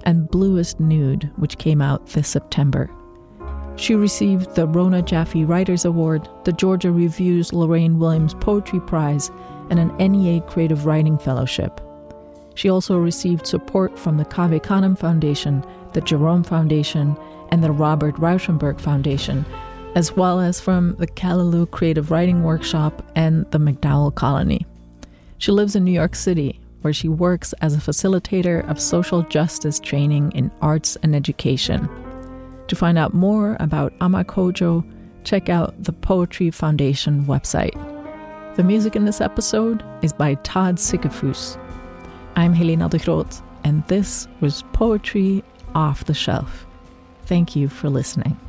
and 0.04 0.30
Bluest 0.30 0.80
Nude, 0.80 1.32
which 1.38 1.58
came 1.58 1.82
out 1.82 2.08
this 2.08 2.28
September. 2.28 2.89
She 3.76 3.95
received 3.95 4.56
the 4.56 4.68
Rona 4.68 5.01
Jaffe 5.01 5.45
Writers 5.45 5.86
Award, 5.86 6.28
the 6.43 6.51
Georgia 6.51 6.91
Review's 6.91 7.54
Lorraine 7.54 7.99
Williams 7.99 8.34
Poetry 8.36 8.80
Prize, 8.82 9.32
and 9.70 9.80
an 9.80 9.95
NEA 9.97 10.41
Creative 10.41 10.86
Writing 10.86 11.18
Fellowship. 11.18 11.82
She 12.56 12.70
also 12.70 12.97
received 12.97 13.47
support 13.47 13.97
from 13.97 14.18
the 14.18 14.26
Cave 14.26 14.62
Canem 14.62 14.95
Foundation, 14.95 15.66
the 15.93 16.01
Jerome 16.01 16.43
Foundation, 16.43 17.18
and 17.49 17.64
the 17.64 17.72
Robert 17.72 18.16
Rauschenberg 18.16 18.80
Foundation 18.80 19.45
as 19.95 20.16
well 20.16 20.39
as 20.39 20.60
from 20.60 20.95
the 20.97 21.08
Callaloo 21.08 21.70
Creative 21.70 22.10
Writing 22.10 22.43
Workshop 22.43 23.04
and 23.16 23.49
the 23.51 23.60
MacDowell 23.60 24.16
Colony. 24.16 24.66
She 25.44 25.52
lives 25.52 25.76
in 25.76 25.84
New 25.84 25.91
York 25.91 26.16
City, 26.16 26.62
where 26.84 26.94
she 26.94 27.10
works 27.10 27.52
as 27.60 27.76
a 27.76 27.91
facilitator 27.91 28.66
of 28.70 28.80
social 28.80 29.24
justice 29.24 29.78
training 29.78 30.32
in 30.32 30.50
arts 30.62 30.96
and 31.04 31.14
education. 31.14 31.89
To 32.70 32.78
find 32.78 32.98
out 32.98 33.14
more 33.14 33.58
about 33.60 33.91
Ama 34.00 34.24
Codjoe, 34.24 34.89
check 35.26 35.50
out 35.50 35.76
the 35.84 35.91
Poetry 35.91 36.50
Foundation 36.50 37.26
website. 37.26 37.76
The 38.56 38.64
music 38.64 38.96
in 38.96 39.04
this 39.04 39.20
episode 39.20 39.84
is 40.02 40.14
by 40.14 40.36
Todd 40.36 40.78
Sickafoose. 40.78 41.60
I'm 42.38 42.54
Helena 42.54 42.88
de 42.88 43.00
Groot, 43.00 43.41
and 43.66 43.86
this 43.88 44.30
was 44.39 44.64
Poetry 44.72 45.44
Off 45.76 46.06
the 46.06 46.14
Shelf. 46.14 46.66
Thank 47.26 47.54
you 47.54 47.68
for 47.68 47.89
listening. 47.89 48.39